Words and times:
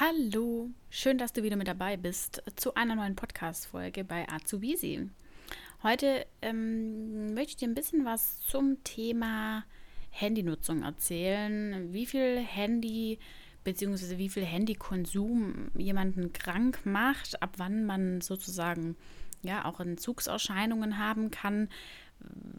Hallo, 0.00 0.70
schön, 0.90 1.18
dass 1.18 1.32
du 1.32 1.42
wieder 1.42 1.56
mit 1.56 1.66
dabei 1.66 1.96
bist 1.96 2.40
zu 2.54 2.72
einer 2.76 2.94
neuen 2.94 3.16
Podcast-Folge 3.16 4.04
bei 4.04 4.28
Azubisi. 4.28 5.10
Heute 5.82 6.24
ähm, 6.40 7.34
möchte 7.34 7.50
ich 7.50 7.56
dir 7.56 7.66
ein 7.66 7.74
bisschen 7.74 8.04
was 8.04 8.38
zum 8.42 8.84
Thema 8.84 9.64
Handynutzung 10.10 10.84
erzählen. 10.84 11.92
Wie 11.92 12.06
viel 12.06 12.38
Handy 12.38 13.18
bzw. 13.64 14.18
wie 14.18 14.28
viel 14.28 14.44
Handykonsum 14.44 15.72
jemanden 15.76 16.32
krank 16.32 16.86
macht, 16.86 17.42
ab 17.42 17.54
wann 17.56 17.84
man 17.84 18.20
sozusagen 18.20 18.94
ja 19.42 19.64
auch 19.64 19.80
Entzugserscheinungen 19.80 20.98
haben 20.98 21.32
kann, 21.32 21.68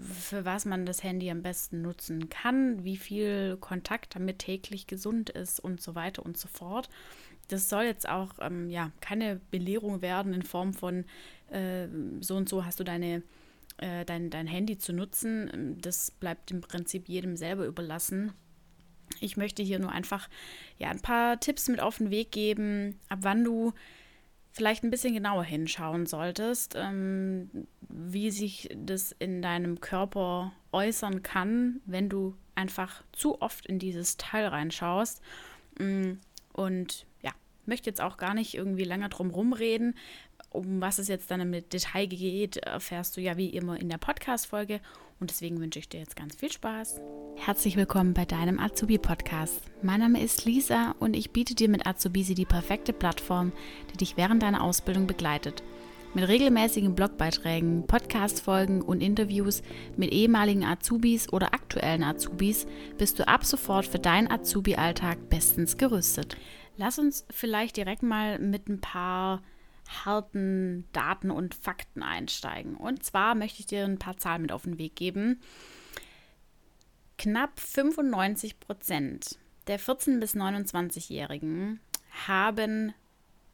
für 0.02 0.46
was 0.46 0.66
man 0.66 0.86
das 0.86 1.04
Handy 1.04 1.30
am 1.30 1.42
besten 1.42 1.82
nutzen 1.82 2.30
kann, 2.30 2.84
wie 2.84 2.98
viel 2.98 3.58
Kontakt 3.60 4.16
damit 4.16 4.40
täglich 4.40 4.88
gesund 4.88 5.30
ist 5.30 5.60
und 5.60 5.82
so 5.82 5.96
weiter 5.96 6.26
und 6.26 6.38
so 6.38 6.48
fort. 6.48 6.90
Das 7.50 7.68
soll 7.68 7.84
jetzt 7.84 8.08
auch 8.08 8.36
ähm, 8.40 8.70
ja 8.70 8.92
keine 9.02 9.42
Belehrung 9.52 10.02
werden 10.02 10.34
in 10.34 10.44
Form 10.44 10.74
von 10.74 11.06
äh, 11.52 11.88
so 12.22 12.36
und 12.36 12.48
so 12.48 12.66
hast 12.66 12.80
du 12.80 12.84
deine 12.84 13.24
äh, 13.78 14.06
dein, 14.06 14.30
dein 14.30 14.48
Handy 14.48 14.78
zu 14.78 14.94
nutzen. 14.94 15.78
Das 15.82 16.12
bleibt 16.12 16.52
im 16.52 16.62
Prinzip 16.62 17.10
jedem 17.10 17.36
selber 17.36 17.66
überlassen. 17.66 18.34
Ich 19.20 19.38
möchte 19.38 19.64
hier 19.64 19.80
nur 19.80 19.92
einfach 19.92 20.30
ja 20.78 20.90
ein 20.90 21.02
paar 21.02 21.40
Tipps 21.40 21.68
mit 21.68 21.80
auf 21.80 21.98
den 21.98 22.12
Weg 22.12 22.32
geben, 22.32 23.00
ab 23.10 23.20
wann 23.22 23.44
du 23.44 23.74
vielleicht 24.52 24.84
ein 24.84 24.90
bisschen 24.90 25.14
genauer 25.14 25.44
hinschauen 25.44 26.06
solltest, 26.06 26.76
ähm, 26.76 27.50
wie 27.88 28.32
sich 28.32 28.70
das 28.76 29.12
in 29.18 29.42
deinem 29.42 29.80
Körper 29.80 30.52
äußern 30.72 31.24
kann, 31.24 31.82
wenn 31.86 32.10
du 32.10 32.36
einfach 32.56 33.04
zu 33.14 33.42
oft 33.42 33.66
in 33.66 33.80
dieses 33.80 34.18
Teil 34.18 34.48
reinschaust. 34.48 35.22
Mm, 35.80 36.14
und 36.54 37.06
möchte 37.70 37.90
jetzt 37.90 38.02
auch 38.02 38.18
gar 38.18 38.34
nicht 38.34 38.56
irgendwie 38.56 38.84
länger 38.84 39.08
drum 39.08 39.30
rumreden. 39.30 39.96
Um 40.50 40.82
was 40.82 40.98
es 41.00 41.08
jetzt 41.08 41.30
dann 41.32 41.40
im 41.40 41.52
Detail 41.52 42.08
geht, 42.08 42.58
erfährst 42.58 43.16
du 43.16 43.22
ja 43.22 43.38
wie 43.38 43.50
immer 43.50 43.80
in 43.80 43.88
der 43.88 44.00
Podcast-Folge. 44.00 44.82
Und 45.20 45.30
deswegen 45.30 45.60
wünsche 45.60 45.80
ich 45.80 45.88
dir 45.88 46.00
jetzt 46.00 46.16
ganz 46.16 46.36
viel 46.36 46.52
Spaß. 46.52 47.00
Herzlich 47.36 47.78
willkommen 47.78 48.14
bei 48.14 48.26
deinem 48.26 48.60
Azubi-Podcast. 48.60 49.62
Mein 49.84 50.00
Name 50.00 50.22
ist 50.22 50.46
Lisa 50.46 50.96
und 51.00 51.16
ich 51.16 51.32
biete 51.32 51.56
dir 51.56 51.70
mit 51.70 51.86
Azubisi 51.86 52.34
die 52.34 52.46
perfekte 52.46 52.94
Plattform, 52.94 53.52
die 53.94 53.98
dich 53.98 54.18
während 54.18 54.42
deiner 54.42 54.64
Ausbildung 54.64 55.08
begleitet. 55.08 55.62
Mit 56.16 56.28
regelmäßigen 56.28 56.96
Blogbeiträgen, 56.96 57.86
Podcast-Folgen 57.86 58.82
und 58.82 59.02
Interviews 59.02 59.62
mit 59.96 60.12
ehemaligen 60.12 60.64
Azubis 60.64 61.32
oder 61.32 61.54
aktuellen 61.54 62.04
Azubis 62.04 62.66
bist 62.98 63.20
du 63.20 63.28
ab 63.28 63.46
sofort 63.46 63.86
für 63.86 64.00
deinen 64.00 64.32
Azubi-Alltag 64.32 65.30
bestens 65.30 65.78
gerüstet. 65.78 66.36
Lass 66.80 66.98
uns 66.98 67.26
vielleicht 67.30 67.76
direkt 67.76 68.04
mal 68.04 68.40
mit 68.40 68.70
ein 68.70 68.80
paar 68.80 69.44
harten 70.06 70.88
Daten 70.94 71.30
und 71.30 71.54
Fakten 71.54 72.02
einsteigen. 72.02 72.78
Und 72.78 73.04
zwar 73.04 73.36
möchte 73.36 73.60
ich 73.60 73.66
dir 73.66 73.84
ein 73.84 74.00
paar 74.00 74.16
Zahlen 74.16 74.44
mit 74.44 74.54
auf 74.54 74.64
den 74.64 74.78
Weg 74.78 74.96
geben. 74.96 75.42
Knapp 77.18 77.60
95 77.60 78.62
Prozent 78.62 79.38
der 79.68 79.78
14- 79.78 80.22
bis 80.22 80.36
29-Jährigen 80.36 81.82
haben 82.28 82.94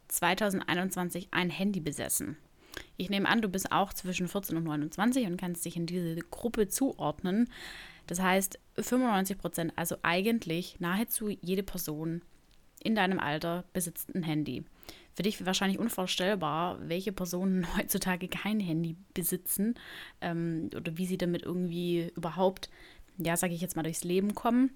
2021 0.09 1.29
ein 1.31 1.49
Handy 1.49 1.79
besessen. 1.79 2.37
Ich 2.95 3.09
nehme 3.09 3.27
an, 3.27 3.41
du 3.41 3.49
bist 3.49 3.71
auch 3.71 3.91
zwischen 3.91 4.27
14 4.27 4.55
und 4.55 4.65
29 4.65 5.25
und 5.25 5.37
kannst 5.37 5.65
dich 5.65 5.77
in 5.77 5.87
diese 5.87 6.17
Gruppe 6.29 6.67
zuordnen. 6.67 7.49
Das 8.05 8.19
heißt, 8.19 8.59
95 8.77 9.39
Prozent, 9.39 9.73
also 9.77 9.95
eigentlich 10.03 10.79
nahezu 10.79 11.29
jede 11.29 11.63
Person 11.63 12.21
in 12.85 12.95
deinem 12.95 13.19
Alter 13.19 13.65
besitzt 13.73 14.13
ein 14.15 14.23
Handy 14.23 14.63
für 15.15 15.23
dich 15.23 15.45
wahrscheinlich 15.45 15.79
unvorstellbar, 15.79 16.77
welche 16.81 17.13
Personen 17.13 17.65
heutzutage 17.77 18.27
kein 18.27 18.59
Handy 18.59 18.95
besitzen 19.13 19.75
ähm, 20.21 20.69
oder 20.75 20.97
wie 20.97 21.05
sie 21.05 21.17
damit 21.17 21.43
irgendwie 21.43 22.11
überhaupt, 22.15 22.69
ja, 23.17 23.37
sage 23.37 23.53
ich 23.53 23.61
jetzt 23.61 23.75
mal, 23.75 23.83
durchs 23.83 24.03
Leben 24.03 24.35
kommen. 24.35 24.71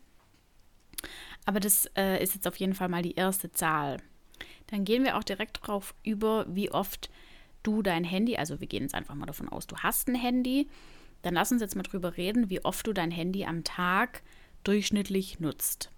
Aber 1.46 1.60
das 1.60 1.90
äh, 1.98 2.22
ist 2.24 2.36
jetzt 2.36 2.48
auf 2.48 2.56
jeden 2.56 2.74
Fall 2.74 2.90
mal 2.90 3.02
die 3.02 3.16
erste 3.16 3.52
Zahl. 3.52 3.98
Dann 4.68 4.86
gehen 4.86 5.04
wir 5.04 5.18
auch 5.18 5.24
direkt 5.24 5.62
darauf 5.62 5.94
über, 6.04 6.46
wie 6.50 6.72
oft 6.72 7.10
du 7.64 7.82
dein 7.82 8.06
Handy, 8.06 8.38
also 8.38 8.62
wir 8.62 8.68
gehen 8.68 8.84
jetzt 8.84 8.96
einfach 8.96 9.16
mal 9.16 9.26
davon 9.26 9.50
aus, 9.50 9.68
du 9.68 9.78
hast 9.78 10.08
ein 10.08 10.16
Handy. 10.16 10.68
Dann 11.22 11.34
lass 11.34 11.52
uns 11.52 11.62
jetzt 11.62 11.76
mal 11.76 11.84
drüber 11.84 12.16
reden, 12.16 12.50
wie 12.50 12.64
oft 12.64 12.88
du 12.88 12.94
dein 12.94 13.12
Handy 13.12 13.44
am 13.44 13.66
Tag 13.66 14.24
durchschnittlich 14.64 15.42
nutzt. 15.42 15.92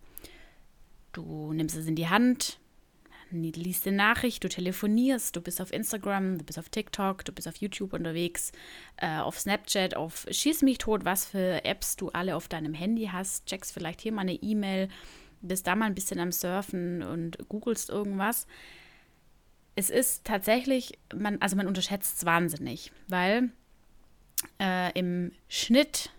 Du 1.12 1.52
nimmst 1.54 1.76
es 1.76 1.88
in 1.88 1.96
die 1.96 2.10
Hand, 2.10 2.60
liest 3.32 3.88
eine 3.88 3.98
Nachricht, 3.98 4.44
du 4.44 4.50
telefonierst, 4.50 5.36
du 5.36 5.42
bist 5.42 5.62
auf 5.62 5.72
Instagram, 5.72 6.38
du 6.38 6.44
bist 6.44 6.60
auf 6.60 6.70
TikTok, 6.70 7.26
du 7.26 7.32
bist 7.32 7.48
auf 7.48 7.58
YouTube 7.58 7.94
unterwegs, 7.94 8.52
äh, 8.98 9.20
auf 9.20 9.40
Snapchat, 9.40 9.96
auf 9.96 10.26
Schieß 10.30 10.62
mich 10.64 10.78
tot, 10.78 11.06
was 11.06 11.26
für 11.26 11.64
Apps 11.66 11.96
du 11.96 12.10
alle 12.10 12.36
auf 12.36 12.48
deinem 12.48 12.74
Handy 12.74 13.10
hast, 13.12 13.46
checkst 13.46 13.74
vielleicht 13.74 14.02
hier 14.02 14.12
mal 14.12 14.22
eine 14.22 14.34
E-Mail, 14.34 14.90
bist 15.42 15.68
da 15.68 15.76
mal 15.76 15.86
ein 15.86 15.96
bisschen 15.96 16.20
am 16.20 16.32
Surfen 16.32 17.04
und 17.04 17.38
googelst 17.50 17.90
irgendwas. 17.90 18.48
Es 19.76 19.90
ist 19.90 20.26
tatsächlich, 20.26 21.00
man, 21.16 21.42
also 21.42 21.56
man 21.56 21.68
unterschätzt 21.68 22.18
es 22.18 22.26
wahnsinnig, 22.26 22.92
weil 23.08 23.50
äh, 24.60 24.92
im 24.98 25.32
Schnitt 25.48 26.12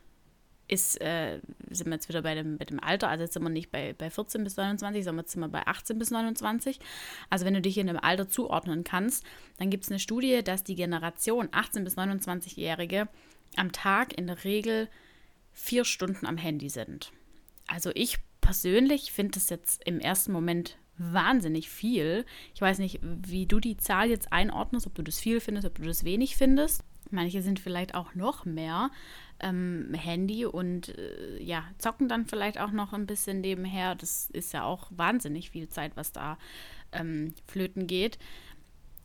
ist, 0.72 1.00
äh, 1.02 1.40
sind 1.70 1.88
wir 1.88 1.94
jetzt 1.94 2.08
wieder 2.08 2.22
bei 2.22 2.34
dem, 2.34 2.56
bei 2.56 2.64
dem 2.64 2.80
Alter, 2.80 3.08
also 3.08 3.24
jetzt 3.24 3.34
sind 3.34 3.42
wir 3.42 3.50
nicht 3.50 3.70
bei, 3.70 3.92
bei 3.92 4.08
14 4.08 4.42
bis 4.42 4.56
29, 4.56 5.04
sondern 5.04 5.24
jetzt 5.24 5.32
sind 5.32 5.42
wir 5.42 5.48
bei 5.48 5.66
18 5.66 5.98
bis 5.98 6.10
29. 6.10 6.80
Also 7.28 7.44
wenn 7.44 7.52
du 7.52 7.60
dich 7.60 7.76
in 7.76 7.86
dem 7.88 7.98
Alter 7.98 8.26
zuordnen 8.26 8.82
kannst, 8.82 9.24
dann 9.58 9.68
gibt 9.68 9.84
es 9.84 9.90
eine 9.90 9.98
Studie, 9.98 10.42
dass 10.42 10.64
die 10.64 10.74
Generation 10.74 11.50
18 11.52 11.84
bis 11.84 11.98
29-Jährige 11.98 13.08
am 13.56 13.70
Tag 13.72 14.16
in 14.16 14.26
der 14.26 14.44
Regel 14.44 14.88
vier 15.52 15.84
Stunden 15.84 16.26
am 16.26 16.38
Handy 16.38 16.70
sind. 16.70 17.12
Also 17.66 17.90
ich 17.94 18.16
persönlich 18.40 19.12
finde 19.12 19.32
das 19.32 19.50
jetzt 19.50 19.84
im 19.84 20.00
ersten 20.00 20.32
Moment 20.32 20.78
wahnsinnig 20.96 21.68
viel. 21.68 22.24
Ich 22.54 22.62
weiß 22.62 22.78
nicht, 22.78 23.00
wie 23.02 23.46
du 23.46 23.60
die 23.60 23.76
Zahl 23.76 24.08
jetzt 24.08 24.32
einordnest, 24.32 24.86
ob 24.86 24.94
du 24.94 25.02
das 25.02 25.20
viel 25.20 25.40
findest, 25.40 25.66
ob 25.66 25.74
du 25.74 25.82
das 25.82 26.04
wenig 26.04 26.36
findest. 26.36 26.82
Manche 27.12 27.42
sind 27.42 27.60
vielleicht 27.60 27.94
auch 27.94 28.14
noch 28.14 28.44
mehr 28.44 28.90
ähm, 29.40 29.92
Handy 29.94 30.46
und 30.46 30.96
äh, 30.96 31.42
ja, 31.42 31.64
zocken 31.78 32.08
dann 32.08 32.26
vielleicht 32.26 32.58
auch 32.58 32.70
noch 32.70 32.92
ein 32.92 33.06
bisschen 33.06 33.40
nebenher. 33.40 33.94
Das 33.94 34.30
ist 34.30 34.52
ja 34.52 34.64
auch 34.64 34.88
wahnsinnig 34.90 35.50
viel 35.50 35.68
Zeit, 35.68 35.92
was 35.96 36.12
da 36.12 36.38
ähm, 36.92 37.34
flöten 37.46 37.86
geht. 37.86 38.18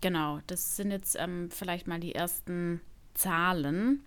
Genau, 0.02 0.40
das 0.48 0.76
sind 0.76 0.92
jetzt 0.92 1.16
ähm, 1.20 1.50
vielleicht 1.52 1.88
mal 1.88 2.00
die 2.00 2.16
ersten 2.16 2.82
Zahlen. 3.14 4.04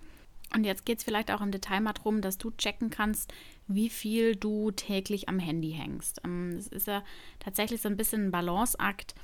Und 0.55 0.65
jetzt 0.65 0.85
geht 0.85 0.99
es 0.99 1.05
vielleicht 1.05 1.31
auch 1.31 1.41
im 1.41 1.53
Detail 1.53 1.81
mal 1.81 1.93
darum, 1.93 2.21
dass 2.21 2.39
du 2.39 2.51
checken 2.51 2.91
kannst, 2.91 3.33
wie 3.69 3.89
viel 3.89 4.35
du 4.35 4.73
täglich 4.73 5.29
am 5.29 5.39
Handy 5.39 5.73
hängst. 5.73 6.19
Es 6.19 6.25
ähm, 6.25 6.59
ist 6.71 6.87
ja 6.87 7.05
tatsächlich 7.39 7.81
so 7.81 7.89
ein 7.89 7.97
bisschen 7.97 8.27
ein 8.27 8.31
Balanceakt 8.31 9.15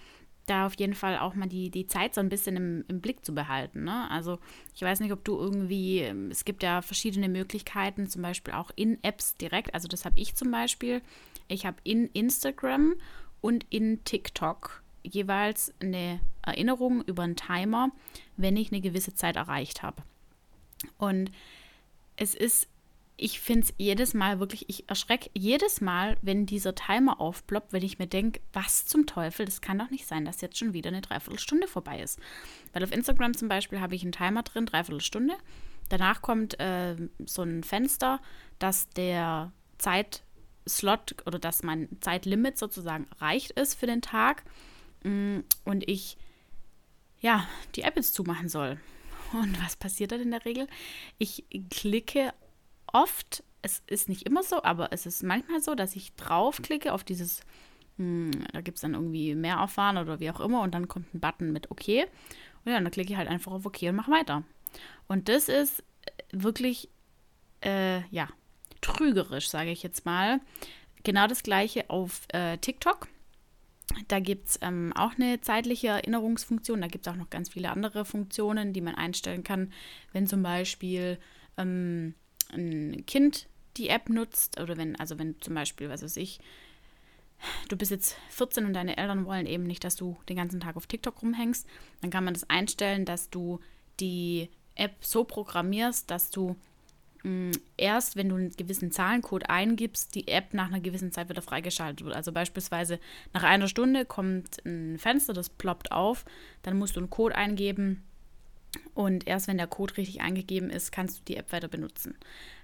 da 0.46 0.66
auf 0.66 0.74
jeden 0.78 0.94
Fall 0.94 1.18
auch 1.18 1.34
mal 1.34 1.48
die, 1.48 1.70
die 1.70 1.86
Zeit 1.86 2.14
so 2.14 2.20
ein 2.20 2.28
bisschen 2.28 2.56
im, 2.56 2.84
im 2.88 3.00
Blick 3.00 3.24
zu 3.24 3.34
behalten. 3.34 3.84
Ne? 3.84 4.10
Also 4.10 4.38
ich 4.74 4.82
weiß 4.82 5.00
nicht, 5.00 5.12
ob 5.12 5.24
du 5.24 5.36
irgendwie, 5.36 6.00
es 6.30 6.44
gibt 6.44 6.62
ja 6.62 6.82
verschiedene 6.82 7.28
Möglichkeiten, 7.28 8.08
zum 8.08 8.22
Beispiel 8.22 8.54
auch 8.54 8.70
in 8.76 9.02
Apps 9.02 9.36
direkt. 9.36 9.74
Also 9.74 9.88
das 9.88 10.04
habe 10.04 10.18
ich 10.18 10.34
zum 10.34 10.50
Beispiel. 10.50 11.02
Ich 11.48 11.66
habe 11.66 11.76
in 11.84 12.06
Instagram 12.08 12.94
und 13.40 13.66
in 13.70 14.02
TikTok 14.04 14.82
jeweils 15.02 15.72
eine 15.80 16.20
Erinnerung 16.42 17.02
über 17.02 17.22
einen 17.22 17.36
Timer, 17.36 17.90
wenn 18.36 18.56
ich 18.56 18.72
eine 18.72 18.80
gewisse 18.80 19.14
Zeit 19.14 19.36
erreicht 19.36 19.82
habe. 19.82 20.02
Und 20.98 21.30
es 22.16 22.34
ist 22.34 22.68
ich 23.16 23.40
finde 23.40 23.66
es 23.66 23.74
jedes 23.78 24.12
Mal 24.12 24.40
wirklich, 24.40 24.68
ich 24.68 24.88
erschrecke 24.88 25.30
jedes 25.34 25.80
Mal, 25.80 26.16
wenn 26.20 26.44
dieser 26.44 26.74
Timer 26.74 27.20
aufploppt, 27.20 27.72
wenn 27.72 27.82
ich 27.82 27.98
mir 27.98 28.06
denke, 28.06 28.40
was 28.52 28.84
zum 28.84 29.06
Teufel, 29.06 29.46
das 29.46 29.62
kann 29.62 29.78
doch 29.78 29.90
nicht 29.90 30.06
sein, 30.06 30.26
dass 30.26 30.42
jetzt 30.42 30.58
schon 30.58 30.74
wieder 30.74 30.88
eine 30.88 31.00
Dreiviertelstunde 31.00 31.66
vorbei 31.66 32.02
ist. 32.02 32.18
Weil 32.72 32.84
auf 32.84 32.92
Instagram 32.92 33.34
zum 33.34 33.48
Beispiel 33.48 33.80
habe 33.80 33.94
ich 33.94 34.02
einen 34.02 34.12
Timer 34.12 34.42
drin, 34.42 34.66
Dreiviertelstunde. 34.66 35.34
Danach 35.88 36.20
kommt 36.20 36.60
äh, 36.60 36.96
so 37.24 37.42
ein 37.42 37.62
Fenster, 37.62 38.20
dass 38.58 38.90
der 38.90 39.52
Zeitslot 39.78 41.16
oder 41.24 41.38
dass 41.38 41.62
mein 41.62 41.88
Zeitlimit 42.02 42.58
sozusagen 42.58 43.06
erreicht 43.18 43.52
ist 43.52 43.74
für 43.74 43.86
den 43.86 44.02
Tag 44.02 44.44
mm, 45.04 45.38
und 45.64 45.88
ich 45.88 46.18
ja 47.20 47.48
die 47.76 47.82
App 47.82 47.96
jetzt 47.96 48.14
zumachen 48.14 48.50
soll. 48.50 48.78
Und 49.32 49.62
was 49.64 49.76
passiert 49.76 50.12
dann 50.12 50.20
in 50.20 50.32
der 50.32 50.44
Regel? 50.44 50.66
Ich 51.18 51.44
klicke 51.70 52.32
oft, 52.92 53.42
es 53.62 53.82
ist 53.86 54.08
nicht 54.08 54.22
immer 54.22 54.42
so, 54.42 54.62
aber 54.62 54.92
es 54.92 55.06
ist 55.06 55.22
manchmal 55.22 55.60
so, 55.60 55.74
dass 55.74 55.96
ich 55.96 56.14
draufklicke 56.14 56.92
auf 56.92 57.04
dieses, 57.04 57.40
hm, 57.96 58.30
da 58.52 58.60
gibt 58.60 58.76
es 58.76 58.82
dann 58.82 58.94
irgendwie 58.94 59.34
mehr 59.34 59.56
erfahren 59.56 59.98
oder 59.98 60.20
wie 60.20 60.30
auch 60.30 60.40
immer 60.40 60.62
und 60.62 60.74
dann 60.74 60.88
kommt 60.88 61.14
ein 61.14 61.20
Button 61.20 61.52
mit 61.52 61.70
OK. 61.70 61.88
Und 61.88 62.72
ja, 62.72 62.80
dann 62.80 62.90
klicke 62.90 63.12
ich 63.12 63.18
halt 63.18 63.28
einfach 63.28 63.52
auf 63.52 63.66
OK 63.66 63.82
und 63.82 63.96
mache 63.96 64.10
weiter. 64.10 64.44
Und 65.08 65.28
das 65.28 65.48
ist 65.48 65.82
wirklich, 66.32 66.88
äh, 67.62 68.02
ja, 68.10 68.28
trügerisch, 68.80 69.48
sage 69.48 69.70
ich 69.70 69.82
jetzt 69.82 70.04
mal. 70.04 70.40
Genau 71.02 71.26
das 71.26 71.42
gleiche 71.42 71.88
auf 71.90 72.22
äh, 72.32 72.58
TikTok. 72.58 73.08
Da 74.08 74.18
gibt 74.18 74.48
es 74.48 74.58
ähm, 74.62 74.92
auch 74.94 75.12
eine 75.14 75.40
zeitliche 75.40 75.88
Erinnerungsfunktion. 75.88 76.80
Da 76.80 76.88
gibt 76.88 77.06
es 77.06 77.12
auch 77.12 77.16
noch 77.16 77.30
ganz 77.30 77.50
viele 77.50 77.70
andere 77.70 78.04
Funktionen, 78.04 78.72
die 78.72 78.80
man 78.80 78.96
einstellen 78.96 79.44
kann. 79.44 79.72
Wenn 80.12 80.26
zum 80.26 80.42
Beispiel 80.42 81.18
ähm, 81.56 82.14
ein 82.52 83.04
Kind 83.06 83.48
die 83.76 83.88
App 83.88 84.08
nutzt 84.08 84.60
oder 84.60 84.76
wenn, 84.76 84.96
also 84.96 85.18
wenn 85.18 85.40
zum 85.40 85.54
Beispiel, 85.54 85.88
was 85.88 86.02
weiß 86.02 86.16
ich, 86.16 86.40
du 87.68 87.76
bist 87.76 87.90
jetzt 87.90 88.16
14 88.30 88.64
und 88.64 88.72
deine 88.72 88.96
Eltern 88.96 89.26
wollen 89.26 89.46
eben 89.46 89.64
nicht, 89.64 89.84
dass 89.84 89.96
du 89.96 90.16
den 90.28 90.36
ganzen 90.36 90.60
Tag 90.60 90.76
auf 90.76 90.86
TikTok 90.86 91.22
rumhängst, 91.22 91.66
dann 92.00 92.10
kann 92.10 92.24
man 92.24 92.34
das 92.34 92.48
einstellen, 92.48 93.04
dass 93.04 93.30
du 93.30 93.60
die 94.00 94.50
App 94.74 94.96
so 95.00 95.24
programmierst, 95.24 96.10
dass 96.10 96.30
du 96.30 96.56
mh, 97.22 97.30
mm, 97.30 97.52
erst, 97.76 98.16
wenn 98.16 98.28
du 98.28 98.36
einen 98.36 98.50
gewissen 98.52 98.92
Zahlencode 98.92 99.48
eingibst, 99.48 100.14
die 100.14 100.28
App 100.28 100.54
nach 100.54 100.68
einer 100.68 100.80
gewissen 100.80 101.12
Zeit 101.12 101.28
wieder 101.28 101.42
freigeschaltet 101.42 102.04
wird. 102.04 102.16
Also 102.16 102.32
beispielsweise 102.32 102.98
nach 103.32 103.42
einer 103.42 103.68
Stunde 103.68 104.04
kommt 104.04 104.64
ein 104.64 104.98
Fenster, 104.98 105.32
das 105.32 105.50
ploppt 105.50 105.92
auf, 105.92 106.24
dann 106.62 106.78
musst 106.78 106.96
du 106.96 107.00
einen 107.00 107.10
Code 107.10 107.34
eingeben 107.34 108.02
und 108.96 109.26
erst 109.26 109.46
wenn 109.46 109.58
der 109.58 109.66
Code 109.66 109.98
richtig 109.98 110.22
eingegeben 110.22 110.70
ist, 110.70 110.90
kannst 110.90 111.18
du 111.18 111.24
die 111.28 111.36
App 111.36 111.52
weiter 111.52 111.68
benutzen. 111.68 112.16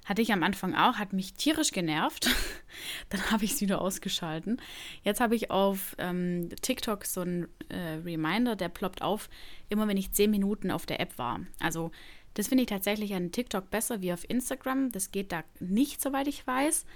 Hatte 0.06 0.22
ich 0.22 0.32
am 0.32 0.42
Anfang 0.42 0.74
auch, 0.74 0.94
hat 0.94 1.12
mich 1.12 1.34
tierisch 1.34 1.72
genervt. 1.72 2.30
Dann 3.10 3.30
habe 3.30 3.44
ich 3.44 3.52
es 3.52 3.60
wieder 3.60 3.82
ausgeschalten. 3.82 4.58
Jetzt 5.04 5.20
habe 5.20 5.36
ich 5.36 5.50
auf 5.50 5.94
ähm, 5.98 6.48
TikTok 6.62 7.04
so 7.04 7.20
einen 7.20 7.48
äh, 7.68 7.98
Reminder, 8.02 8.56
der 8.56 8.70
ploppt 8.70 9.02
auf, 9.02 9.28
immer 9.68 9.86
wenn 9.88 9.98
ich 9.98 10.12
10 10.12 10.30
Minuten 10.30 10.70
auf 10.70 10.86
der 10.86 11.00
App 11.00 11.18
war. 11.18 11.40
Also 11.60 11.90
das 12.32 12.48
finde 12.48 12.62
ich 12.62 12.70
tatsächlich 12.70 13.12
an 13.12 13.30
TikTok 13.30 13.68
besser 13.68 14.00
wie 14.00 14.14
auf 14.14 14.24
Instagram. 14.26 14.90
Das 14.90 15.10
geht 15.10 15.32
da 15.32 15.44
nicht, 15.60 16.00
soweit 16.00 16.28
ich 16.28 16.46
weiß. 16.46 16.86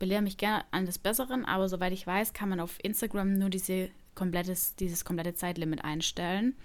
Belehre 0.00 0.22
mich 0.22 0.36
gerne 0.36 0.64
an 0.72 0.84
des 0.84 0.98
Besseren, 0.98 1.44
aber 1.44 1.68
soweit 1.68 1.92
ich 1.92 2.08
weiß, 2.08 2.32
kann 2.32 2.48
man 2.48 2.58
auf 2.58 2.82
Instagram 2.82 3.38
nur 3.38 3.50
diese 3.50 3.88
komplettes, 4.16 4.74
dieses 4.74 5.04
komplette 5.04 5.34
Zeitlimit 5.34 5.84
einstellen. 5.84 6.56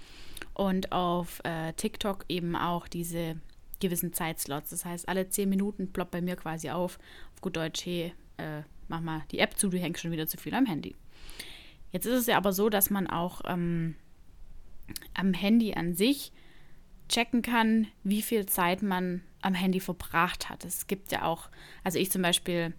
Und 0.53 0.91
auf 0.91 1.41
äh, 1.43 1.73
TikTok 1.73 2.25
eben 2.29 2.55
auch 2.55 2.87
diese 2.87 3.39
gewissen 3.79 4.13
Zeitslots. 4.13 4.69
Das 4.69 4.85
heißt, 4.85 5.07
alle 5.07 5.29
10 5.29 5.49
Minuten 5.49 5.91
ploppt 5.91 6.11
bei 6.11 6.21
mir 6.21 6.35
quasi 6.35 6.69
auf, 6.69 6.97
auf 7.33 7.41
gut 7.41 7.57
Deutsch, 7.57 7.85
hey, 7.85 8.13
äh, 8.37 8.61
mach 8.87 9.01
mal 9.01 9.23
die 9.31 9.39
App 9.39 9.57
zu, 9.57 9.69
du 9.69 9.77
hängst 9.77 10.01
schon 10.01 10.11
wieder 10.11 10.27
zu 10.27 10.37
viel 10.37 10.53
am 10.53 10.65
Handy. 10.65 10.95
Jetzt 11.91 12.05
ist 12.05 12.19
es 12.19 12.27
ja 12.27 12.37
aber 12.37 12.53
so, 12.53 12.69
dass 12.69 12.89
man 12.89 13.07
auch 13.07 13.41
ähm, 13.45 13.95
am 15.13 15.33
Handy 15.33 15.73
an 15.73 15.93
sich 15.93 16.31
checken 17.07 17.41
kann, 17.41 17.87
wie 18.03 18.21
viel 18.21 18.45
Zeit 18.45 18.81
man 18.81 19.21
am 19.41 19.53
Handy 19.53 19.79
verbracht 19.79 20.49
hat. 20.49 20.65
Es 20.65 20.87
gibt 20.87 21.11
ja 21.11 21.23
auch, 21.23 21.49
also 21.83 21.99
ich 21.99 22.11
zum 22.11 22.21
Beispiel, 22.21 22.73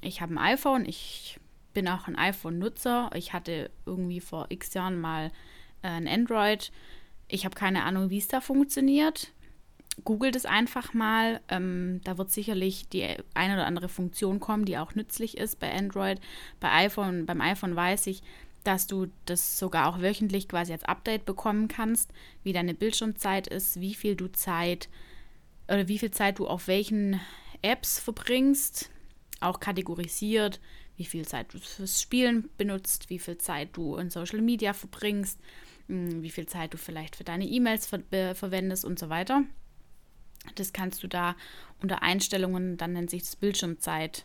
ich 0.00 0.20
habe 0.20 0.34
ein 0.34 0.38
iPhone, 0.38 0.86
ich 0.86 1.38
bin 1.76 1.88
auch 1.88 2.08
ein 2.08 2.16
iPhone-Nutzer. 2.16 3.10
Ich 3.14 3.34
hatte 3.34 3.70
irgendwie 3.84 4.20
vor 4.20 4.46
x 4.48 4.72
Jahren 4.72 4.98
mal 4.98 5.30
äh, 5.82 5.88
ein 5.88 6.08
Android. 6.08 6.72
Ich 7.28 7.44
habe 7.44 7.54
keine 7.54 7.84
Ahnung, 7.84 8.10
wie 8.10 8.18
es 8.18 8.28
da 8.28 8.40
funktioniert 8.40 9.32
googelt 10.04 10.36
es 10.36 10.46
einfach 10.46 10.94
mal. 10.94 11.40
Ähm, 11.48 12.00
da 12.04 12.18
wird 12.18 12.30
sicherlich 12.30 12.88
die 12.88 13.06
eine 13.34 13.54
oder 13.54 13.66
andere 13.66 13.88
Funktion 13.88 14.40
kommen, 14.40 14.64
die 14.64 14.78
auch 14.78 14.94
nützlich 14.94 15.36
ist 15.36 15.58
bei 15.58 15.72
Android. 15.72 16.20
Bei 16.60 16.72
iPhone, 16.72 17.26
beim 17.26 17.40
iPhone 17.40 17.76
weiß 17.76 18.06
ich, 18.08 18.22
dass 18.64 18.86
du 18.86 19.06
das 19.26 19.58
sogar 19.58 19.88
auch 19.88 20.00
wöchentlich 20.00 20.48
quasi 20.48 20.72
als 20.72 20.84
Update 20.84 21.24
bekommen 21.24 21.68
kannst, 21.68 22.10
wie 22.42 22.52
deine 22.52 22.74
Bildschirmzeit 22.74 23.46
ist, 23.46 23.80
wie 23.80 23.94
viel 23.94 24.16
du 24.16 24.30
Zeit 24.32 24.88
oder 25.68 25.88
wie 25.88 25.98
viel 25.98 26.10
Zeit 26.10 26.38
du 26.38 26.46
auf 26.46 26.68
welchen 26.68 27.20
Apps 27.62 27.98
verbringst, 27.98 28.90
auch 29.40 29.60
kategorisiert, 29.60 30.60
wie 30.96 31.04
viel 31.04 31.26
Zeit 31.26 31.52
du 31.52 31.58
fürs 31.58 32.00
Spielen 32.00 32.48
benutzt, 32.56 33.10
wie 33.10 33.18
viel 33.18 33.38
Zeit 33.38 33.70
du 33.72 33.96
in 33.96 34.10
Social 34.10 34.40
Media 34.40 34.72
verbringst, 34.72 35.38
hm, 35.88 36.22
wie 36.22 36.30
viel 36.30 36.46
Zeit 36.46 36.74
du 36.74 36.78
vielleicht 36.78 37.16
für 37.16 37.24
deine 37.24 37.46
E-Mails 37.46 37.86
ver 37.86 38.34
verwendest 38.34 38.84
und 38.84 38.98
so 38.98 39.08
weiter. 39.08 39.44
Das 40.54 40.72
kannst 40.72 41.02
du 41.02 41.08
da 41.08 41.36
unter 41.82 42.02
Einstellungen, 42.02 42.76
dann 42.76 42.92
nennt 42.92 43.10
sich 43.10 43.22
das 43.22 43.36
Bildschirmzeit, 43.36 44.24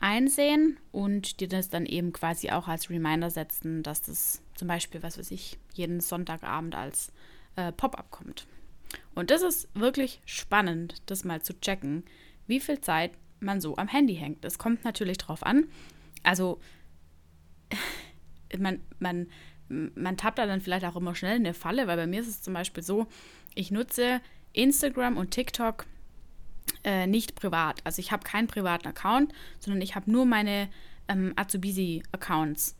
einsehen 0.00 0.78
und 0.92 1.40
dir 1.40 1.48
das 1.48 1.68
dann 1.68 1.86
eben 1.86 2.12
quasi 2.12 2.50
auch 2.50 2.68
als 2.68 2.90
Reminder 2.90 3.30
setzen, 3.30 3.82
dass 3.82 4.02
das 4.02 4.42
zum 4.54 4.68
Beispiel, 4.68 5.02
was 5.02 5.18
weiß 5.18 5.30
ich, 5.30 5.58
jeden 5.74 6.00
Sonntagabend 6.00 6.74
als 6.74 7.12
äh, 7.56 7.72
Pop-up 7.72 8.10
kommt. 8.10 8.46
Und 9.14 9.30
das 9.30 9.42
ist 9.42 9.68
wirklich 9.74 10.20
spannend, 10.24 11.02
das 11.06 11.24
mal 11.24 11.42
zu 11.42 11.58
checken, 11.60 12.04
wie 12.46 12.60
viel 12.60 12.80
Zeit 12.80 13.12
man 13.40 13.60
so 13.60 13.76
am 13.76 13.88
Handy 13.88 14.14
hängt. 14.14 14.44
Es 14.44 14.58
kommt 14.58 14.84
natürlich 14.84 15.18
drauf 15.18 15.42
an. 15.42 15.64
Also 16.22 16.60
man, 18.58 18.80
man, 18.98 19.28
man 19.68 20.16
tappt 20.16 20.38
da 20.38 20.46
dann 20.46 20.60
vielleicht 20.60 20.84
auch 20.84 20.96
immer 20.96 21.14
schnell 21.14 21.36
in 21.36 21.46
eine 21.46 21.54
Falle, 21.54 21.86
weil 21.86 21.96
bei 21.96 22.06
mir 22.06 22.20
ist 22.20 22.28
es 22.28 22.42
zum 22.42 22.54
Beispiel 22.54 22.82
so, 22.82 23.06
ich 23.54 23.70
nutze 23.70 24.20
Instagram 24.52 25.16
und 25.16 25.30
TikTok 25.30 25.86
äh, 26.84 27.06
nicht 27.06 27.34
privat. 27.34 27.80
Also 27.84 28.00
ich 28.00 28.12
habe 28.12 28.24
keinen 28.24 28.46
privaten 28.46 28.88
Account, 28.88 29.32
sondern 29.58 29.80
ich 29.82 29.94
habe 29.94 30.10
nur 30.10 30.26
meine 30.26 30.68
ähm, 31.08 31.32
Azubisi-Accounts. 31.36 32.76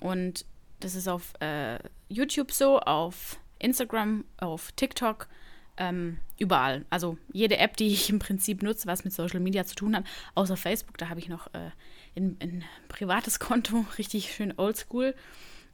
Und 0.00 0.44
das 0.80 0.94
ist 0.94 1.08
auf 1.08 1.32
äh, 1.40 1.78
YouTube 2.08 2.52
so, 2.52 2.80
auf 2.80 3.38
Instagram, 3.58 4.24
auf 4.38 4.72
TikTok, 4.72 5.28
ähm, 5.76 6.18
überall. 6.38 6.84
Also 6.90 7.18
jede 7.32 7.58
App, 7.58 7.76
die 7.76 7.88
ich 7.88 8.10
im 8.10 8.18
Prinzip 8.18 8.62
nutze, 8.62 8.86
was 8.86 9.04
mit 9.04 9.12
Social 9.12 9.40
Media 9.40 9.64
zu 9.64 9.74
tun 9.74 9.96
hat, 9.96 10.04
außer 10.34 10.56
Facebook, 10.56 10.98
da 10.98 11.08
habe 11.08 11.20
ich 11.20 11.28
noch 11.28 11.48
äh, 11.48 11.70
ein, 12.16 12.36
ein, 12.40 12.64
privates 12.88 13.38
Konto, 13.40 13.84
richtig 13.98 14.32
schön 14.32 14.54
oldschool. 14.56 15.14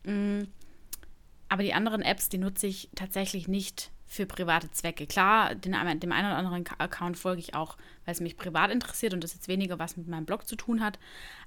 Mm, 0.05 0.43
aber 1.49 1.63
die 1.63 1.75
anderen 1.75 2.03
Apps, 2.03 2.29
die 2.29 2.39
nutze 2.39 2.67
ich 2.67 2.91
tatsächlich 2.95 3.49
nicht 3.49 3.91
für 4.11 4.27
private 4.27 4.69
Zwecke. 4.73 5.07
Klar, 5.07 5.55
den, 5.55 5.71
dem 6.01 6.11
einen 6.11 6.27
oder 6.27 6.37
anderen 6.37 6.65
Account 6.79 7.17
folge 7.17 7.39
ich 7.39 7.55
auch, 7.55 7.77
weil 8.05 8.13
es 8.13 8.21
mich 8.21 8.37
privat 8.37 8.73
interessiert 8.73 9.15
und 9.15 9.23
das 9.23 9.35
jetzt 9.35 9.47
weniger 9.47 9.79
was 9.79 9.97
mit 9.97 10.09
meinem 10.09 10.25
Blog 10.25 10.49
zu 10.49 10.57
tun 10.57 10.83
hat. 10.83 10.99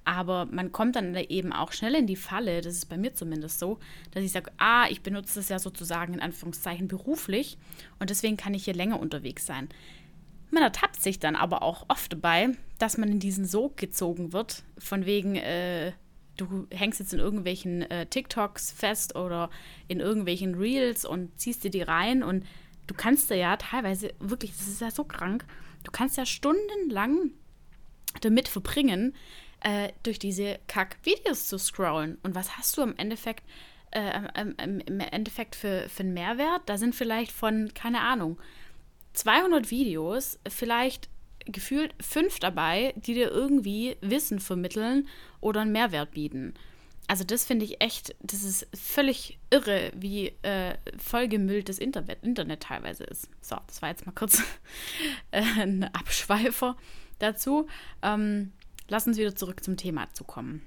Aber 0.06 0.46
man 0.46 0.72
kommt 0.72 0.96
dann 0.96 1.14
eben 1.14 1.52
auch 1.52 1.74
schnell 1.74 1.94
in 1.94 2.08
die 2.08 2.16
Falle, 2.16 2.62
das 2.62 2.76
ist 2.76 2.86
bei 2.86 2.98
mir 2.98 3.14
zumindest 3.14 3.60
so, 3.60 3.80
dass 4.12 4.24
ich 4.24 4.32
sage, 4.32 4.50
ah, 4.60 4.88
ich 4.90 5.04
benutze 5.04 5.40
das 5.40 5.50
ja 5.50 5.60
sozusagen 5.60 6.14
in 6.14 6.22
Anführungszeichen 6.22 6.88
beruflich 6.88 7.58
und 8.00 8.10
deswegen 8.10 8.38
kann 8.38 8.54
ich 8.54 8.64
hier 8.64 8.74
länger 8.76 9.02
unterwegs 9.02 9.46
sein. 9.46 9.68
Man 10.50 10.64
ertappt 10.64 11.02
sich 11.02 11.20
dann 11.20 11.36
aber 11.36 11.64
auch 11.64 11.84
oft 11.90 12.14
dabei, 12.14 12.52
dass 12.80 12.98
man 12.98 13.10
in 13.10 13.20
diesen 13.20 13.46
Sog 13.46 13.76
gezogen 13.76 14.32
wird, 14.32 14.64
von 14.78 15.06
wegen, 15.06 15.36
äh, 15.36 15.92
du 16.38 16.68
hängst 16.72 17.00
jetzt 17.00 17.14
in 17.14 17.20
irgendwelchen 17.20 17.84
äh, 17.84 18.06
TikToks 18.06 18.72
fest 18.72 19.16
oder 19.16 19.50
in 19.88 20.00
irgendwelchen 20.00 20.56
Reels 20.56 21.06
und 21.06 21.40
ziehst 21.40 21.64
dir 21.64 21.72
die 21.72 21.82
rein 21.82 22.24
und 22.24 22.46
du 22.88 22.94
kannst 22.94 23.30
da 23.32 23.36
ja 23.36 23.58
teilweise, 23.58 24.14
wirklich, 24.20 24.52
das 24.52 24.68
ist 24.68 24.82
ja 24.82 24.92
so 24.92 25.04
krank, 25.04 25.46
du 25.84 25.92
kannst 25.92 26.18
ja 26.18 26.26
stundenlang 26.26 27.32
damit 28.22 28.48
verbringen, 28.48 29.16
äh, 29.62 29.90
durch 30.04 30.20
diese 30.20 30.60
Kack-Videos 30.68 31.48
zu 31.48 31.58
scrollen. 31.58 32.18
Und 32.24 32.36
was 32.36 32.58
hast 32.58 32.78
du 32.78 32.82
im 32.82 32.96
Endeffekt, 32.98 33.44
äh, 33.92 34.22
im, 34.60 35.00
Endeffekt 35.00 35.56
für, 35.56 35.88
für 35.88 36.04
einen 36.04 36.14
Mehrwert? 36.14 36.62
Da 36.66 36.78
sind 36.78 36.96
vielleicht 36.96 37.32
von, 37.32 37.74
keine 37.74 38.02
Ahnung, 38.02 38.38
200 39.14 39.72
Videos 39.72 40.40
vielleicht 40.48 41.10
gefühlt 41.46 41.94
fünf 42.02 42.40
dabei, 42.40 42.94
die 42.96 43.14
dir 43.14 43.32
irgendwie 43.32 43.98
Wissen 44.02 44.40
vermitteln 44.40 45.08
oder 45.44 45.62
einen 45.62 45.72
Mehrwert 45.72 46.12
bieten. 46.12 46.54
Also 47.08 47.24
das 47.24 47.44
finde 47.44 47.66
ich 47.66 47.82
echt, 47.82 48.16
das 48.22 48.44
ist 48.44 48.68
völlig 48.74 49.38
irre, 49.50 49.92
wie 49.96 50.30
äh, 50.42 50.78
vollgemüllt 50.98 51.68
das 51.68 51.78
Internet, 51.78 52.24
Internet 52.24 52.64
teilweise 52.64 53.04
ist. 53.04 53.30
So, 53.42 53.58
das 53.68 53.82
war 53.82 53.90
jetzt 53.90 54.06
mal 54.06 54.14
kurz 54.14 54.42
äh, 55.32 55.42
ein 55.42 55.84
Abschweifer 55.94 56.78
dazu. 57.20 57.68
Ähm, 58.02 58.54
lass 58.88 59.06
uns 59.06 59.18
wieder 59.18 59.36
zurück 59.36 59.64
zum 59.64 59.76
Thema 59.76 60.12
zu 60.14 60.24
kommen. 60.24 60.62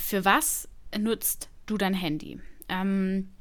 Für 0.00 0.24
was 0.24 0.68
nutzt 0.96 1.50
du 1.66 1.76
dein 1.76 1.94
Handy? 1.94 2.40
Ähm, 2.68 3.32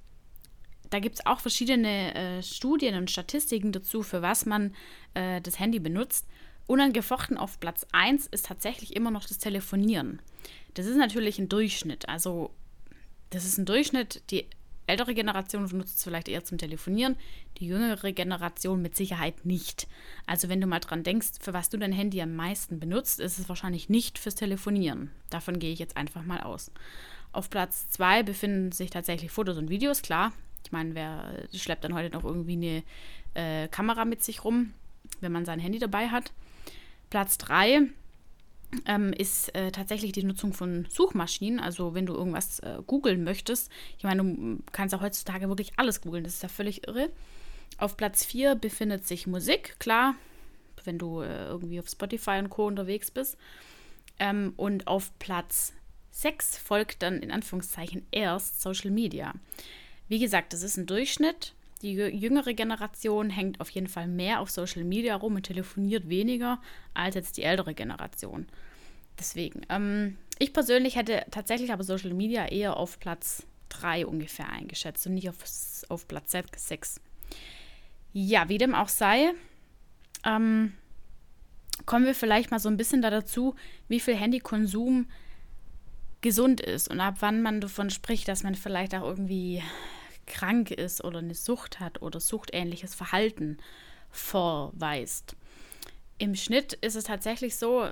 da 0.89 0.99
gibt 0.99 1.19
es 1.19 1.25
auch 1.25 1.39
verschiedene 1.39 2.15
äh, 2.15 2.43
Studien 2.43 2.95
und 2.95 3.11
Statistiken 3.11 3.71
dazu, 3.71 4.01
für 4.01 4.21
was 4.21 4.45
man 4.45 4.75
äh, 5.13 5.39
das 5.39 5.59
Handy 5.59 5.79
benutzt. 5.79 6.27
Unangefochten 6.71 7.37
auf 7.37 7.59
Platz 7.59 7.85
1 7.91 8.27
ist 8.27 8.45
tatsächlich 8.45 8.95
immer 8.95 9.11
noch 9.11 9.25
das 9.25 9.39
Telefonieren. 9.39 10.21
Das 10.75 10.85
ist 10.85 10.95
natürlich 10.95 11.37
ein 11.37 11.49
Durchschnitt. 11.49 12.07
Also, 12.07 12.49
das 13.29 13.43
ist 13.43 13.57
ein 13.57 13.65
Durchschnitt. 13.65 14.21
Die 14.31 14.45
ältere 14.87 15.13
Generation 15.13 15.67
benutzt 15.67 15.97
es 15.97 16.05
vielleicht 16.05 16.29
eher 16.29 16.45
zum 16.45 16.57
Telefonieren, 16.57 17.17
die 17.57 17.67
jüngere 17.67 18.13
Generation 18.13 18.81
mit 18.81 18.95
Sicherheit 18.95 19.45
nicht. 19.45 19.89
Also, 20.25 20.47
wenn 20.47 20.61
du 20.61 20.67
mal 20.67 20.79
dran 20.79 21.03
denkst, 21.03 21.31
für 21.41 21.53
was 21.53 21.67
du 21.67 21.77
dein 21.77 21.91
Handy 21.91 22.21
am 22.21 22.37
meisten 22.37 22.79
benutzt, 22.79 23.19
ist 23.19 23.37
es 23.37 23.49
wahrscheinlich 23.49 23.89
nicht 23.89 24.17
fürs 24.17 24.35
Telefonieren. 24.35 25.11
Davon 25.29 25.59
gehe 25.59 25.73
ich 25.73 25.79
jetzt 25.79 25.97
einfach 25.97 26.23
mal 26.23 26.39
aus. 26.39 26.71
Auf 27.33 27.49
Platz 27.49 27.89
2 27.89 28.23
befinden 28.23 28.71
sich 28.71 28.91
tatsächlich 28.91 29.29
Fotos 29.29 29.57
und 29.57 29.69
Videos, 29.69 30.01
klar. 30.01 30.31
Ich 30.63 30.71
meine, 30.71 30.95
wer 30.95 31.33
schleppt 31.53 31.83
dann 31.83 31.95
heute 31.95 32.15
noch 32.15 32.23
irgendwie 32.23 32.53
eine 32.53 32.83
äh, 33.33 33.67
Kamera 33.67 34.05
mit 34.05 34.23
sich 34.23 34.45
rum, 34.45 34.73
wenn 35.19 35.33
man 35.33 35.43
sein 35.43 35.59
Handy 35.59 35.77
dabei 35.77 36.07
hat? 36.07 36.31
Platz 37.11 37.37
3 37.37 37.89
ähm, 38.85 39.13
ist 39.13 39.53
äh, 39.53 39.71
tatsächlich 39.71 40.13
die 40.13 40.23
Nutzung 40.23 40.53
von 40.53 40.87
Suchmaschinen. 40.89 41.59
Also 41.59 41.93
wenn 41.93 42.07
du 42.07 42.13
irgendwas 42.13 42.59
äh, 42.61 42.79
googeln 42.87 43.23
möchtest, 43.23 43.69
ich 43.97 44.03
meine, 44.03 44.23
du 44.23 44.59
kannst 44.71 44.95
auch 44.95 45.01
heutzutage 45.01 45.47
wirklich 45.47 45.73
alles 45.77 46.01
googeln, 46.01 46.23
das 46.23 46.35
ist 46.35 46.43
ja 46.43 46.49
völlig 46.49 46.87
irre. 46.87 47.11
Auf 47.77 47.97
Platz 47.97 48.25
4 48.25 48.55
befindet 48.55 49.05
sich 49.05 49.27
Musik, 49.27 49.75
klar, 49.77 50.15
wenn 50.85 50.97
du 50.97 51.21
äh, 51.21 51.45
irgendwie 51.45 51.79
auf 51.79 51.89
Spotify 51.89 52.39
und 52.39 52.49
Co. 52.49 52.65
unterwegs 52.65 53.11
bist. 53.11 53.37
Ähm, 54.17 54.53
und 54.55 54.87
auf 54.87 55.11
Platz 55.19 55.73
6 56.11 56.57
folgt 56.57 57.03
dann 57.03 57.19
in 57.19 57.31
Anführungszeichen 57.31 58.05
erst 58.11 58.61
Social 58.61 58.91
Media. 58.91 59.33
Wie 60.07 60.19
gesagt, 60.19 60.53
das 60.53 60.63
ist 60.63 60.77
ein 60.77 60.85
Durchschnitt. 60.85 61.53
Die 61.81 61.93
jüngere 61.93 62.53
Generation 62.53 63.29
hängt 63.29 63.59
auf 63.59 63.69
jeden 63.69 63.87
Fall 63.87 64.07
mehr 64.07 64.39
auf 64.39 64.49
Social 64.49 64.83
Media 64.83 65.15
rum 65.15 65.35
und 65.35 65.43
telefoniert 65.43 66.09
weniger 66.09 66.61
als 66.93 67.15
jetzt 67.15 67.37
die 67.37 67.43
ältere 67.43 67.73
Generation. 67.73 68.47
Deswegen, 69.17 69.61
ähm, 69.69 70.17
ich 70.39 70.53
persönlich 70.53 70.95
hätte 70.95 71.25
tatsächlich 71.31 71.71
aber 71.71 71.83
Social 71.83 72.13
Media 72.13 72.47
eher 72.47 72.77
auf 72.77 72.99
Platz 72.99 73.43
3 73.69 74.05
ungefähr 74.05 74.49
eingeschätzt 74.49 75.05
und 75.07 75.13
nicht 75.15 75.29
auf, 75.29 75.37
auf 75.89 76.07
Platz 76.07 76.31
6. 76.31 76.99
Ja, 78.13 78.49
wie 78.49 78.57
dem 78.57 78.75
auch 78.75 78.89
sei, 78.89 79.33
ähm, 80.25 80.73
kommen 81.85 82.05
wir 82.05 82.15
vielleicht 82.15 82.51
mal 82.51 82.59
so 82.59 82.69
ein 82.69 82.77
bisschen 82.77 83.01
da 83.01 83.09
dazu, 83.09 83.55
wie 83.87 83.99
viel 83.99 84.15
Handykonsum 84.15 85.07
gesund 86.21 86.61
ist 86.61 86.89
und 86.89 86.99
ab 86.99 87.15
wann 87.19 87.41
man 87.41 87.61
davon 87.61 87.89
spricht, 87.89 88.27
dass 88.27 88.43
man 88.43 88.55
vielleicht 88.55 88.93
auch 88.93 89.03
irgendwie 89.03 89.63
krank 90.27 90.71
ist 90.71 91.03
oder 91.03 91.19
eine 91.19 91.35
Sucht 91.35 91.79
hat 91.79 92.01
oder 92.01 92.19
suchtähnliches 92.19 92.95
Verhalten 92.95 93.57
vorweist. 94.09 95.35
Im 96.17 96.35
Schnitt 96.35 96.73
ist 96.73 96.95
es 96.95 97.05
tatsächlich 97.05 97.55
so, 97.55 97.87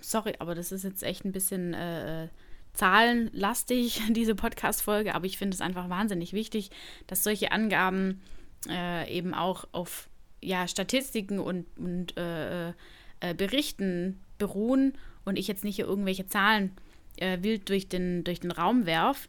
sorry, 0.00 0.34
aber 0.38 0.54
das 0.54 0.72
ist 0.72 0.84
jetzt 0.84 1.02
echt 1.02 1.24
ein 1.24 1.32
bisschen 1.32 1.74
äh, 1.74 2.28
zahlenlastig, 2.72 4.02
diese 4.10 4.34
Podcast-Folge, 4.34 5.14
aber 5.14 5.26
ich 5.26 5.38
finde 5.38 5.54
es 5.54 5.60
einfach 5.60 5.88
wahnsinnig 5.88 6.32
wichtig, 6.32 6.70
dass 7.06 7.24
solche 7.24 7.52
Angaben 7.52 8.22
äh, 8.68 9.10
eben 9.14 9.34
auch 9.34 9.66
auf 9.72 10.08
ja, 10.40 10.68
Statistiken 10.68 11.38
und, 11.38 11.66
und 11.78 12.16
äh, 12.16 12.68
äh, 12.68 13.34
Berichten 13.36 14.20
beruhen 14.38 14.94
und 15.24 15.38
ich 15.38 15.48
jetzt 15.48 15.64
nicht 15.64 15.76
hier 15.76 15.86
irgendwelche 15.86 16.26
Zahlen 16.26 16.72
äh, 17.16 17.38
wild 17.42 17.68
durch 17.68 17.88
den, 17.88 18.24
durch 18.24 18.40
den 18.40 18.50
Raum 18.50 18.86
werf, 18.86 19.28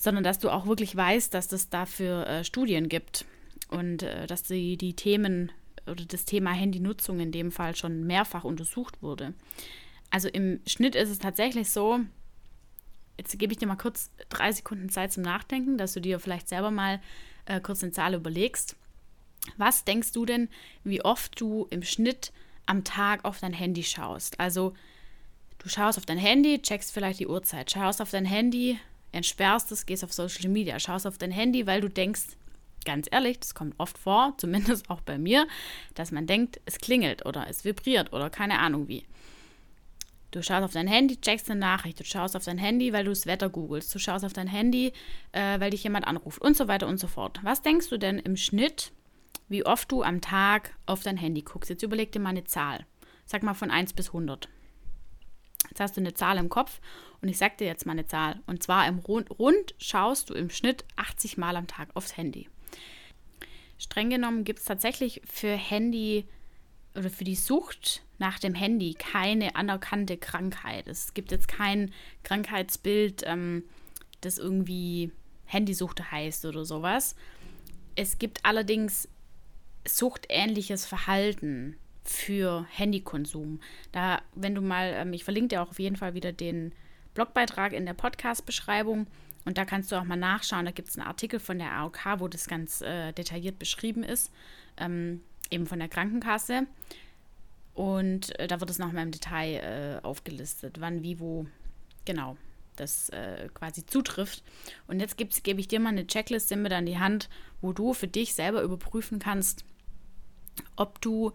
sondern 0.00 0.24
dass 0.24 0.38
du 0.38 0.48
auch 0.48 0.66
wirklich 0.66 0.96
weißt, 0.96 1.34
dass 1.34 1.52
es 1.52 1.68
dafür 1.68 2.26
äh, 2.26 2.42
Studien 2.42 2.88
gibt 2.88 3.26
und 3.68 4.02
äh, 4.02 4.26
dass 4.26 4.42
die, 4.42 4.78
die 4.78 4.94
Themen 4.94 5.52
oder 5.86 6.06
das 6.06 6.24
Thema 6.24 6.52
Handynutzung 6.52 7.20
in 7.20 7.32
dem 7.32 7.52
Fall 7.52 7.76
schon 7.76 8.06
mehrfach 8.06 8.44
untersucht 8.44 9.02
wurde. 9.02 9.34
Also 10.10 10.28
im 10.28 10.60
Schnitt 10.66 10.94
ist 10.94 11.10
es 11.10 11.18
tatsächlich 11.18 11.68
so, 11.68 12.00
jetzt 13.18 13.38
gebe 13.38 13.52
ich 13.52 13.58
dir 13.58 13.66
mal 13.66 13.76
kurz 13.76 14.10
drei 14.30 14.50
Sekunden 14.52 14.88
Zeit 14.88 15.12
zum 15.12 15.22
Nachdenken, 15.22 15.76
dass 15.76 15.92
du 15.92 16.00
dir 16.00 16.18
vielleicht 16.18 16.48
selber 16.48 16.70
mal 16.70 17.02
äh, 17.44 17.60
kurz 17.60 17.82
eine 17.82 17.92
Zahl 17.92 18.14
überlegst. 18.14 18.76
Was 19.58 19.84
denkst 19.84 20.12
du 20.12 20.24
denn, 20.24 20.48
wie 20.82 21.04
oft 21.04 21.38
du 21.38 21.66
im 21.68 21.82
Schnitt 21.82 22.32
am 22.64 22.84
Tag 22.84 23.26
auf 23.26 23.38
dein 23.40 23.52
Handy 23.52 23.82
schaust? 23.82 24.40
Also 24.40 24.72
du 25.58 25.68
schaust 25.68 25.98
auf 25.98 26.06
dein 26.06 26.16
Handy, 26.18 26.62
checkst 26.62 26.90
vielleicht 26.90 27.20
die 27.20 27.26
Uhrzeit, 27.26 27.70
schaust 27.70 28.00
auf 28.00 28.10
dein 28.10 28.24
Handy, 28.24 28.78
entsperrst 29.12 29.72
es, 29.72 29.86
gehst 29.86 30.04
auf 30.04 30.12
Social 30.12 30.48
Media, 30.48 30.78
schaust 30.78 31.06
auf 31.06 31.18
dein 31.18 31.30
Handy, 31.30 31.66
weil 31.66 31.80
du 31.80 31.88
denkst, 31.88 32.36
ganz 32.84 33.08
ehrlich, 33.10 33.40
das 33.40 33.54
kommt 33.54 33.74
oft 33.78 33.98
vor, 33.98 34.34
zumindest 34.38 34.90
auch 34.90 35.00
bei 35.00 35.18
mir, 35.18 35.46
dass 35.94 36.12
man 36.12 36.26
denkt, 36.26 36.60
es 36.66 36.78
klingelt 36.78 37.26
oder 37.26 37.46
es 37.48 37.64
vibriert 37.64 38.12
oder 38.12 38.30
keine 38.30 38.58
Ahnung 38.58 38.88
wie. 38.88 39.04
Du 40.30 40.42
schaust 40.42 40.62
auf 40.62 40.72
dein 40.72 40.86
Handy, 40.86 41.20
checkst 41.20 41.50
eine 41.50 41.58
Nachricht, 41.58 41.98
du 41.98 42.04
schaust 42.04 42.36
auf 42.36 42.44
dein 42.44 42.58
Handy, 42.58 42.92
weil 42.92 43.04
du 43.04 43.10
das 43.10 43.26
Wetter 43.26 43.48
googelst, 43.48 43.92
du 43.92 43.98
schaust 43.98 44.24
auf 44.24 44.32
dein 44.32 44.46
Handy, 44.46 44.92
äh, 45.32 45.58
weil 45.58 45.70
dich 45.70 45.82
jemand 45.82 46.06
anruft 46.06 46.40
und 46.40 46.56
so 46.56 46.68
weiter 46.68 46.86
und 46.86 46.98
so 46.98 47.08
fort. 47.08 47.40
Was 47.42 47.62
denkst 47.62 47.88
du 47.88 47.98
denn 47.98 48.20
im 48.20 48.36
Schnitt, 48.36 48.92
wie 49.48 49.66
oft 49.66 49.90
du 49.90 50.04
am 50.04 50.20
Tag 50.20 50.76
auf 50.86 51.02
dein 51.02 51.16
Handy 51.16 51.42
guckst? 51.42 51.68
Jetzt 51.68 51.82
überleg 51.82 52.12
dir 52.12 52.20
mal 52.20 52.30
eine 52.30 52.44
Zahl. 52.44 52.86
Sag 53.26 53.42
mal 53.42 53.54
von 53.54 53.72
1 53.72 53.92
bis 53.94 54.08
100. 54.08 54.48
Jetzt 55.70 55.80
hast 55.80 55.96
du 55.96 56.00
eine 56.00 56.14
Zahl 56.14 56.38
im 56.38 56.48
Kopf 56.48 56.80
und 57.22 57.28
ich 57.28 57.38
sag 57.38 57.58
dir 57.58 57.66
jetzt 57.66 57.86
mal 57.86 57.92
eine 57.92 58.06
Zahl. 58.06 58.40
Und 58.46 58.62
zwar 58.62 58.86
im 58.86 58.98
Rund, 58.98 59.30
Rund 59.38 59.74
schaust 59.78 60.30
du 60.30 60.34
im 60.34 60.50
Schnitt 60.50 60.84
80 60.96 61.38
Mal 61.38 61.56
am 61.56 61.66
Tag 61.66 61.88
aufs 61.94 62.16
Handy. 62.16 62.48
Streng 63.78 64.10
genommen 64.10 64.44
gibt 64.44 64.58
es 64.58 64.66
tatsächlich 64.66 65.22
für 65.24 65.52
Handy 65.52 66.26
oder 66.94 67.08
für 67.08 67.24
die 67.24 67.36
Sucht 67.36 68.02
nach 68.18 68.38
dem 68.38 68.54
Handy 68.54 68.94
keine 68.94 69.56
anerkannte 69.56 70.16
Krankheit. 70.18 70.88
Es 70.88 71.14
gibt 71.14 71.30
jetzt 71.30 71.48
kein 71.48 71.92
Krankheitsbild, 72.22 73.22
ähm, 73.24 73.64
das 74.20 74.38
irgendwie 74.38 75.12
Handysucht 75.46 76.10
heißt 76.10 76.44
oder 76.44 76.64
sowas. 76.64 77.14
Es 77.94 78.18
gibt 78.18 78.44
allerdings 78.44 79.08
suchtähnliches 79.86 80.84
Verhalten 80.84 81.76
für 82.10 82.66
Handykonsum. 82.70 83.60
Da, 83.92 84.20
wenn 84.34 84.54
du 84.54 84.60
mal, 84.60 84.92
ähm, 84.94 85.12
ich 85.12 85.24
verlinke 85.24 85.48
dir 85.48 85.62
auch 85.62 85.70
auf 85.70 85.78
jeden 85.78 85.96
Fall 85.96 86.14
wieder 86.14 86.32
den 86.32 86.72
Blogbeitrag 87.14 87.72
in 87.72 87.86
der 87.86 87.94
Podcast-Beschreibung 87.94 89.06
und 89.44 89.58
da 89.58 89.64
kannst 89.64 89.90
du 89.90 89.96
auch 89.96 90.04
mal 90.04 90.16
nachschauen. 90.16 90.64
Da 90.64 90.70
gibt 90.72 90.88
es 90.88 90.98
einen 90.98 91.06
Artikel 91.06 91.40
von 91.40 91.58
der 91.58 91.72
AOK, 91.72 91.98
wo 92.18 92.28
das 92.28 92.46
ganz 92.46 92.80
äh, 92.82 93.12
detailliert 93.12 93.58
beschrieben 93.58 94.02
ist, 94.02 94.30
ähm, 94.76 95.22
eben 95.50 95.66
von 95.66 95.78
der 95.78 95.88
Krankenkasse. 95.88 96.66
Und 97.74 98.38
äh, 98.38 98.48
da 98.48 98.60
wird 98.60 98.70
es 98.70 98.78
nochmal 98.78 99.04
im 99.04 99.12
Detail 99.12 100.00
äh, 100.02 100.04
aufgelistet, 100.04 100.80
wann, 100.80 101.02
wie, 101.02 101.20
wo 101.20 101.46
genau 102.04 102.36
das 102.76 103.08
äh, 103.10 103.48
quasi 103.54 103.86
zutrifft. 103.86 104.42
Und 104.86 105.00
jetzt 105.00 105.16
gebe 105.16 105.60
ich 105.60 105.68
dir 105.68 105.80
mal 105.80 105.90
eine 105.90 106.06
Checkliste 106.06 106.56
mit 106.56 106.72
an 106.72 106.86
die 106.86 106.98
Hand, 106.98 107.28
wo 107.60 107.72
du 107.72 107.94
für 107.94 108.08
dich 108.08 108.34
selber 108.34 108.62
überprüfen 108.62 109.18
kannst, 109.18 109.64
ob 110.76 111.00
du 111.00 111.32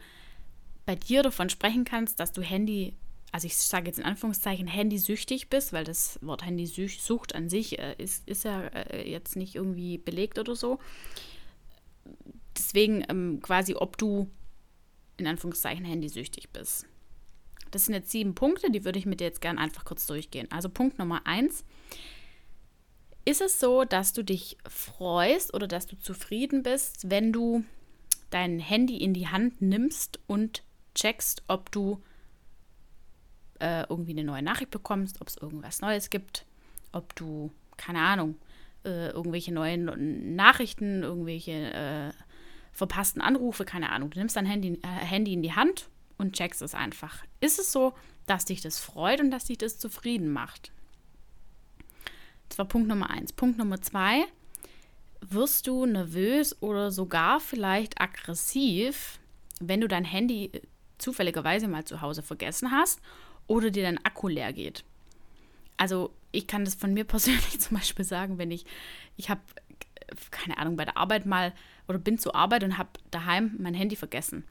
bei 0.86 0.96
dir 0.96 1.24
davon 1.24 1.50
sprechen 1.50 1.86
kannst, 1.86 2.20
dass 2.20 2.32
du 2.32 2.42
Handy, 2.42 2.96
also 3.32 3.48
ich 3.48 3.58
sage 3.58 3.88
jetzt 3.88 4.00
in 4.00 4.06
Anführungszeichen, 4.06 4.68
handysüchtig 4.68 5.50
bist, 5.50 5.74
weil 5.74 5.84
das 5.84 6.20
Wort 6.22 6.46
Handysucht 6.46 7.36
an 7.36 7.50
sich 7.50 7.80
äh, 7.80 7.96
ist, 7.98 8.28
ist 8.28 8.44
ja 8.44 8.62
äh, 8.68 9.10
jetzt 9.10 9.36
nicht 9.36 9.56
irgendwie 9.56 9.98
belegt 9.98 10.40
oder 10.40 10.56
so. 10.56 10.80
Deswegen 12.58 13.04
ähm, 13.10 13.40
quasi, 13.42 13.76
ob 13.76 13.98
du 13.98 14.30
in 15.18 15.28
Anführungszeichen 15.28 15.86
handysüchtig 15.86 16.50
bist. 16.50 16.86
Das 17.72 17.86
sind 17.86 17.94
jetzt 17.94 18.12
sieben 18.12 18.36
Punkte, 18.36 18.72
die 18.72 18.86
würde 18.86 19.00
ich 19.00 19.06
mit 19.06 19.20
dir 19.20 19.26
jetzt 19.26 19.42
gerne 19.42 19.60
einfach 19.60 19.86
kurz 19.86 20.06
durchgehen. 20.06 20.50
Also 20.52 20.70
Punkt 20.70 21.00
Nummer 21.00 21.26
eins. 21.26 21.66
Ist 23.26 23.42
es 23.42 23.60
so, 23.60 23.86
dass 23.86 24.14
du 24.14 24.24
dich 24.24 24.58
freust 24.70 25.54
oder 25.54 25.68
dass 25.68 25.88
du 25.88 25.98
zufrieden 25.98 26.62
bist, 26.62 27.10
wenn 27.10 27.34
du 27.34 27.64
dein 28.30 28.60
Handy 28.60 28.98
in 28.98 29.14
die 29.14 29.28
Hand 29.28 29.62
nimmst 29.62 30.20
und 30.28 30.64
checkst, 30.96 31.44
ob 31.48 31.72
du 31.72 32.02
äh, 33.60 33.84
irgendwie 33.90 34.12
eine 34.12 34.24
neue 34.24 34.42
Nachricht 34.42 34.72
bekommst, 34.72 35.22
ob 35.22 35.28
es 35.28 35.38
irgendwas 35.38 35.82
Neues 35.82 36.10
gibt, 36.10 36.46
ob 36.92 37.16
du, 37.16 37.52
keine 37.78 38.00
Ahnung, 38.00 38.36
äh, 38.84 39.10
irgendwelche 39.10 39.54
neuen 39.54 40.36
Nachrichten, 40.36 41.04
irgendwelche 41.04 41.52
äh, 41.52 42.12
verpassten 42.72 43.22
Anrufe, 43.22 43.66
keine 43.66 43.92
Ahnung. 43.92 44.10
Du 44.10 44.20
nimmst 44.20 44.36
dein 44.36 44.46
Handy, 44.46 44.80
äh, 44.82 44.88
Handy 44.88 45.34
in 45.34 45.42
die 45.42 45.54
Hand 45.54 45.90
und 46.18 46.36
checkst 46.36 46.62
es 46.62 46.76
einfach. 46.76 47.24
Ist 47.40 47.60
es 47.60 47.72
so, 47.72 47.94
dass 48.26 48.46
dich 48.46 48.62
das 48.62 48.80
freut 48.80 49.20
und 49.22 49.32
dass 49.32 49.46
dich 49.46 49.58
das 49.58 49.78
zufrieden 49.78 50.32
macht? 50.32 50.72
Das 52.50 52.58
war 52.58 52.66
Punkt 52.66 52.88
Nummer 52.88 53.10
eins. 53.10 53.34
Punkt 53.34 53.58
Nummer 53.58 53.82
zwei, 53.82 54.26
wirst 55.22 55.68
du 55.68 55.86
nervös 55.86 56.62
oder 56.62 56.92
sogar 56.92 57.40
vielleicht 57.40 58.00
aggressiv, 58.00 59.20
wenn 59.60 59.82
du 59.82 59.88
dein 59.88 60.06
Handy 60.06 60.52
zufälligerweise 60.98 61.68
mal 61.68 61.86
zu 61.86 62.02
Hause 62.02 62.22
vergessen 62.22 62.72
hast 62.72 63.00
oder 63.48 63.72
dir 63.72 63.84
dein 63.84 64.04
Akku 64.04 64.28
leer 64.28 64.54
geht. 64.54 64.84
Also 65.78 66.12
ich 66.32 66.48
kann 66.48 66.66
das 66.66 66.76
von 66.76 66.94
mir 66.94 67.04
persönlich 67.06 67.60
zum 67.60 67.78
Beispiel 67.78 68.06
sagen, 68.06 68.38
wenn 68.38 68.52
ich, 68.52 68.66
ich 69.18 69.30
habe, 69.30 69.42
keine 70.32 70.58
Ahnung, 70.58 70.76
bei 70.76 70.86
der 70.86 70.98
Arbeit 70.98 71.26
mal 71.26 71.54
oder 71.88 72.00
bin 72.00 72.18
zur 72.18 72.36
Arbeit 72.36 72.64
und 72.64 72.78
habe 72.78 72.90
daheim 73.12 73.56
mein 73.60 73.74
Handy 73.74 73.96
vergessen. 73.96 74.44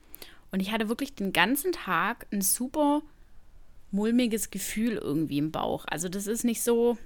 Und 0.52 0.60
ich 0.60 0.70
hatte 0.70 0.88
wirklich 0.88 1.14
den 1.14 1.32
ganzen 1.32 1.72
Tag 1.72 2.26
ein 2.32 2.40
super 2.40 3.02
mulmiges 3.90 4.50
Gefühl 4.50 4.94
irgendwie 4.94 5.38
im 5.38 5.50
Bauch. 5.50 5.84
Also 5.88 6.08
das 6.08 6.26
ist 6.26 6.44
nicht 6.44 6.62
so, 6.62 6.98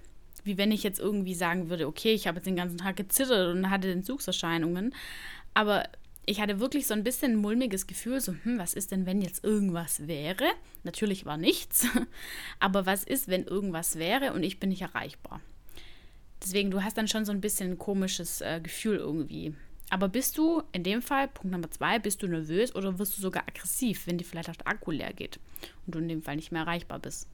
wie 0.45 0.59
wenn 0.59 0.73
ich 0.73 0.83
jetzt 0.83 0.99
irgendwie 0.99 1.35
sagen 1.35 1.69
würde, 1.71 1.87
okay, 1.87 2.13
ich 2.13 2.27
habe 2.27 2.37
jetzt 2.37 2.47
den 2.47 2.57
ganzen 2.57 2.79
Tag 2.79 2.97
gezittert 2.97 3.55
und 3.55 3.71
hatte 3.71 3.91
Entzugserscheinungen. 3.91 4.95
Aber 5.55 5.85
ich 6.29 6.41
hatte 6.41 6.61
wirklich 6.61 6.87
so 6.87 6.95
ein 6.95 7.05
bisschen 7.05 7.33
ein 7.33 7.37
mulmiges 7.37 7.87
Gefühl, 7.87 8.21
so, 8.21 8.35
hm, 8.43 8.59
was 8.59 8.75
ist 8.75 8.93
denn, 8.93 9.07
wenn 9.07 9.23
jetzt 9.23 9.43
irgendwas 9.45 10.07
wäre? 10.07 10.45
Natürlich 10.85 11.25
war 11.25 11.39
nichts, 11.39 11.87
aber 12.61 12.85
was 12.85 13.03
ist, 13.03 13.29
wenn 13.29 13.45
irgendwas 13.45 13.97
wäre 13.99 14.35
und 14.35 14.43
ich 14.43 14.61
bin 14.61 14.69
nicht 14.69 14.83
erreichbar? 14.83 15.41
Deswegen, 16.43 16.71
du 16.71 16.85
hast 16.85 16.99
dann 16.99 17.09
schon 17.09 17.25
so 17.25 17.33
ein 17.33 17.41
bisschen 17.41 17.73
ein 17.73 17.79
komisches 17.79 18.43
äh, 18.43 18.61
Gefühl 18.63 18.97
irgendwie 18.97 19.55
Aber 19.91 20.09
bist 20.09 20.37
du 20.39 20.63
in 20.73 20.85
dem 20.85 21.01
Fall, 21.03 21.29
Punkt 21.29 21.51
Nummer 21.51 21.71
zwei, 21.71 21.99
bist 21.99 22.23
du 22.23 22.29
nervös 22.29 22.75
oder 22.75 22.99
wirst 22.99 23.17
du 23.17 23.23
sogar 23.23 23.45
aggressiv, 23.49 24.07
wenn 24.07 24.19
dir 24.19 24.25
vielleicht 24.25 24.51
auch 24.51 24.57
der 24.57 24.69
Akku 24.69 24.91
leer 24.91 25.15
geht 25.15 25.41
und 25.87 25.95
du 25.95 25.99
in 25.99 26.09
dem 26.09 26.23
Fall 26.23 26.37
nicht 26.37 26.53
mehr 26.53 26.63
erreichbar 26.63 26.99
bist? 26.99 27.27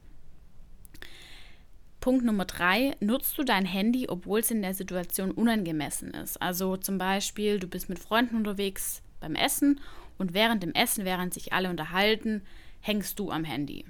Punkt 2.05 2.23
Nummer 2.23 2.45
drei, 2.45 2.95
nutzt 2.99 3.35
du 3.35 3.43
dein 3.43 3.65
Handy, 3.65 4.07
obwohl 4.07 4.41
es 4.41 4.51
in 4.51 4.61
der 4.61 4.75
Situation 4.75 5.31
unangemessen 5.31 6.11
ist. 6.11 6.39
Also 6.39 6.77
zum 6.77 6.99
Beispiel, 6.99 7.57
du 7.57 7.65
bist 7.65 7.89
mit 7.89 7.97
Freunden 7.97 8.35
unterwegs 8.35 9.01
beim 9.19 9.33
Essen 9.33 9.81
und 10.19 10.35
während 10.35 10.61
dem 10.61 10.75
Essen, 10.75 11.03
während 11.03 11.33
sich 11.33 11.51
alle 11.51 11.67
unterhalten, 11.67 12.43
hängst 12.81 13.17
du 13.17 13.31
am 13.31 13.43
Handy. 13.43 13.85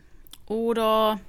Oder, 0.45 1.19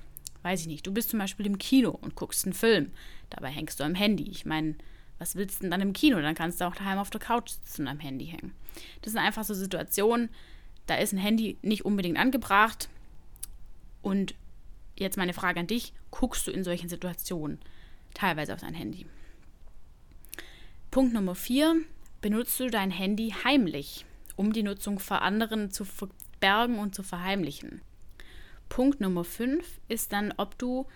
weiß 0.42 0.60
ich 0.60 0.66
nicht, 0.68 0.86
du 0.86 0.94
bist 0.94 1.10
zum 1.10 1.18
Beispiel 1.18 1.46
im 1.46 1.58
Kino 1.58 1.90
und 1.90 2.14
guckst 2.14 2.44
einen 2.44 2.54
Film. 2.54 2.92
Dabei 3.30 3.48
hängst 3.48 3.80
du 3.80 3.82
am 3.82 3.96
Handy. 3.96 4.30
Ich 4.30 4.46
meine, 4.46 4.76
was 5.18 5.34
willst 5.34 5.58
du 5.58 5.62
denn 5.62 5.72
dann 5.72 5.80
im 5.80 5.92
Kino? 5.92 6.20
Dann 6.20 6.36
kannst 6.36 6.60
du 6.60 6.66
auch 6.66 6.76
daheim 6.76 6.98
auf 6.98 7.10
der 7.10 7.20
Couch 7.20 7.50
sitzen 7.50 7.82
und 7.82 7.88
am 7.88 7.98
Handy 7.98 8.26
hängen. 8.26 8.54
Das 9.02 9.12
sind 9.12 9.22
einfach 9.22 9.42
so 9.42 9.54
Situationen, 9.54 10.28
da 10.86 10.94
ist 10.94 11.12
ein 11.12 11.18
Handy 11.18 11.58
nicht 11.62 11.84
unbedingt 11.84 12.16
angebracht. 12.16 12.88
Und 14.02 14.36
jetzt 14.96 15.16
meine 15.16 15.34
Frage 15.34 15.60
an 15.60 15.66
dich, 15.66 15.92
guckst 16.10 16.46
du 16.46 16.50
in 16.50 16.64
solchen 16.64 16.88
Situationen 16.88 17.58
teilweise 18.14 18.54
auf 18.54 18.60
dein 18.60 18.74
Handy? 18.74 19.06
Punkt 20.90 21.12
Nummer 21.12 21.34
vier, 21.34 21.76
benutzt 22.20 22.58
du 22.58 22.70
dein 22.70 22.90
Handy 22.90 23.34
heimlich, 23.44 24.06
um 24.36 24.52
die 24.52 24.62
Nutzung 24.62 24.98
vor 24.98 25.22
anderen 25.22 25.70
zu 25.70 25.84
verbergen 25.84 26.78
und 26.78 26.94
zu 26.94 27.02
verheimlichen? 27.02 27.82
Punkt 28.68 29.00
Nummer 29.00 29.24
fünf 29.24 29.80
ist 29.88 30.12
dann, 30.12 30.32
ob 30.36 30.58
du 30.58 30.86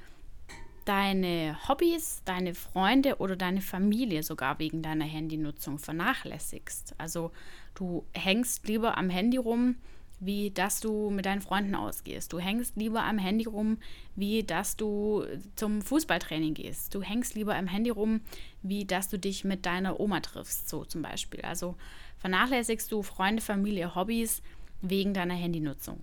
deine 0.85 1.57
Hobbys, 1.69 2.23
deine 2.25 2.54
Freunde 2.54 3.19
oder 3.19 3.37
deine 3.37 3.61
Familie 3.61 4.23
sogar 4.23 4.59
wegen 4.59 4.83
deiner 4.83 5.04
Handynutzung 5.04 5.78
vernachlässigst. 5.78 6.95
Also 6.99 7.30
du 7.75 8.04
hängst 8.12 8.66
lieber 8.66 8.97
am 8.99 9.11
Handy 9.11 9.37
rum, 9.37 9.76
wie 10.21 10.50
dass 10.50 10.81
du 10.81 11.11
mit 11.11 11.27
deinen 11.27 11.41
Freunden 11.41 11.75
ausgehst. 11.75 12.33
Du 12.33 12.39
hängst 12.39 12.77
lieber 12.77 13.03
am 13.03 13.19
Handy 13.19 13.47
rum, 13.47 13.79
wie 14.15 14.45
dass 14.45 14.77
du 14.77 15.25
zum 15.57 15.83
Fußballtraining 15.83 16.55
gehst. 16.55 16.95
Du 16.95 17.03
hängst 17.03 17.35
lieber 17.35 17.57
am 17.57 17.67
Handy 17.67 17.91
rum, 17.91 18.21
wie 18.62 18.85
dass 18.85 19.09
du 19.09 19.19
dich 19.19 19.45
mit 19.45 19.65
deiner 19.67 19.99
Oma 19.99 20.21
triffst, 20.21 20.69
so 20.69 20.85
zum 20.85 21.03
Beispiel. 21.03 21.41
Also 21.41 21.75
vernachlässigst 22.19 22.93
du 22.93 23.03
Freunde, 23.03 23.43
Familie, 23.43 23.95
Hobbys 23.95 24.43
wegen 24.83 25.15
deiner 25.15 25.35
Handynutzung. 25.35 26.00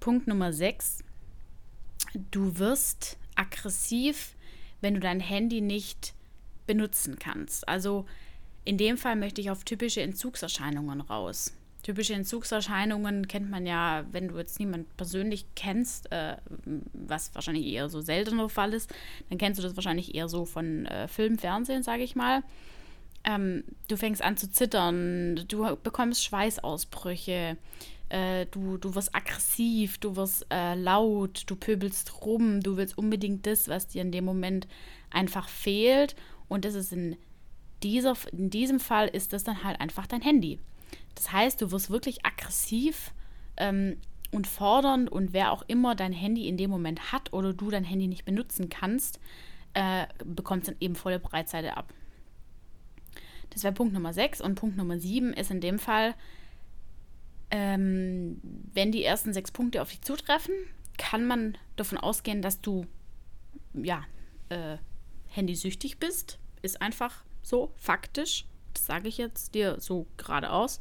Punkt 0.00 0.26
Nummer 0.26 0.52
6. 0.52 1.04
Du 2.30 2.58
wirst 2.58 3.18
aggressiv, 3.36 4.34
wenn 4.80 4.94
du 4.94 5.00
dein 5.00 5.20
Handy 5.20 5.60
nicht 5.60 6.14
benutzen 6.66 7.18
kannst. 7.18 7.68
Also 7.68 8.04
in 8.64 8.78
dem 8.78 8.98
Fall 8.98 9.16
möchte 9.16 9.40
ich 9.40 9.50
auf 9.50 9.64
typische 9.64 10.02
Entzugserscheinungen 10.02 11.00
raus. 11.00 11.52
Typische 11.82 12.14
Entzugserscheinungen 12.14 13.28
kennt 13.28 13.50
man 13.50 13.64
ja, 13.64 14.04
wenn 14.10 14.28
du 14.28 14.36
jetzt 14.36 14.58
niemand 14.58 14.94
persönlich 14.96 15.46
kennst, 15.54 16.10
äh, 16.10 16.36
was 16.92 17.34
wahrscheinlich 17.34 17.66
eher 17.66 17.88
so 17.88 18.00
seltener 18.00 18.48
Fall 18.48 18.74
ist, 18.74 18.92
dann 19.28 19.38
kennst 19.38 19.58
du 19.58 19.62
das 19.62 19.76
wahrscheinlich 19.76 20.14
eher 20.14 20.28
so 20.28 20.44
von 20.44 20.86
äh, 20.86 21.06
Film, 21.06 21.38
Fernsehen, 21.38 21.82
sage 21.82 22.02
ich 22.02 22.16
mal. 22.16 22.42
Ähm, 23.24 23.64
du 23.88 23.96
fängst 23.96 24.22
an 24.22 24.36
zu 24.36 24.50
zittern, 24.50 25.44
du 25.48 25.76
bekommst 25.82 26.24
Schweißausbrüche, 26.24 27.56
äh, 28.08 28.46
du, 28.46 28.78
du 28.78 28.94
wirst 28.94 29.14
aggressiv, 29.14 29.98
du 29.98 30.16
wirst 30.16 30.46
äh, 30.50 30.74
laut, 30.74 31.44
du 31.46 31.56
pöbelst 31.56 32.24
rum, 32.24 32.60
du 32.60 32.76
willst 32.76 32.96
unbedingt 32.96 33.46
das, 33.46 33.68
was 33.68 33.86
dir 33.86 34.02
in 34.02 34.12
dem 34.12 34.24
Moment 34.24 34.66
einfach 35.10 35.48
fehlt. 35.48 36.16
Und 36.48 36.64
das 36.64 36.74
ist 36.74 36.92
in, 36.92 37.16
dieser, 37.82 38.16
in 38.32 38.50
diesem 38.50 38.80
Fall 38.80 39.08
ist 39.08 39.32
das 39.32 39.44
dann 39.44 39.62
halt 39.62 39.80
einfach 39.80 40.06
dein 40.06 40.22
Handy. 40.22 40.58
Das 41.14 41.32
heißt, 41.32 41.60
du 41.60 41.70
wirst 41.70 41.90
wirklich 41.90 42.24
aggressiv 42.24 43.12
ähm, 43.56 43.96
und 44.30 44.46
fordernd 44.46 45.10
und 45.10 45.32
wer 45.32 45.52
auch 45.52 45.62
immer 45.66 45.94
dein 45.94 46.12
Handy 46.12 46.48
in 46.48 46.56
dem 46.56 46.70
Moment 46.70 47.12
hat 47.12 47.32
oder 47.32 47.52
du 47.52 47.70
dein 47.70 47.84
Handy 47.84 48.06
nicht 48.06 48.24
benutzen 48.24 48.68
kannst, 48.68 49.18
äh, 49.74 50.06
bekommt 50.24 50.68
dann 50.68 50.76
eben 50.80 50.94
volle 50.94 51.18
Breitseite 51.18 51.76
ab. 51.76 51.92
Das 53.50 53.64
wäre 53.64 53.74
Punkt 53.74 53.94
Nummer 53.94 54.12
6 54.12 54.40
und 54.40 54.54
Punkt 54.54 54.76
Nummer 54.76 54.98
7 54.98 55.32
ist 55.32 55.50
in 55.50 55.60
dem 55.60 55.78
Fall, 55.78 56.14
ähm, 57.50 58.40
wenn 58.72 58.92
die 58.92 59.04
ersten 59.04 59.32
sechs 59.32 59.50
Punkte 59.50 59.80
auf 59.80 59.90
dich 59.90 60.02
zutreffen, 60.02 60.54
kann 60.98 61.26
man 61.26 61.56
davon 61.76 61.96
ausgehen, 61.98 62.42
dass 62.42 62.60
du 62.60 62.86
ja 63.72 64.04
äh, 64.50 64.76
handysüchtig 65.28 65.98
bist. 65.98 66.38
Ist 66.62 66.82
einfach 66.82 67.24
so 67.42 67.72
faktisch. 67.76 68.44
Das 68.78 68.86
sage 68.86 69.08
ich 69.08 69.18
jetzt 69.18 69.54
dir 69.54 69.80
so 69.80 70.06
geradeaus. 70.16 70.78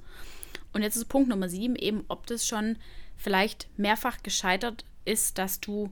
Und 0.73 0.83
jetzt 0.83 0.95
ist 0.95 1.05
Punkt 1.05 1.29
Nummer 1.29 1.49
sieben 1.49 1.75
eben, 1.75 2.05
ob 2.07 2.27
das 2.27 2.45
schon 2.45 2.77
vielleicht 3.15 3.67
mehrfach 3.77 4.21
gescheitert 4.23 4.85
ist, 5.05 5.37
dass 5.37 5.59
du 5.59 5.89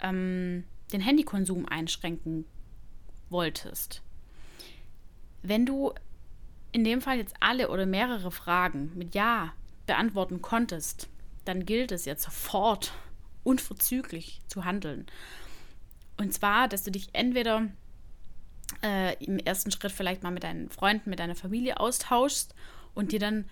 ähm, 0.00 0.64
den 0.92 1.00
Handykonsum 1.00 1.66
einschränken 1.66 2.44
wolltest. 3.28 4.02
Wenn 5.42 5.66
du 5.66 5.92
in 6.72 6.84
dem 6.84 7.00
Fall 7.00 7.18
jetzt 7.18 7.34
alle 7.40 7.70
oder 7.70 7.86
mehrere 7.86 8.30
Fragen 8.30 8.92
mit 8.94 9.14
Ja 9.14 9.52
beantworten 9.86 10.42
konntest, 10.42 11.08
dann 11.44 11.64
gilt 11.64 11.90
es 11.90 12.04
jetzt 12.04 12.22
sofort 12.22 12.92
unverzüglich 13.42 14.40
zu 14.46 14.64
handeln. 14.64 15.06
Und 16.16 16.34
zwar, 16.34 16.68
dass 16.68 16.84
du 16.84 16.90
dich 16.90 17.08
entweder 17.14 17.68
äh, 18.82 19.14
im 19.24 19.38
ersten 19.38 19.70
Schritt 19.70 19.92
vielleicht 19.92 20.22
mal 20.22 20.30
mit 20.30 20.44
deinen 20.44 20.70
Freunden, 20.70 21.10
mit 21.10 21.18
deiner 21.18 21.34
Familie 21.34 21.80
austauschst 21.80 22.54
und 22.94 23.12
dir 23.12 23.18
dann 23.18 23.44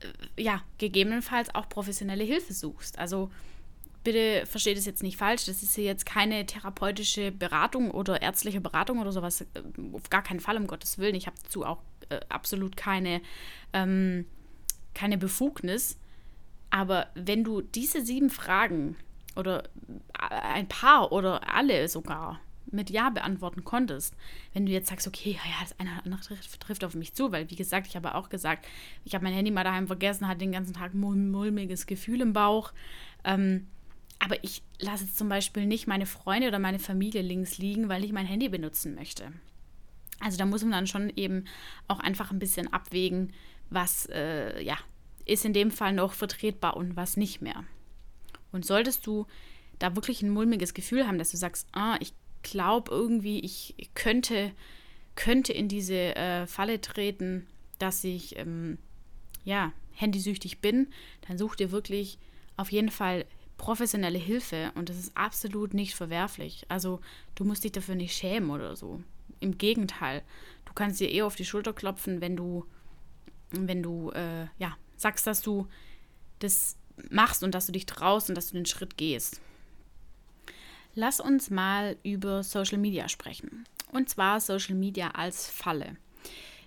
äh, 0.00 0.42
ja 0.42 0.62
gegebenenfalls 0.78 1.54
auch 1.54 1.68
professionelle 1.68 2.24
Hilfe 2.24 2.52
suchst. 2.52 2.98
Also 2.98 3.30
bitte 4.04 4.46
versteht 4.46 4.78
es 4.78 4.86
jetzt 4.86 5.02
nicht 5.02 5.16
falsch, 5.16 5.46
das 5.46 5.62
ist 5.62 5.74
hier 5.74 5.84
jetzt 5.84 6.06
keine 6.06 6.46
therapeutische 6.46 7.32
Beratung 7.32 7.90
oder 7.90 8.22
ärztliche 8.22 8.60
Beratung 8.60 9.00
oder 9.00 9.12
sowas, 9.12 9.40
äh, 9.40 9.46
auf 9.92 10.10
gar 10.10 10.22
keinen 10.22 10.40
Fall, 10.40 10.56
um 10.56 10.66
Gottes 10.66 10.98
Willen. 10.98 11.14
Ich 11.14 11.26
habe 11.26 11.36
dazu 11.42 11.64
auch 11.64 11.82
äh, 12.08 12.20
absolut 12.28 12.76
keine, 12.76 13.20
ähm, 13.72 14.26
keine 14.94 15.18
Befugnis. 15.18 15.98
Aber 16.70 17.08
wenn 17.14 17.42
du 17.42 17.62
diese 17.62 18.04
sieben 18.04 18.30
Fragen 18.30 18.96
oder 19.34 19.64
äh, 20.18 20.34
ein 20.54 20.68
paar 20.68 21.12
oder 21.12 21.52
alle 21.52 21.88
sogar 21.88 22.40
mit 22.76 22.90
Ja 22.90 23.10
beantworten 23.10 23.64
konntest. 23.64 24.14
Wenn 24.52 24.66
du 24.66 24.72
jetzt 24.72 24.88
sagst, 24.88 25.08
okay, 25.08 25.32
ja, 25.32 25.60
das 25.60 25.78
eine 25.80 25.90
oder 25.90 26.04
andere 26.04 26.20
trifft, 26.60 26.84
auf 26.84 26.94
mich 26.94 27.14
zu, 27.14 27.32
weil 27.32 27.50
wie 27.50 27.56
gesagt, 27.56 27.88
ich 27.88 27.96
habe 27.96 28.14
auch 28.14 28.28
gesagt, 28.28 28.66
ich 29.04 29.14
habe 29.14 29.24
mein 29.24 29.34
Handy 29.34 29.50
mal 29.50 29.64
daheim 29.64 29.88
vergessen, 29.88 30.28
hatte 30.28 30.38
den 30.38 30.52
ganzen 30.52 30.74
Tag 30.74 30.94
mulmiges 30.94 31.86
Gefühl 31.86 32.20
im 32.20 32.32
Bauch. 32.32 32.72
Ähm, 33.24 33.66
aber 34.18 34.42
ich 34.44 34.62
lasse 34.78 35.04
jetzt 35.04 35.18
zum 35.18 35.28
Beispiel 35.28 35.66
nicht 35.66 35.86
meine 35.86 36.06
Freunde 36.06 36.48
oder 36.48 36.58
meine 36.58 36.78
Familie 36.78 37.22
links 37.22 37.58
liegen, 37.58 37.88
weil 37.88 38.04
ich 38.04 38.12
mein 38.12 38.26
Handy 38.26 38.48
benutzen 38.48 38.94
möchte. 38.94 39.32
Also 40.20 40.38
da 40.38 40.46
muss 40.46 40.62
man 40.62 40.72
dann 40.72 40.86
schon 40.86 41.12
eben 41.16 41.44
auch 41.88 42.00
einfach 42.00 42.30
ein 42.30 42.38
bisschen 42.38 42.72
abwägen, 42.72 43.32
was 43.68 44.06
äh, 44.06 44.62
ja, 44.62 44.78
ist 45.26 45.44
in 45.44 45.52
dem 45.52 45.70
Fall 45.70 45.92
noch 45.92 46.12
vertretbar 46.12 46.76
und 46.76 46.96
was 46.96 47.16
nicht 47.16 47.42
mehr. 47.42 47.64
Und 48.52 48.64
solltest 48.64 49.06
du 49.06 49.26
da 49.78 49.94
wirklich 49.94 50.22
ein 50.22 50.30
mulmiges 50.30 50.72
Gefühl 50.72 51.06
haben, 51.06 51.18
dass 51.18 51.30
du 51.30 51.36
sagst, 51.36 51.68
ah, 51.72 51.96
ich 52.00 52.14
glaube 52.50 52.90
irgendwie, 52.90 53.40
ich 53.40 53.74
könnte, 53.94 54.52
könnte 55.16 55.52
in 55.52 55.68
diese 55.68 56.14
äh, 56.16 56.46
Falle 56.46 56.80
treten, 56.80 57.46
dass 57.78 58.04
ich 58.04 58.38
ähm, 58.38 58.78
ja, 59.44 59.72
handysüchtig 59.92 60.60
bin, 60.60 60.88
dann 61.26 61.38
such 61.38 61.56
dir 61.56 61.72
wirklich 61.72 62.18
auf 62.56 62.70
jeden 62.70 62.90
Fall 62.90 63.24
professionelle 63.58 64.18
Hilfe 64.18 64.70
und 64.74 64.88
das 64.88 64.98
ist 64.98 65.16
absolut 65.16 65.74
nicht 65.74 65.94
verwerflich. 65.94 66.64
Also 66.68 67.00
du 67.34 67.44
musst 67.44 67.64
dich 67.64 67.72
dafür 67.72 67.94
nicht 67.94 68.14
schämen 68.14 68.50
oder 68.50 68.76
so. 68.76 69.02
Im 69.40 69.58
Gegenteil, 69.58 70.22
du 70.66 70.72
kannst 70.72 71.00
dir 71.00 71.10
eher 71.10 71.26
auf 71.26 71.36
die 71.36 71.44
Schulter 71.44 71.72
klopfen, 71.72 72.20
wenn 72.20 72.36
du, 72.36 72.64
wenn 73.50 73.82
du 73.82 74.10
äh, 74.10 74.46
ja, 74.58 74.76
sagst, 74.96 75.26
dass 75.26 75.42
du 75.42 75.66
das 76.38 76.76
machst 77.10 77.42
und 77.42 77.54
dass 77.54 77.66
du 77.66 77.72
dich 77.72 77.86
traust 77.86 78.28
und 78.28 78.34
dass 78.34 78.48
du 78.48 78.54
den 78.54 78.66
Schritt 78.66 78.96
gehst. 78.96 79.40
Lass 80.98 81.20
uns 81.20 81.50
mal 81.50 81.98
über 82.04 82.42
Social 82.42 82.78
Media 82.78 83.10
sprechen. 83.10 83.66
Und 83.92 84.08
zwar 84.08 84.40
Social 84.40 84.74
Media 84.74 85.10
als 85.10 85.46
Falle. 85.46 85.98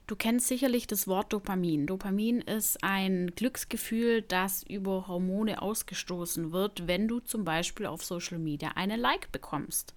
Du 0.05 0.15
kennst 0.15 0.47
sicherlich 0.47 0.85
das 0.85 1.07
Wort 1.07 1.33
Dopamin. 1.33 1.87
Dopamin 1.87 2.41
ist 2.41 2.83
ein 2.83 3.31
Glücksgefühl, 3.35 4.21
das 4.21 4.61
über 4.61 5.07
Hormone 5.07 5.63
ausgestoßen 5.63 6.51
wird, 6.51 6.85
wenn 6.87 7.07
du 7.07 7.21
zum 7.21 7.43
Beispiel 7.43 7.87
auf 7.87 8.05
Social 8.05 8.37
Media 8.37 8.73
eine 8.75 8.97
Like 8.97 9.31
bekommst. 9.31 9.95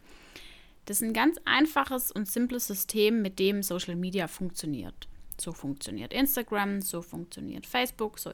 Das 0.87 1.03
ist 1.03 1.09
ein 1.09 1.13
ganz 1.13 1.37
einfaches 1.45 2.11
und 2.11 2.27
simples 2.27 2.69
System, 2.69 3.21
mit 3.21 3.39
dem 3.39 3.63
Social 3.63 3.97
Media 3.97 4.29
funktioniert. 4.29 5.09
So 5.39 5.53
funktioniert 5.53 6.15
Instagram, 6.15 6.81
so 6.81 7.03
funktioniert 7.03 7.67
Facebook, 7.67 8.19
so 8.19 8.33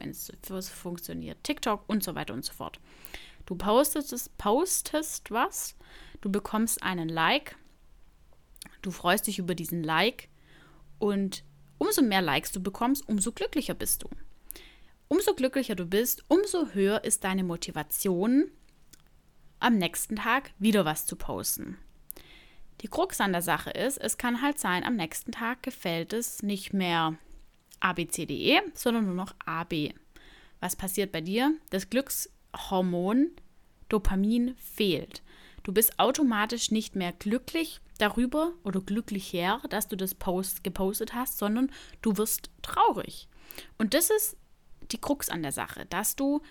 funktioniert 0.61 1.43
TikTok 1.43 1.83
und 1.87 2.03
so 2.03 2.15
weiter 2.15 2.33
und 2.33 2.45
so 2.45 2.53
fort. 2.53 2.79
Du 3.49 3.55
postest, 3.55 4.37
postest 4.37 5.31
was, 5.31 5.75
du 6.21 6.31
bekommst 6.31 6.83
einen 6.83 7.09
Like, 7.09 7.55
du 8.83 8.91
freust 8.91 9.25
dich 9.25 9.39
über 9.39 9.55
diesen 9.55 9.83
Like 9.83 10.29
und 10.99 11.43
umso 11.79 12.03
mehr 12.03 12.21
Likes 12.21 12.51
du 12.51 12.61
bekommst, 12.61 13.09
umso 13.09 13.31
glücklicher 13.31 13.73
bist 13.73 14.03
du. 14.03 14.09
Umso 15.07 15.33
glücklicher 15.33 15.73
du 15.73 15.87
bist, 15.87 16.23
umso 16.27 16.73
höher 16.73 17.03
ist 17.03 17.23
deine 17.23 17.43
Motivation, 17.43 18.51
am 19.59 19.79
nächsten 19.79 20.17
Tag 20.17 20.51
wieder 20.59 20.85
was 20.85 21.07
zu 21.07 21.15
posten. 21.15 21.79
Die 22.81 22.87
Krux 22.87 23.19
an 23.19 23.31
der 23.31 23.41
Sache 23.41 23.71
ist, 23.71 23.97
es 23.97 24.19
kann 24.19 24.43
halt 24.43 24.59
sein, 24.59 24.83
am 24.83 24.95
nächsten 24.95 25.31
Tag 25.31 25.63
gefällt 25.63 26.13
es 26.13 26.43
nicht 26.43 26.71
mehr 26.71 27.17
ABCDE, 27.79 28.61
sondern 28.75 29.07
nur 29.07 29.15
noch 29.15 29.33
AB. 29.43 29.95
Was 30.59 30.75
passiert 30.75 31.11
bei 31.11 31.21
dir? 31.21 31.55
Das 31.71 31.89
Glückshormon 32.51 33.31
Dopamin 33.89 34.55
fehlt. 34.57 35.23
Du 35.63 35.71
bist 35.71 35.99
automatisch 35.99 36.71
nicht 36.71 36.95
mehr 36.95 37.11
glücklich 37.11 37.81
darüber 37.97 38.53
oder 38.63 38.81
glücklicher, 38.81 39.61
dass 39.69 39.87
du 39.87 39.95
das 39.97 40.15
Post 40.15 40.63
gepostet 40.63 41.13
hast, 41.13 41.37
sondern 41.37 41.71
du 42.01 42.17
wirst 42.17 42.49
traurig. 42.61 43.27
Und 43.77 43.93
das 43.93 44.09
ist 44.09 44.37
die 44.91 45.01
Krux 45.01 45.29
an 45.29 45.43
der 45.43 45.51
Sache, 45.51 45.85
dass 45.89 46.15
du, 46.15 46.41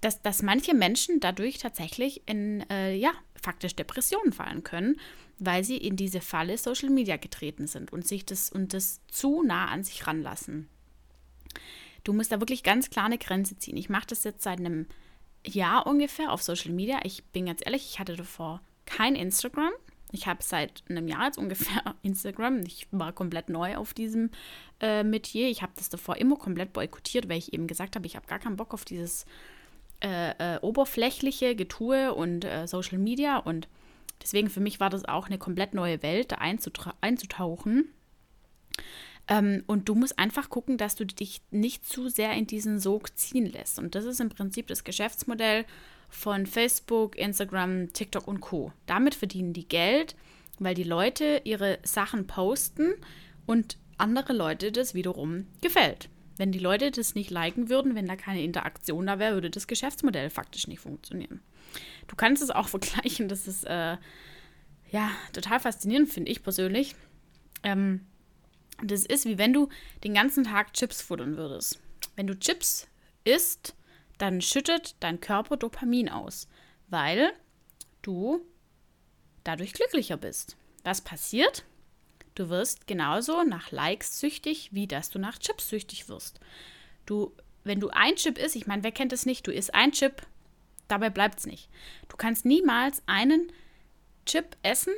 dass, 0.00 0.20
dass 0.22 0.42
manche 0.42 0.74
Menschen 0.74 1.20
dadurch 1.20 1.58
tatsächlich 1.58 2.22
in, 2.26 2.68
äh, 2.70 2.94
ja, 2.94 3.12
faktisch 3.40 3.76
Depressionen 3.76 4.32
fallen 4.32 4.64
können, 4.64 4.98
weil 5.38 5.62
sie 5.62 5.76
in 5.76 5.96
diese 5.96 6.20
Falle 6.20 6.58
Social 6.58 6.90
Media 6.90 7.16
getreten 7.16 7.66
sind 7.66 7.92
und 7.92 8.06
sich 8.06 8.24
das 8.24 8.50
und 8.50 8.74
das 8.74 9.00
zu 9.06 9.42
nah 9.42 9.66
an 9.66 9.84
sich 9.84 10.06
ranlassen. 10.06 10.68
Du 12.08 12.14
musst 12.14 12.32
da 12.32 12.40
wirklich 12.40 12.62
ganz 12.62 12.88
klar 12.88 13.04
eine 13.04 13.18
Grenze 13.18 13.58
ziehen. 13.58 13.76
Ich 13.76 13.90
mache 13.90 14.06
das 14.06 14.24
jetzt 14.24 14.42
seit 14.42 14.60
einem 14.60 14.86
Jahr 15.46 15.86
ungefähr 15.86 16.32
auf 16.32 16.42
Social 16.42 16.72
Media. 16.72 17.00
Ich 17.02 17.22
bin 17.22 17.44
ganz 17.44 17.60
ehrlich, 17.62 17.86
ich 17.86 17.98
hatte 17.98 18.16
davor 18.16 18.62
kein 18.86 19.14
Instagram. 19.14 19.72
Ich 20.10 20.26
habe 20.26 20.42
seit 20.42 20.82
einem 20.88 21.06
Jahr 21.06 21.26
jetzt 21.26 21.36
ungefähr 21.36 21.82
Instagram. 22.02 22.62
Ich 22.66 22.86
war 22.92 23.12
komplett 23.12 23.50
neu 23.50 23.76
auf 23.76 23.92
diesem 23.92 24.30
äh, 24.80 25.04
Metier. 25.04 25.50
Ich 25.50 25.60
habe 25.60 25.74
das 25.76 25.90
davor 25.90 26.16
immer 26.16 26.36
komplett 26.36 26.72
boykottiert, 26.72 27.28
weil 27.28 27.36
ich 27.36 27.52
eben 27.52 27.66
gesagt 27.66 27.94
habe, 27.94 28.06
ich 28.06 28.16
habe 28.16 28.26
gar 28.26 28.38
keinen 28.38 28.56
Bock 28.56 28.72
auf 28.72 28.86
dieses 28.86 29.26
äh, 30.02 30.30
äh, 30.54 30.60
oberflächliche 30.60 31.54
Getue 31.56 32.14
und 32.14 32.46
äh, 32.46 32.66
Social 32.66 32.96
Media. 32.96 33.36
Und 33.36 33.68
deswegen 34.22 34.48
für 34.48 34.60
mich 34.60 34.80
war 34.80 34.88
das 34.88 35.04
auch 35.04 35.26
eine 35.26 35.36
komplett 35.36 35.74
neue 35.74 36.02
Welt, 36.02 36.32
da 36.32 36.36
einzutauchen. 37.02 37.92
Ähm, 39.28 39.62
und 39.66 39.88
du 39.88 39.94
musst 39.94 40.18
einfach 40.18 40.48
gucken, 40.48 40.78
dass 40.78 40.94
du 40.94 41.04
dich 41.04 41.42
nicht 41.50 41.86
zu 41.86 42.08
sehr 42.08 42.32
in 42.32 42.46
diesen 42.46 42.80
Sog 42.80 43.16
ziehen 43.16 43.46
lässt. 43.46 43.78
Und 43.78 43.94
das 43.94 44.04
ist 44.04 44.20
im 44.20 44.30
Prinzip 44.30 44.66
das 44.66 44.84
Geschäftsmodell 44.84 45.64
von 46.08 46.46
Facebook, 46.46 47.16
Instagram, 47.16 47.92
TikTok 47.92 48.26
und 48.26 48.40
Co. 48.40 48.72
Damit 48.86 49.14
verdienen 49.14 49.52
die 49.52 49.68
Geld, 49.68 50.16
weil 50.58 50.74
die 50.74 50.84
Leute 50.84 51.42
ihre 51.44 51.78
Sachen 51.82 52.26
posten 52.26 52.94
und 53.46 53.76
andere 53.98 54.32
Leute 54.32 54.72
das 54.72 54.94
wiederum 54.94 55.46
gefällt. 55.60 56.08
Wenn 56.38 56.52
die 56.52 56.58
Leute 56.58 56.90
das 56.90 57.14
nicht 57.14 57.30
liken 57.30 57.68
würden, 57.68 57.94
wenn 57.94 58.06
da 58.06 58.16
keine 58.16 58.42
Interaktion 58.42 59.06
da 59.06 59.18
wäre, 59.18 59.34
würde 59.34 59.50
das 59.50 59.66
Geschäftsmodell 59.66 60.30
faktisch 60.30 60.68
nicht 60.68 60.80
funktionieren. 60.80 61.40
Du 62.06 62.16
kannst 62.16 62.42
es 62.42 62.50
auch 62.50 62.68
vergleichen, 62.68 63.28
das 63.28 63.46
ist 63.46 63.64
äh, 63.64 63.96
ja 64.90 65.10
total 65.34 65.60
faszinierend, 65.60 66.08
finde 66.08 66.30
ich 66.30 66.42
persönlich. 66.42 66.94
Ähm, 67.62 68.06
das 68.82 69.04
ist 69.04 69.26
wie 69.26 69.38
wenn 69.38 69.52
du 69.52 69.68
den 70.04 70.14
ganzen 70.14 70.44
Tag 70.44 70.72
Chips 70.74 71.02
futtern 71.02 71.36
würdest. 71.36 71.80
Wenn 72.16 72.26
du 72.26 72.38
Chips 72.38 72.86
isst, 73.24 73.74
dann 74.18 74.40
schüttet 74.40 74.96
dein 75.00 75.20
Körper 75.20 75.56
Dopamin 75.56 76.08
aus, 76.08 76.48
weil 76.88 77.32
du 78.02 78.40
dadurch 79.44 79.72
glücklicher 79.72 80.16
bist. 80.16 80.56
Was 80.84 81.00
passiert? 81.00 81.64
Du 82.34 82.48
wirst 82.50 82.86
genauso 82.86 83.42
nach 83.42 83.72
Likes 83.72 84.20
süchtig, 84.20 84.70
wie 84.72 84.86
dass 84.86 85.10
du 85.10 85.18
nach 85.18 85.38
Chips 85.38 85.68
süchtig 85.68 86.08
wirst. 86.08 86.40
Du, 87.06 87.34
wenn 87.64 87.80
du 87.80 87.88
ein 87.90 88.14
Chip 88.16 88.38
isst, 88.38 88.54
ich 88.54 88.66
meine, 88.66 88.84
wer 88.84 88.92
kennt 88.92 89.12
es 89.12 89.26
nicht? 89.26 89.46
Du 89.46 89.52
isst 89.52 89.74
ein 89.74 89.92
Chip, 89.92 90.22
dabei 90.86 91.10
bleibt 91.10 91.40
es 91.40 91.46
nicht. 91.46 91.68
Du 92.08 92.16
kannst 92.16 92.44
niemals 92.44 93.02
einen 93.06 93.52
Chip 94.24 94.56
essen 94.62 94.94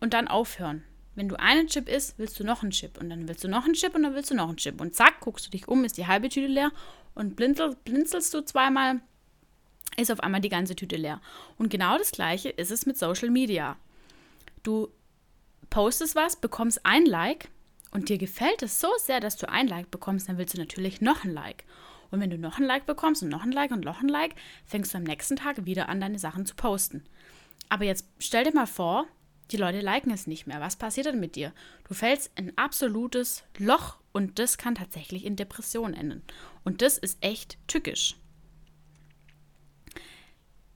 und 0.00 0.12
dann 0.12 0.28
aufhören. 0.28 0.84
Wenn 1.14 1.28
du 1.28 1.38
einen 1.38 1.68
Chip 1.68 1.88
isst, 1.88 2.18
willst 2.18 2.38
du 2.40 2.44
noch 2.44 2.62
einen 2.62 2.72
Chip 2.72 2.98
und 2.98 3.08
dann 3.08 3.28
willst 3.28 3.44
du 3.44 3.48
noch 3.48 3.64
einen 3.64 3.74
Chip 3.74 3.94
und 3.94 4.02
dann 4.02 4.14
willst 4.14 4.30
du 4.30 4.34
noch 4.34 4.48
einen 4.48 4.56
Chip. 4.56 4.80
Und 4.80 4.94
zack, 4.94 5.20
guckst 5.20 5.46
du 5.46 5.50
dich 5.50 5.68
um, 5.68 5.84
ist 5.84 5.96
die 5.96 6.06
halbe 6.06 6.28
Tüte 6.28 6.48
leer 6.48 6.72
und 7.14 7.36
blinzel, 7.36 7.76
blinzelst 7.84 8.34
du 8.34 8.44
zweimal, 8.44 9.00
ist 9.96 10.10
auf 10.10 10.20
einmal 10.20 10.40
die 10.40 10.48
ganze 10.48 10.74
Tüte 10.74 10.96
leer. 10.96 11.20
Und 11.56 11.70
genau 11.70 11.98
das 11.98 12.10
gleiche 12.10 12.48
ist 12.48 12.70
es 12.70 12.86
mit 12.86 12.98
Social 12.98 13.30
Media. 13.30 13.76
Du 14.62 14.88
postest 15.70 16.16
was, 16.16 16.36
bekommst 16.36 16.84
ein 16.84 17.06
Like 17.06 17.48
und 17.92 18.08
dir 18.08 18.18
gefällt 18.18 18.62
es 18.62 18.80
so 18.80 18.88
sehr, 18.98 19.20
dass 19.20 19.36
du 19.36 19.48
ein 19.48 19.68
Like 19.68 19.90
bekommst, 19.90 20.28
dann 20.28 20.38
willst 20.38 20.54
du 20.54 20.58
natürlich 20.58 21.00
noch 21.00 21.24
ein 21.24 21.32
Like. 21.32 21.64
Und 22.10 22.20
wenn 22.20 22.30
du 22.30 22.38
noch 22.38 22.58
ein 22.58 22.64
Like 22.64 22.86
bekommst 22.86 23.22
und 23.22 23.28
noch 23.28 23.42
ein 23.42 23.52
Like 23.52 23.70
und 23.70 23.84
noch 23.84 24.00
ein 24.00 24.08
Like, 24.08 24.34
fängst 24.66 24.94
du 24.94 24.98
am 24.98 25.04
nächsten 25.04 25.36
Tag 25.36 25.64
wieder 25.64 25.88
an, 25.88 26.00
deine 26.00 26.18
Sachen 26.18 26.46
zu 26.46 26.54
posten. 26.54 27.04
Aber 27.68 27.84
jetzt 27.84 28.06
stell 28.18 28.44
dir 28.44 28.54
mal 28.54 28.66
vor, 28.66 29.06
die 29.50 29.56
Leute 29.56 29.80
liken 29.80 30.10
es 30.10 30.26
nicht 30.26 30.46
mehr. 30.46 30.60
Was 30.60 30.76
passiert 30.76 31.06
dann 31.06 31.20
mit 31.20 31.36
dir? 31.36 31.52
Du 31.86 31.94
fällst 31.94 32.30
in 32.36 32.48
ein 32.48 32.58
absolutes 32.58 33.44
Loch 33.58 33.98
und 34.12 34.38
das 34.38 34.58
kann 34.58 34.74
tatsächlich 34.74 35.24
in 35.24 35.36
Depressionen 35.36 35.94
enden. 35.94 36.22
Und 36.64 36.82
das 36.82 36.98
ist 36.98 37.18
echt 37.20 37.58
tückisch. 37.66 38.16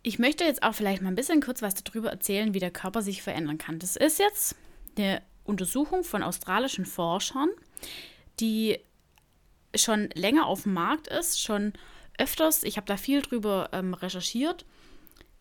Ich 0.02 0.18
möchte 0.18 0.44
jetzt 0.44 0.62
auch 0.62 0.74
vielleicht 0.74 1.02
mal 1.02 1.08
ein 1.08 1.16
bisschen 1.16 1.42
kurz 1.42 1.62
was 1.62 1.74
darüber 1.74 2.10
erzählen, 2.10 2.54
wie 2.54 2.60
der 2.60 2.70
Körper 2.70 3.02
sich 3.02 3.22
verändern 3.22 3.58
kann. 3.58 3.78
Das 3.78 3.96
ist 3.96 4.18
jetzt 4.18 4.54
eine 4.96 5.22
Untersuchung 5.44 6.04
von 6.04 6.22
australischen 6.22 6.86
Forschern, 6.86 7.48
die 8.40 8.78
schon 9.74 10.10
länger 10.14 10.46
auf 10.46 10.62
dem 10.62 10.74
Markt 10.74 11.08
ist, 11.08 11.40
schon 11.40 11.72
öfters, 12.18 12.62
ich 12.64 12.76
habe 12.76 12.86
da 12.86 12.96
viel 12.96 13.22
drüber 13.22 13.70
ähm, 13.72 13.94
recherchiert 13.94 14.64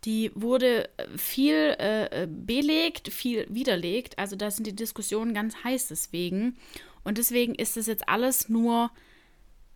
die 0.07 0.31
wurde 0.35 0.89
äh, 0.97 1.17
viel 1.17 1.75
äh, 1.77 2.27
belegt, 2.29 3.11
viel 3.11 3.45
widerlegt. 3.49 4.17
Also 4.17 4.37
da 4.37 4.49
sind 4.49 4.65
die 4.65 4.75
Diskussionen 4.75 5.33
ganz 5.33 5.65
heiß 5.65 5.89
deswegen. 5.89 6.57
Und 7.03 7.17
deswegen 7.17 7.53
ist 7.53 7.75
es 7.75 7.87
jetzt 7.87 8.07
alles 8.07 8.47
nur 8.47 8.89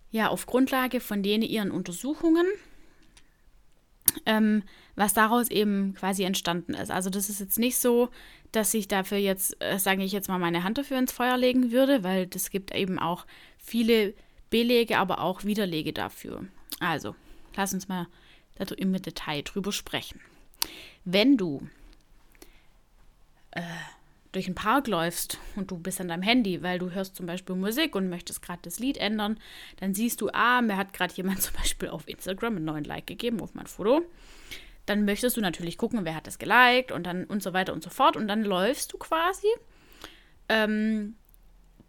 ja 0.10 0.30
auf 0.30 0.46
Grundlage 0.46 1.02
von 1.02 1.22
denen 1.22 1.44
ihren 1.44 1.70
Untersuchungen, 1.70 2.46
ähm, 4.26 4.63
was 4.96 5.13
daraus 5.13 5.50
eben 5.50 5.96
quasi 5.96 6.24
entstanden 6.24 6.76
ist. 6.76 6.91
Also 6.91 7.10
das 7.10 7.30
ist 7.30 7.41
jetzt 7.41 7.60
nicht 7.60 7.78
so, 7.78 8.08
dass 8.54 8.74
ich 8.74 8.88
dafür 8.88 9.17
jetzt, 9.17 9.62
äh, 9.62 9.80
sage 9.80 10.04
ich 10.04 10.13
jetzt 10.13 10.30
mal, 10.30 10.39
meine 10.39 10.63
Hand 10.63 10.78
dafür 10.78 10.98
ins 10.98 11.12
Feuer 11.12 11.38
legen 11.38 11.72
würde, 11.74 12.04
weil 12.06 12.26
das 12.26 12.52
gibt 12.52 12.74
eben 12.74 13.00
auch 13.00 13.26
viele 13.58 14.13
Belege, 14.50 14.98
aber 14.98 15.20
auch 15.20 15.44
Widerlege 15.44 15.91
dafür. 15.91 16.46
Also, 16.80 17.15
lass 17.58 17.74
uns 17.74 17.89
mal 17.89 18.08
also 18.62 18.76
im 18.76 18.93
Detail 18.93 19.41
drüber 19.41 19.71
sprechen. 19.71 20.21
Wenn 21.04 21.36
du 21.36 21.67
äh, 23.52 23.62
durch 24.32 24.45
den 24.45 24.56
Park 24.56 24.88
läufst 24.88 25.39
und 25.56 25.71
du 25.71 25.78
bist 25.78 26.00
an 26.00 26.08
deinem 26.08 26.21
Handy, 26.21 26.62
weil 26.62 26.78
du 26.78 26.91
hörst 26.91 27.15
zum 27.15 27.26
Beispiel 27.26 27.56
Musik 27.56 27.95
und 27.95 28.08
möchtest 28.08 28.41
gerade 28.43 28.62
das 28.62 28.78
Lied 28.78 28.97
ändern, 28.97 29.39
dann 29.80 29.95
siehst 29.95 30.21
du, 30.21 30.30
ah, 30.32 30.62
mir 30.62 30.78
hat 30.78 30.93
gerade 30.93 31.13
jemand 31.15 31.41
zum 31.41 31.56
Beispiel 31.56 31.89
auf 31.89 32.08
Instagram 32.08 32.58
einen 32.58 32.65
neuen 32.65 32.84
Like 32.84 33.08
gegeben 33.08 33.41
auf 33.41 33.56
mein 33.56 33.65
Foto. 33.65 34.04
Dann 34.86 35.06
möchtest 35.06 35.38
du 35.38 35.41
natürlich 35.41 35.78
gucken, 35.78 36.06
wer 36.06 36.15
hat 36.15 36.28
das 36.28 36.38
geliked 36.38 36.91
und 36.91 37.04
dann 37.04 37.26
und 37.26 37.41
so 37.41 37.54
weiter 37.54 37.74
und 37.74 37.84
so 37.84 37.89
fort. 37.89 38.15
Und 38.15 38.28
dann 38.28 38.43
läufst 38.43 38.93
du 38.93 38.97
quasi 39.00 39.47
ähm, 40.50 41.15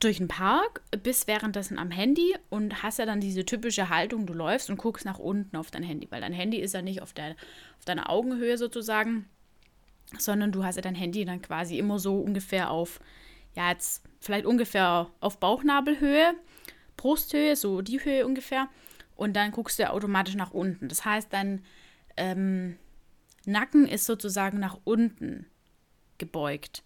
durch 0.05 0.19
den 0.19 0.29
Park, 0.29 0.83
bist 1.03 1.27
währenddessen 1.29 1.79
am 1.79 1.91
Handy 1.91 2.35
und 2.51 2.83
hast 2.83 2.99
ja 2.99 3.07
dann 3.07 3.21
diese 3.21 3.45
typische 3.45 3.89
Haltung, 3.89 4.27
du 4.27 4.33
läufst 4.33 4.71
und 4.71 4.77
guckst 4.77 5.05
nach 5.05 5.19
unten 5.19 5.57
auf 5.57 5.71
dein 5.71 5.83
Handy, 5.83 6.09
weil 6.11 6.21
dein 6.21 6.33
Handy 6.33 6.59
ist 6.59 6.75
ja 6.75 6.83
nicht 6.83 7.03
auf, 7.03 7.13
der, 7.13 7.37
auf 7.79 7.85
deiner 7.85 8.11
Augenhöhe 8.11 8.59
sozusagen, 8.59 9.27
sondern 10.19 10.53
du 10.53 10.65
hast 10.65 10.77
ja 10.77 10.83
dein 10.83 10.95
Handy 10.95 11.25
dann 11.25 11.41
quasi 11.41 11.79
immer 11.79 11.99
so 11.99 12.19
ungefähr 12.19 12.71
auf, 12.71 13.01
ja, 13.55 13.71
jetzt 13.71 14.03
vielleicht 14.21 14.47
ungefähr 14.47 15.11
auf 15.21 15.39
Bauchnabelhöhe, 15.39 16.35
Brusthöhe, 16.97 17.57
so 17.57 17.83
die 17.83 18.05
Höhe 18.05 18.27
ungefähr. 18.27 18.69
Und 19.15 19.35
dann 19.35 19.53
guckst 19.53 19.79
du 19.79 19.85
ja 19.85 19.91
automatisch 19.91 20.35
nach 20.35 20.53
unten. 20.53 20.89
Das 20.89 21.05
heißt, 21.05 21.33
dein 21.33 21.65
ähm, 22.17 22.77
Nacken 23.45 23.87
ist 23.87 24.05
sozusagen 24.05 24.59
nach 24.59 24.79
unten 24.85 25.47
gebeugt. 26.19 26.83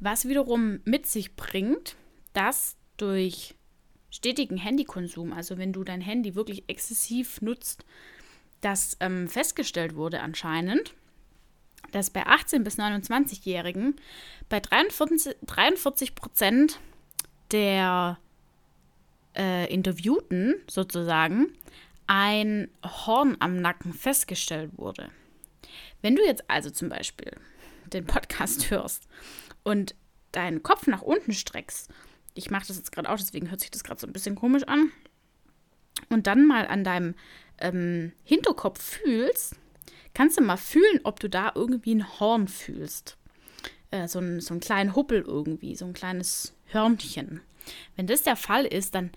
Was 0.00 0.28
wiederum 0.28 0.80
mit 0.84 1.06
sich 1.06 1.36
bringt, 1.36 1.96
dass 2.34 2.76
durch 2.98 3.54
stetigen 4.10 4.58
Handykonsum, 4.58 5.32
also 5.32 5.58
wenn 5.58 5.72
du 5.72 5.82
dein 5.82 6.00
Handy 6.00 6.34
wirklich 6.34 6.64
exzessiv 6.68 7.40
nutzt, 7.40 7.84
das 8.60 8.96
ähm, 9.00 9.28
festgestellt 9.28 9.96
wurde 9.96 10.20
anscheinend, 10.20 10.94
dass 11.92 12.10
bei 12.10 12.26
18- 12.26 12.62
bis 12.62 12.78
29-Jährigen 12.78 13.96
bei 14.48 14.60
43, 14.60 16.14
Prozent 16.14 16.80
der 17.50 18.18
äh, 19.36 19.72
Interviewten 19.72 20.54
sozusagen 20.68 21.52
ein 22.06 22.70
Horn 22.84 23.36
am 23.40 23.60
Nacken 23.60 23.92
festgestellt 23.92 24.72
wurde. 24.76 25.10
Wenn 26.02 26.16
du 26.16 26.24
jetzt 26.24 26.48
also 26.48 26.70
zum 26.70 26.88
Beispiel 26.88 27.32
den 27.86 28.06
Podcast 28.06 28.70
hörst 28.70 29.08
und 29.62 29.94
deinen 30.32 30.62
Kopf 30.62 30.86
nach 30.86 31.02
unten 31.02 31.32
streckst 31.32 31.90
ich 32.34 32.50
mache 32.50 32.66
das 32.66 32.76
jetzt 32.76 32.92
gerade 32.92 33.08
auch, 33.08 33.16
deswegen 33.16 33.50
hört 33.50 33.60
sich 33.60 33.70
das 33.70 33.84
gerade 33.84 34.00
so 34.00 34.06
ein 34.06 34.12
bisschen 34.12 34.34
komisch 34.34 34.64
an, 34.64 34.90
und 36.08 36.26
dann 36.26 36.46
mal 36.46 36.66
an 36.66 36.84
deinem 36.84 37.14
ähm, 37.58 38.12
Hinterkopf 38.24 38.82
fühlst, 38.82 39.56
kannst 40.12 40.38
du 40.38 40.42
mal 40.42 40.56
fühlen, 40.56 41.00
ob 41.04 41.20
du 41.20 41.28
da 41.28 41.52
irgendwie 41.54 41.94
ein 41.94 42.20
Horn 42.20 42.48
fühlst. 42.48 43.16
Äh, 43.90 44.08
so, 44.08 44.18
ein, 44.18 44.40
so 44.40 44.54
einen 44.54 44.60
kleinen 44.60 44.94
Huppel 44.94 45.22
irgendwie, 45.22 45.74
so 45.74 45.84
ein 45.84 45.92
kleines 45.92 46.54
Hörnchen. 46.66 47.40
Wenn 47.96 48.06
das 48.06 48.22
der 48.22 48.36
Fall 48.36 48.64
ist, 48.64 48.94
dann 48.94 49.10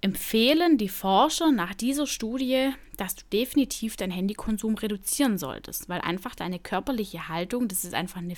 empfehlen 0.00 0.76
die 0.76 0.90
Forscher 0.90 1.50
nach 1.50 1.74
dieser 1.74 2.06
Studie, 2.06 2.70
dass 2.96 3.16
du 3.16 3.22
definitiv 3.32 3.96
deinen 3.96 4.12
Handykonsum 4.12 4.74
reduzieren 4.74 5.38
solltest, 5.38 5.88
weil 5.88 6.02
einfach 6.02 6.34
deine 6.34 6.58
körperliche 6.58 7.28
Haltung, 7.28 7.68
das 7.68 7.84
ist 7.84 7.94
einfach 7.94 8.20
eine 8.20 8.36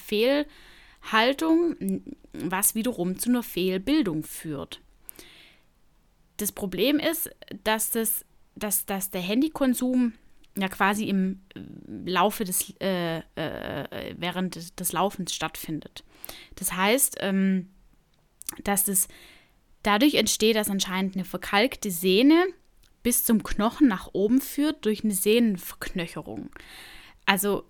Fehlhaltung, 1.00 1.76
was 2.32 2.74
wiederum 2.74 3.18
zu 3.18 3.30
einer 3.30 3.42
Fehlbildung 3.42 4.22
führt. 4.22 4.80
Das 6.36 6.52
Problem 6.52 6.98
ist, 6.98 7.30
dass, 7.64 7.90
das, 7.90 8.24
dass, 8.54 8.84
dass 8.84 9.10
der 9.10 9.22
Handykonsum 9.22 10.12
ja 10.56 10.68
quasi 10.68 11.08
im 11.08 11.40
Laufe 12.04 12.44
des, 12.44 12.74
äh, 12.80 13.18
äh, 13.18 14.14
während 14.16 14.54
des, 14.54 14.74
des, 14.74 14.92
Laufens 14.92 15.34
stattfindet. 15.34 16.04
Das 16.56 16.72
heißt, 16.72 17.18
ähm, 17.20 17.68
dass 18.64 18.84
das 18.84 19.08
dadurch 19.82 20.14
entsteht, 20.14 20.56
dass 20.56 20.70
anscheinend 20.70 21.14
eine 21.14 21.24
verkalkte 21.24 21.90
Sehne 21.90 22.46
bis 23.02 23.24
zum 23.24 23.42
Knochen 23.42 23.86
nach 23.86 24.08
oben 24.12 24.40
führt 24.40 24.84
durch 24.84 25.04
eine 25.04 25.14
Sehnenverknöcherung. 25.14 26.50
Also 27.24 27.64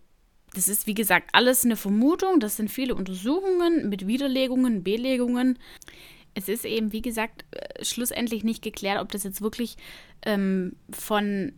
das 0.57 0.69
ist 0.69 0.87
wie 0.87 0.95
gesagt 0.95 1.29
alles 1.33 1.67
eine 1.67 1.77
Vermutung, 1.77 2.41
das 2.41 2.57
sind 2.57 2.71
viele 2.71 2.95
Untersuchungen 2.95 3.91
mit 3.91 4.07
Widerlegungen, 4.07 4.83
Belegungen. 4.83 5.59
Es 6.33 6.49
ist 6.49 6.65
eben, 6.65 6.93
wie 6.93 7.03
gesagt, 7.03 7.45
äh, 7.51 7.85
schlussendlich 7.85 8.43
nicht 8.43 8.63
geklärt, 8.63 9.01
ob 9.01 9.13
das 9.13 9.23
jetzt 9.23 9.43
wirklich 9.43 9.77
ähm, 10.23 10.75
von 10.91 11.53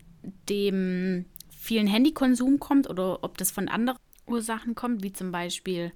dem 0.48 1.26
vielen 1.48 1.86
Handykonsum 1.86 2.58
kommt 2.58 2.90
oder 2.90 3.22
ob 3.22 3.38
das 3.38 3.52
von 3.52 3.68
anderen 3.68 3.98
Ursachen 4.26 4.74
kommt, 4.74 5.04
wie 5.04 5.12
zum 5.12 5.30
Beispiel, 5.30 5.92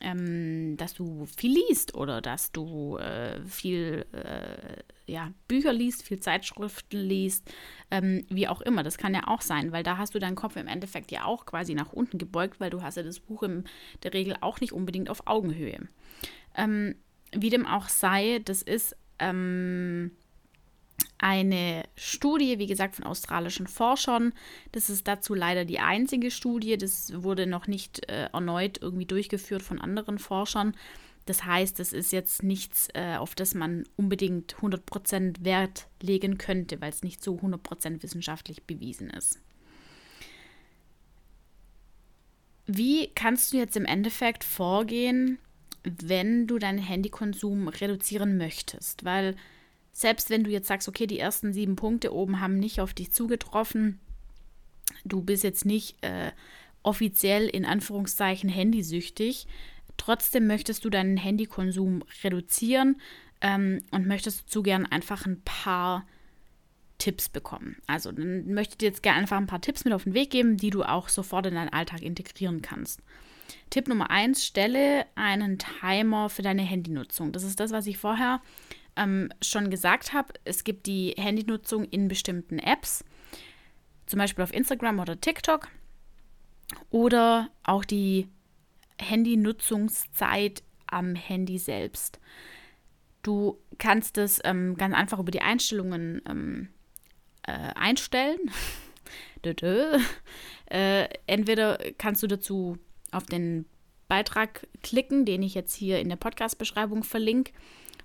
ähm, 0.00 0.76
dass 0.76 0.94
du 0.94 1.26
viel 1.36 1.58
liest 1.68 1.94
oder 1.94 2.20
dass 2.20 2.52
du 2.52 2.98
äh, 2.98 3.44
viel 3.46 4.06
äh, 4.12 4.82
ja, 5.08 5.32
Bücher 5.48 5.72
liest, 5.72 6.02
viel 6.02 6.20
Zeitschriften 6.20 6.98
liest, 6.98 7.50
ähm, 7.90 8.26
wie 8.28 8.46
auch 8.46 8.60
immer. 8.60 8.82
Das 8.82 8.98
kann 8.98 9.14
ja 9.14 9.26
auch 9.26 9.40
sein, 9.40 9.72
weil 9.72 9.82
da 9.82 9.96
hast 9.96 10.14
du 10.14 10.18
deinen 10.18 10.36
Kopf 10.36 10.56
im 10.56 10.68
Endeffekt 10.68 11.10
ja 11.10 11.24
auch 11.24 11.46
quasi 11.46 11.74
nach 11.74 11.92
unten 11.92 12.18
gebeugt, 12.18 12.60
weil 12.60 12.70
du 12.70 12.82
hast 12.82 12.96
ja 12.96 13.02
das 13.02 13.20
Buch 13.20 13.42
in 13.42 13.64
der 14.02 14.12
Regel 14.12 14.36
auch 14.40 14.60
nicht 14.60 14.72
unbedingt 14.72 15.10
auf 15.10 15.26
Augenhöhe. 15.26 15.88
Ähm, 16.54 16.94
wie 17.32 17.50
dem 17.50 17.66
auch 17.66 17.88
sei, 17.88 18.40
das 18.44 18.62
ist 18.62 18.96
ähm, 19.18 20.12
eine 21.18 21.84
Studie, 21.96 22.58
wie 22.58 22.66
gesagt, 22.66 22.96
von 22.96 23.04
australischen 23.04 23.66
Forschern. 23.66 24.32
Das 24.72 24.88
ist 24.88 25.08
dazu 25.08 25.34
leider 25.34 25.64
die 25.64 25.80
einzige 25.80 26.30
Studie. 26.30 26.76
Das 26.76 27.22
wurde 27.22 27.46
noch 27.46 27.66
nicht 27.66 28.08
äh, 28.08 28.28
erneut 28.32 28.80
irgendwie 28.80 29.06
durchgeführt 29.06 29.62
von 29.62 29.80
anderen 29.80 30.18
Forschern. 30.18 30.74
Das 31.28 31.44
heißt, 31.44 31.78
das 31.78 31.92
ist 31.92 32.12
jetzt 32.12 32.42
nichts, 32.42 32.88
äh, 32.94 33.16
auf 33.16 33.34
das 33.34 33.54
man 33.54 33.84
unbedingt 33.96 34.56
100% 34.56 35.44
Wert 35.44 35.88
legen 36.00 36.38
könnte, 36.38 36.80
weil 36.80 36.90
es 36.90 37.02
nicht 37.02 37.22
so 37.22 37.36
100% 37.36 38.02
wissenschaftlich 38.02 38.64
bewiesen 38.64 39.10
ist. 39.10 39.40
Wie 42.66 43.08
kannst 43.14 43.52
du 43.52 43.56
jetzt 43.56 43.76
im 43.76 43.86
Endeffekt 43.86 44.44
vorgehen, 44.44 45.38
wenn 45.84 46.46
du 46.46 46.58
deinen 46.58 46.78
Handykonsum 46.78 47.68
reduzieren 47.68 48.36
möchtest. 48.36 49.04
Weil 49.04 49.36
selbst 49.92 50.30
wenn 50.30 50.44
du 50.44 50.50
jetzt 50.50 50.68
sagst, 50.68 50.88
okay, 50.88 51.06
die 51.06 51.18
ersten 51.18 51.52
sieben 51.52 51.76
Punkte 51.76 52.12
oben 52.12 52.40
haben 52.40 52.58
nicht 52.58 52.80
auf 52.80 52.94
dich 52.94 53.12
zugetroffen, 53.12 54.00
du 55.04 55.22
bist 55.22 55.44
jetzt 55.44 55.64
nicht 55.64 56.02
äh, 56.02 56.32
offiziell 56.82 57.48
in 57.48 57.64
Anführungszeichen 57.64 58.48
handysüchtig, 58.48 59.46
trotzdem 59.98 60.46
möchtest 60.46 60.84
du 60.84 60.90
deinen 60.90 61.18
Handykonsum 61.18 62.02
reduzieren 62.24 62.96
ähm, 63.42 63.82
und 63.90 64.06
möchtest 64.06 64.44
dazu 64.44 64.62
gern 64.62 64.86
einfach 64.86 65.26
ein 65.26 65.42
paar 65.42 66.06
Tipps 66.96 67.28
bekommen. 67.28 67.76
Also 67.86 68.10
dann 68.10 68.52
möchte 68.52 68.72
ich 68.72 68.78
dir 68.78 68.88
jetzt 68.88 69.02
gerne 69.02 69.20
einfach 69.20 69.36
ein 69.36 69.46
paar 69.46 69.60
Tipps 69.60 69.84
mit 69.84 69.92
auf 69.92 70.04
den 70.04 70.14
Weg 70.14 70.30
geben, 70.30 70.56
die 70.56 70.70
du 70.70 70.82
auch 70.82 71.08
sofort 71.08 71.46
in 71.46 71.54
deinen 71.54 71.72
Alltag 71.72 72.02
integrieren 72.02 72.62
kannst. 72.62 73.00
Tipp 73.70 73.88
Nummer 73.88 74.10
eins, 74.10 74.44
stelle 74.44 75.06
einen 75.14 75.58
Timer 75.58 76.28
für 76.28 76.42
deine 76.42 76.62
Handynutzung. 76.62 77.32
Das 77.32 77.44
ist 77.44 77.60
das, 77.60 77.70
was 77.70 77.86
ich 77.86 77.98
vorher 77.98 78.40
ähm, 78.96 79.30
schon 79.40 79.70
gesagt 79.70 80.12
habe. 80.12 80.34
Es 80.44 80.64
gibt 80.64 80.86
die 80.86 81.14
Handynutzung 81.16 81.84
in 81.84 82.08
bestimmten 82.08 82.58
Apps, 82.58 83.04
zum 84.06 84.18
Beispiel 84.18 84.42
auf 84.42 84.52
Instagram 84.52 84.98
oder 84.98 85.20
TikTok. 85.20 85.68
Oder 86.90 87.50
auch 87.62 87.84
die 87.84 88.28
Handynutzungszeit 88.98 90.62
am 90.86 91.14
Handy 91.14 91.58
selbst. 91.58 92.18
Du 93.22 93.58
kannst 93.78 94.18
es 94.18 94.40
ähm, 94.44 94.76
ganz 94.76 94.94
einfach 94.94 95.18
über 95.18 95.30
die 95.30 95.42
Einstellungen 95.42 96.22
ähm, 96.28 96.68
äh, 97.42 97.52
einstellen. 97.74 98.38
äh, 100.70 101.08
entweder 101.26 101.78
kannst 101.98 102.22
du 102.22 102.26
dazu 102.26 102.78
auf 103.10 103.24
den 103.24 103.66
Beitrag 104.08 104.66
klicken, 104.82 105.24
den 105.24 105.42
ich 105.42 105.54
jetzt 105.54 105.74
hier 105.74 106.00
in 106.00 106.08
der 106.08 106.16
Podcast-Beschreibung 106.16 107.04
verlinke. 107.04 107.52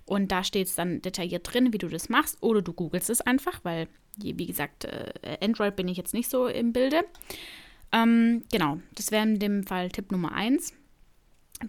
Und 0.06 0.30
da 0.32 0.44
steht 0.44 0.66
es 0.68 0.74
dann 0.74 1.00
detailliert 1.00 1.52
drin, 1.52 1.72
wie 1.72 1.78
du 1.78 1.88
das 1.88 2.08
machst. 2.08 2.42
Oder 2.42 2.62
du 2.62 2.72
googelst 2.72 3.08
es 3.08 3.22
einfach, 3.22 3.60
weil, 3.64 3.88
wie 4.16 4.46
gesagt, 4.46 4.84
äh, 4.84 5.38
Android 5.40 5.76
bin 5.76 5.88
ich 5.88 5.96
jetzt 5.96 6.12
nicht 6.12 6.30
so 6.30 6.46
im 6.46 6.72
Bilde. 6.72 7.04
Ähm, 7.92 8.44
genau, 8.52 8.78
das 8.94 9.10
wäre 9.10 9.22
in 9.22 9.38
dem 9.38 9.64
Fall 9.64 9.88
Tipp 9.90 10.12
Nummer 10.12 10.32
1. 10.32 10.74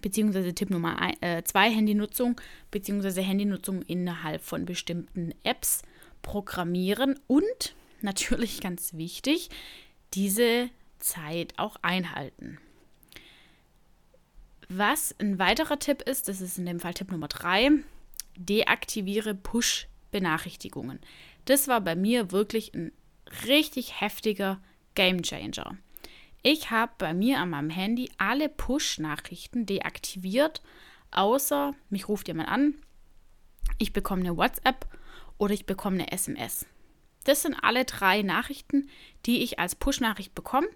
Beziehungsweise 0.00 0.54
Tipp 0.54 0.70
Nummer 0.70 0.96
2, 1.20 1.68
äh, 1.68 1.70
Handynutzung, 1.70 2.40
beziehungsweise 2.70 3.20
Handynutzung 3.22 3.82
innerhalb 3.82 4.42
von 4.42 4.64
bestimmten 4.64 5.32
Apps 5.42 5.82
programmieren 6.22 7.18
und 7.26 7.74
natürlich 8.02 8.60
ganz 8.60 8.94
wichtig, 8.94 9.50
diese 10.14 10.70
Zeit 10.98 11.54
auch 11.56 11.76
einhalten. 11.82 12.58
Was 14.68 15.14
ein 15.20 15.38
weiterer 15.38 15.78
Tipp 15.78 16.02
ist, 16.02 16.28
das 16.28 16.40
ist 16.40 16.58
in 16.58 16.66
dem 16.66 16.80
Fall 16.80 16.94
Tipp 16.94 17.12
Nummer 17.12 17.28
3, 17.28 17.70
deaktiviere 18.36 19.34
Push-Benachrichtigungen. 19.34 20.98
Das 21.44 21.68
war 21.68 21.80
bei 21.80 21.94
mir 21.94 22.32
wirklich 22.32 22.74
ein 22.74 22.90
richtig 23.46 24.00
heftiger 24.00 24.60
Game 24.94 25.22
Changer. 25.22 25.76
Ich 26.48 26.70
habe 26.70 26.92
bei 26.98 27.12
mir 27.12 27.40
an 27.40 27.50
meinem 27.50 27.70
Handy 27.70 28.08
alle 28.18 28.48
Push-Nachrichten 28.48 29.66
deaktiviert, 29.66 30.62
außer 31.10 31.74
mich 31.90 32.06
ruft 32.08 32.28
jemand 32.28 32.48
an, 32.48 32.74
ich 33.78 33.92
bekomme 33.92 34.20
eine 34.20 34.36
WhatsApp 34.36 34.86
oder 35.38 35.54
ich 35.54 35.66
bekomme 35.66 35.96
eine 35.96 36.12
SMS. 36.12 36.64
Das 37.24 37.42
sind 37.42 37.56
alle 37.62 37.84
drei 37.84 38.22
Nachrichten, 38.22 38.88
die 39.26 39.42
ich 39.42 39.58
als 39.58 39.74
Push-Nachricht 39.74 40.36
bekomme. 40.36 40.68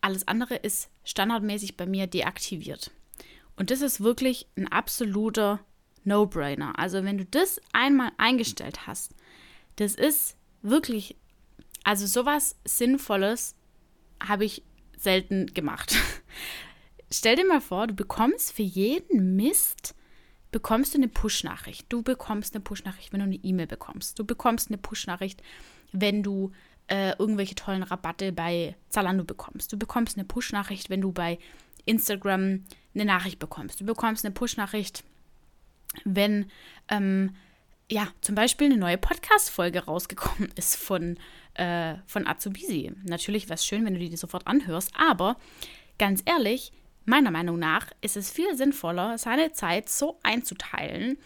Alles 0.00 0.26
andere 0.26 0.56
ist 0.56 0.90
standardmäßig 1.04 1.76
bei 1.76 1.86
mir 1.86 2.08
deaktiviert. 2.08 2.90
Und 3.54 3.70
das 3.70 3.82
ist 3.82 4.00
wirklich 4.00 4.48
ein 4.56 4.66
absoluter 4.66 5.60
No-Brainer. 6.02 6.80
Also 6.80 7.04
wenn 7.04 7.18
du 7.18 7.26
das 7.26 7.60
einmal 7.72 8.10
eingestellt 8.16 8.88
hast, 8.88 9.14
das 9.76 9.94
ist 9.94 10.36
wirklich, 10.62 11.14
also 11.84 12.08
sowas 12.08 12.56
Sinnvolles 12.64 13.54
habe 14.20 14.44
ich 14.44 14.64
selten 14.96 15.46
gemacht. 15.46 15.94
Stell 17.10 17.36
dir 17.36 17.46
mal 17.46 17.60
vor, 17.60 17.86
du 17.86 17.94
bekommst 17.94 18.52
für 18.52 18.62
jeden 18.62 19.36
Mist, 19.36 19.94
bekommst 20.50 20.94
du 20.94 20.98
eine 20.98 21.08
Push-Nachricht. 21.08 21.86
Du 21.88 22.02
bekommst 22.02 22.54
eine 22.54 22.62
Push-Nachricht, 22.62 23.12
wenn 23.12 23.20
du 23.20 23.26
eine 23.26 23.36
E-Mail 23.36 23.66
bekommst. 23.66 24.18
Du 24.18 24.24
bekommst 24.24 24.68
eine 24.68 24.78
Push-Nachricht, 24.78 25.42
wenn 25.92 26.22
du 26.22 26.52
äh, 26.88 27.16
irgendwelche 27.18 27.54
tollen 27.54 27.82
Rabatte 27.82 28.32
bei 28.32 28.76
Zalando 28.88 29.24
bekommst. 29.24 29.72
Du 29.72 29.78
bekommst 29.78 30.16
eine 30.16 30.24
Push-Nachricht, 30.24 30.90
wenn 30.90 31.00
du 31.00 31.12
bei 31.12 31.38
Instagram 31.84 32.64
eine 32.94 33.04
Nachricht 33.04 33.38
bekommst. 33.38 33.80
Du 33.80 33.84
bekommst 33.84 34.24
eine 34.24 34.34
Push-Nachricht, 34.34 35.04
wenn 36.04 36.50
ähm, 36.88 37.34
ja 37.90 38.08
zum 38.20 38.34
Beispiel 38.34 38.66
eine 38.66 38.76
neue 38.76 38.98
Podcast-Folge 38.98 39.84
rausgekommen 39.84 40.50
ist 40.56 40.76
von, 40.76 41.18
äh, 41.54 41.94
von 42.06 42.26
Azubisi. 42.26 42.92
Natürlich 43.04 43.44
wäre 43.44 43.54
es 43.54 43.66
schön, 43.66 43.84
wenn 43.84 43.94
du 43.94 44.00
die 44.00 44.16
sofort 44.16 44.46
anhörst, 44.46 44.90
aber 44.96 45.36
ganz 45.98 46.22
ehrlich, 46.24 46.72
meiner 47.04 47.30
Meinung 47.30 47.58
nach 47.58 47.90
ist 48.00 48.16
es 48.16 48.30
viel 48.30 48.56
sinnvoller, 48.56 49.18
seine 49.18 49.52
Zeit 49.52 49.88
so 49.88 50.18
einzuteilen, 50.22 51.18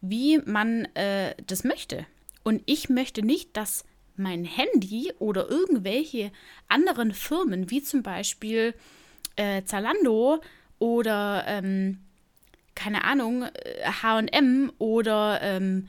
wie 0.00 0.38
man 0.38 0.86
äh, 0.94 1.34
das 1.46 1.64
möchte. 1.64 2.06
Und 2.42 2.62
ich 2.66 2.88
möchte 2.88 3.22
nicht, 3.22 3.56
dass 3.56 3.84
mein 4.16 4.44
Handy 4.44 5.12
oder 5.18 5.48
irgendwelche 5.50 6.32
anderen 6.68 7.12
Firmen, 7.12 7.70
wie 7.70 7.82
zum 7.82 8.02
Beispiel 8.02 8.74
äh, 9.36 9.62
Zalando 9.64 10.40
oder 10.78 11.44
ähm, 11.46 11.98
keine 12.74 13.04
Ahnung, 13.04 13.46
HM 14.02 14.72
oder 14.78 15.40
ähm, 15.42 15.88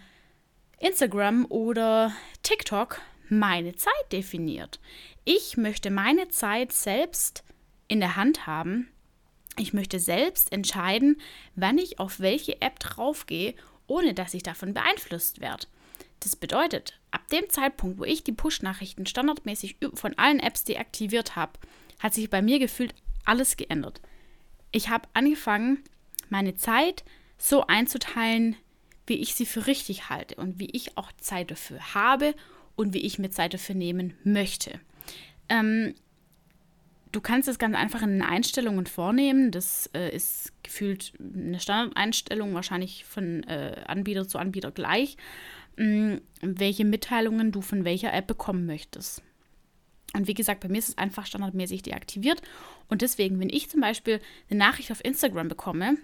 Instagram 0.80 1.46
oder 1.50 2.14
TikTok 2.44 3.02
meine 3.30 3.76
Zeit 3.76 4.12
definiert. 4.12 4.80
Ich 5.26 5.58
möchte 5.58 5.90
meine 5.90 6.30
Zeit 6.30 6.72
selbst 6.72 7.44
in 7.88 8.00
der 8.00 8.16
Hand 8.16 8.46
haben. 8.46 8.88
Ich 9.58 9.74
möchte 9.74 10.00
selbst 10.00 10.52
entscheiden, 10.52 11.20
wann 11.56 11.80
ich 11.80 12.00
auf 12.00 12.20
welche 12.20 12.62
App 12.62 12.80
draufgehe, 12.80 13.56
ohne 13.88 14.14
dass 14.14 14.36
ich 14.36 14.44
davon 14.44 14.74
beeinflusst 14.74 15.42
werde. 15.42 15.66
Das 16.20 16.36
bedeutet, 16.36 17.00
ab 17.12 17.28
dem 17.30 17.50
Zeitpunkt, 17.50 17.98
wo 18.00 18.04
ich 18.04 18.24
die 18.24 18.32
Push-Nachrichten 18.32 19.06
standardmäßig 19.06 19.78
von 19.96 20.18
allen 20.18 20.40
Apps 20.40 20.64
deaktiviert 20.64 21.36
habe, 21.36 21.54
hat 22.00 22.14
sich 22.14 22.30
bei 22.30 22.42
mir 22.42 22.60
gefühlt 22.60 22.94
alles 23.26 23.58
geändert. 23.58 24.00
Ich 24.72 24.90
habe 24.90 25.10
angefangen, 25.14 25.84
meine 26.30 26.56
Zeit 26.56 27.04
so 27.38 27.66
einzuteilen, 27.66 28.56
wie 29.08 29.16
ich 29.16 29.34
sie 29.34 29.46
für 29.46 29.68
richtig 29.68 30.10
halte 30.10 30.36
und 30.36 30.60
wie 30.60 30.70
ich 30.72 30.98
auch 30.98 31.12
Zeit 31.14 31.52
dafür 31.52 31.94
habe 31.94 32.36
und 32.76 32.94
wie 32.94 33.02
ich 33.02 33.20
mir 33.20 33.32
Zeit 33.32 33.54
dafür 33.54 33.76
nehmen 33.76 34.14
möchte. 34.24 34.80
Ähm, 35.50 35.96
du 37.12 37.22
kannst 37.22 37.48
es 37.48 37.60
ganz 37.60 37.76
einfach 37.76 38.02
in 38.04 38.10
den 38.10 38.22
Einstellungen 38.22 38.86
vornehmen. 38.86 39.52
Das 39.52 39.90
äh, 39.94 40.16
ist 40.16 40.52
gefühlt 40.64 41.14
eine 41.20 41.60
Standardeinstellung, 41.60 42.54
wahrscheinlich 42.54 43.06
von 43.06 43.44
äh, 43.44 43.82
Anbieter 43.88 44.28
zu 44.28 44.38
Anbieter 44.38 44.72
gleich, 44.72 45.18
mh, 45.78 45.86
mm, 45.86 46.22
welche 46.42 46.86
Mitteilungen 46.86 47.52
du 47.52 47.62
von 47.62 47.86
welcher 47.86 48.14
App 48.14 48.28
bekommen 48.28 48.66
möchtest. 48.66 49.24
Und 50.14 50.28
wie 50.28 50.34
gesagt, 50.34 50.62
bei 50.62 50.70
mir 50.70 50.80
ist 50.80 50.90
es 50.90 50.98
einfach 50.98 51.26
standardmäßig 51.26 51.82
deaktiviert. 51.82 52.42
Und 52.88 53.02
deswegen, 53.02 53.40
wenn 53.40 53.50
ich 53.50 53.70
zum 53.70 53.82
Beispiel 53.82 54.20
eine 54.50 54.60
Nachricht 54.60 54.92
auf 54.92 55.04
Instagram 55.04 55.48
bekomme, 55.48 55.98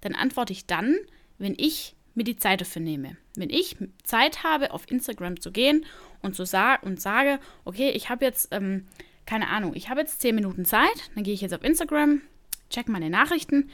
dann 0.00 0.14
antworte 0.14 0.52
ich 0.52 0.66
dann, 0.66 0.96
wenn 1.38 1.54
ich 1.56 1.94
mir 2.14 2.24
die 2.24 2.36
Zeit 2.36 2.60
dafür 2.60 2.82
nehme. 2.82 3.16
Wenn 3.36 3.50
ich 3.50 3.76
Zeit 4.02 4.42
habe, 4.42 4.72
auf 4.72 4.90
Instagram 4.90 5.40
zu 5.40 5.52
gehen 5.52 5.86
und, 6.22 6.34
zu 6.34 6.44
sa 6.44 6.74
und 6.76 7.00
sage, 7.00 7.38
okay, 7.64 7.90
ich 7.90 8.08
habe 8.08 8.24
jetzt, 8.24 8.48
ähm, 8.52 8.86
keine 9.26 9.48
Ahnung, 9.48 9.74
ich 9.74 9.88
habe 9.88 10.00
jetzt 10.00 10.20
10 10.20 10.34
Minuten 10.34 10.64
Zeit, 10.64 11.10
dann 11.14 11.24
gehe 11.24 11.34
ich 11.34 11.40
jetzt 11.40 11.54
auf 11.54 11.64
Instagram, 11.64 12.22
check 12.68 12.88
meine 12.88 13.10
Nachrichten, 13.10 13.70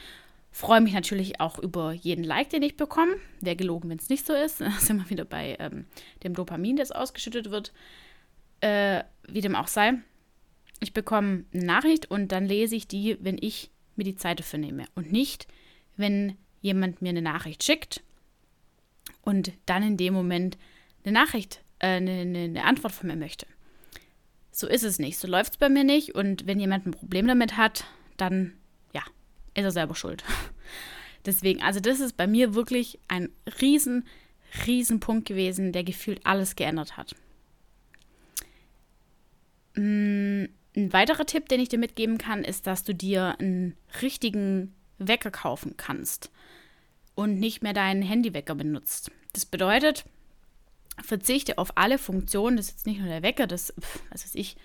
freue 0.51 0.81
mich 0.81 0.95
natürlich 0.95 1.41
auch 1.41 1.59
über 1.59 1.93
jeden 1.93 2.25
Like, 2.25 2.51
den 2.51 2.63
ich 2.63 2.77
bekomme. 2.77 3.17
Wäre 3.41 3.57
gelogen, 3.57 3.91
wenn 3.91 3.99
es 3.99 4.09
nicht 4.09 4.27
so 4.27 4.33
ist. 4.33 4.61
Da 4.63 4.71
sind 4.71 4.99
wir 4.99 5.11
wieder 5.11 5.25
bei 5.25 5.57
ähm, 5.59 5.87
dem 6.23 6.35
Dopamin, 6.35 6.77
das 6.77 6.93
ausgeschüttet 6.93 7.51
wird. 7.51 7.73
Äh, 8.61 9.05
wie 9.29 9.43
dem 9.43 9.55
auch 9.55 9.69
sei. 9.69 9.95
Ich 10.81 10.93
bekomme 10.93 11.45
eine 11.53 11.65
Nachricht 11.65 12.11
und 12.11 12.33
dann 12.33 12.47
lese 12.47 12.77
ich 12.77 12.89
die, 12.89 13.19
wenn 13.21 13.37
ich 13.41 13.71
mir 13.97 14.05
die 14.05 14.17
Zeit 14.17 14.41
dafür 14.41 14.59
nehme. 14.59 14.85
Und 14.95 15.13
nicht, 15.13 15.47
wenn 15.97 16.37
jemand 16.61 17.03
mir 17.03 17.11
eine 17.11 17.23
Nachricht 17.23 17.65
schickt 17.65 18.03
und 19.27 19.53
dann 19.67 19.83
in 19.83 19.97
dem 19.97 20.15
Moment 20.15 20.57
eine 21.05 21.13
Nachricht, 21.13 21.61
äh, 21.81 21.97
eine, 21.97 22.13
eine 22.13 22.65
Antwort 22.65 22.93
von 22.93 23.09
mir 23.09 23.17
möchte. 23.17 23.47
So 24.53 24.69
ist 24.69 24.85
es 24.85 24.99
nicht. 25.01 25.19
So 25.19 25.27
läuft 25.27 25.55
es 25.55 25.59
bei 25.59 25.69
mir 25.69 25.85
nicht. 25.85 26.15
Und 26.15 26.47
wenn 26.47 26.61
jemand 26.61 26.87
ein 26.87 26.93
Problem 26.93 27.27
damit 27.27 27.57
hat, 27.57 27.85
dann 28.17 28.55
ja, 28.95 29.03
ist 29.55 29.65
er 29.65 29.73
selber 29.73 29.97
schuld. 29.97 30.25
Deswegen, 31.27 31.61
also 31.61 31.81
das 31.81 31.99
ist 31.99 32.17
bei 32.17 32.29
mir 32.29 32.55
wirklich 32.55 33.01
ein 33.09 33.31
riesen, 33.61 34.07
riesen 34.65 35.01
Punkt 35.01 35.27
gewesen, 35.27 35.73
der 35.73 35.83
gefühlt 35.83 36.25
alles 36.25 36.55
geändert 36.55 36.97
hat. 36.97 37.17
Mm, 39.75 40.45
ein 40.77 40.93
weiterer 40.93 41.27
Tipp, 41.27 41.49
den 41.49 41.61
ich 41.61 41.69
dir 41.69 41.81
mitgeben 41.81 42.17
kann, 42.17 42.45
ist, 42.45 42.69
dass 42.69 42.85
du 42.85 42.95
dir 42.95 43.35
einen 43.41 43.77
richtigen 44.03 44.73
Wecker 44.99 45.33
kaufen 45.33 45.77
kannst 45.77 46.31
und 47.17 47.41
nicht 47.41 47.63
mehr 47.63 47.73
deinen 47.73 48.03
Handywecker 48.03 48.55
benutzt. 48.55 49.11
Das 49.33 49.45
bedeutet, 49.45 50.05
verzichte 51.03 51.59
auf 51.59 51.77
alle 51.77 51.99
Funktionen, 51.99 52.57
das 52.57 52.67
ist 52.67 52.73
jetzt 52.73 52.87
nicht 52.87 53.01
nur 53.01 53.09
der 53.09 53.23
Wecker, 53.23 53.49
das, 53.49 53.75
was 54.11 54.25
weiß 54.25 54.37
ich, 54.37 54.57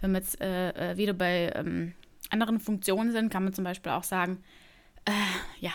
wenn 0.00 0.10
wir 0.10 0.18
jetzt 0.18 0.40
äh, 0.40 0.70
äh, 0.92 0.96
wieder 0.96 1.12
bei 1.12 1.52
ähm, 1.54 1.94
anderen 2.30 2.58
Funktionen 2.58 3.12
sind, 3.12 3.30
kann 3.30 3.44
man 3.44 3.52
zum 3.52 3.64
Beispiel 3.64 3.92
auch 3.92 4.02
sagen, 4.02 4.42
äh, 5.04 5.12
ja, 5.60 5.72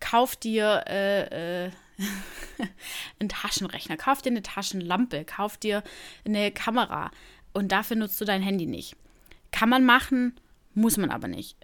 kauf 0.00 0.36
dir 0.36 0.84
äh, 0.86 1.66
äh 1.66 1.70
einen 3.20 3.28
Taschenrechner, 3.28 3.96
kauf 3.96 4.22
dir 4.22 4.30
eine 4.30 4.42
Taschenlampe, 4.42 5.24
kauf 5.24 5.56
dir 5.56 5.84
eine 6.24 6.50
Kamera 6.50 7.10
und 7.52 7.70
dafür 7.70 7.96
nutzt 7.96 8.20
du 8.20 8.24
dein 8.24 8.42
Handy 8.42 8.66
nicht. 8.66 8.96
Kann 9.52 9.68
man 9.68 9.84
machen, 9.84 10.34
muss 10.74 10.96
man 10.96 11.10
aber 11.10 11.28
nicht. 11.28 11.56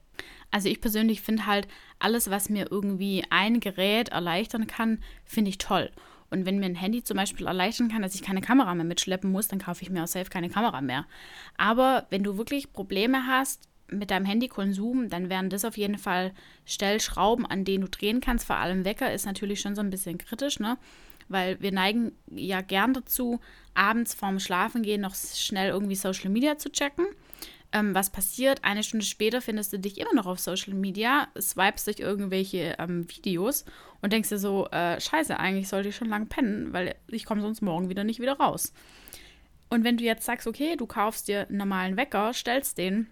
Also 0.51 0.69
ich 0.69 0.81
persönlich 0.81 1.21
finde 1.21 1.47
halt, 1.47 1.69
alles, 1.99 2.31
was 2.31 2.49
mir 2.49 2.71
irgendwie 2.71 3.25
ein 3.31 3.61
Gerät 3.61 4.11
erleichtern 4.11 4.67
kann, 4.67 5.03
finde 5.25 5.51
ich 5.51 5.59
toll. 5.59 5.91
Und 6.31 6.47
wenn 6.47 6.59
mir 6.59 6.67
ein 6.67 6.75
Handy 6.75 7.03
zum 7.03 7.17
Beispiel 7.17 7.47
erleichtern 7.47 7.89
kann, 7.89 8.03
dass 8.03 8.15
ich 8.15 8.23
keine 8.23 8.41
Kamera 8.41 8.75
mehr 8.75 8.85
mitschleppen 8.85 9.31
muss, 9.31 9.49
dann 9.49 9.59
kaufe 9.59 9.83
ich 9.83 9.91
mir 9.91 10.05
auch 10.05 10.09
safe 10.09 10.31
keine 10.31 10.51
Kamera 10.51 10.81
mehr. 10.81 11.07
Aber 11.57 12.07
wenn 12.11 12.23
du 12.23 12.37
wirklich 12.37 12.73
Probleme 12.73 13.27
hast 13.27 13.69
mit 13.91 14.11
deinem 14.11 14.27
Handykonsum, 14.27 15.09
dann 15.09 15.31
wären 15.31 15.49
das 15.49 15.65
auf 15.65 15.79
jeden 15.79 15.97
Fall 15.97 16.33
Stellschrauben, 16.67 17.47
an 17.47 17.65
denen 17.65 17.85
du 17.85 17.89
drehen 17.89 18.21
kannst. 18.21 18.47
Vor 18.47 18.57
allem 18.57 18.85
Wecker 18.85 19.13
ist 19.13 19.25
natürlich 19.25 19.61
schon 19.61 19.75
so 19.75 19.81
ein 19.81 19.91
bisschen 19.91 20.19
kritisch, 20.19 20.61
ne? 20.61 20.77
Weil 21.29 21.61
wir 21.61 21.73
neigen 21.73 22.13
ja 22.31 22.61
gern 22.61 22.95
dazu, 22.95 23.41
abends 23.75 24.15
vorm 24.15 24.41
Schlafengehen 24.41 25.01
noch 25.01 25.15
schnell 25.15 25.71
irgendwie 25.71 25.95
Social 25.95 26.31
Media 26.31 26.59
zu 26.59 26.71
checken 26.71 27.07
ähm, 27.73 27.95
was 27.95 28.11
passiert. 28.11 28.65
Eine 28.65 28.83
Stunde 28.83 29.05
später 29.05 29.41
findest 29.41 29.73
du 29.73 29.79
dich 29.79 29.99
immer 29.99 30.15
noch 30.15 30.27
auf 30.27 30.39
Social 30.39 30.75
Media, 30.75 31.29
swipest 31.39 31.87
durch 31.87 32.01
irgendwelche 32.01 32.77
ähm, 32.79 33.07
Videos 33.09 33.65
und 34.01 34.13
denkst 34.13 34.29
dir 34.29 34.39
so, 34.39 34.69
äh, 34.69 35.01
scheiße, 35.01 35.39
eigentlich 35.39 35.69
sollte 35.69 35.91
ich 35.91 35.97
schon 35.97 36.09
lange 36.09 36.27
pennen, 36.27 36.73
weil 36.73 36.95
ich 37.09 37.25
komme 37.25 37.43
sonst 37.43 37.63
morgen 37.63 37.89
wieder 37.89 38.05
nicht 38.05 38.21
wieder 38.21 38.39
raus. 38.39 38.73
Und 39.71 39.85
wenn 39.85 39.99
du 39.99 40.05
jetzt 40.05 40.25
sagst, 40.25 40.47
okay, 40.47 40.77
du 40.77 40.87
kaufst 40.87 41.29
dir 41.29 41.47
einen 41.49 41.59
normalen 41.59 41.97
Wecker, 41.97 42.33
stellst 42.33 42.79
den 42.79 43.07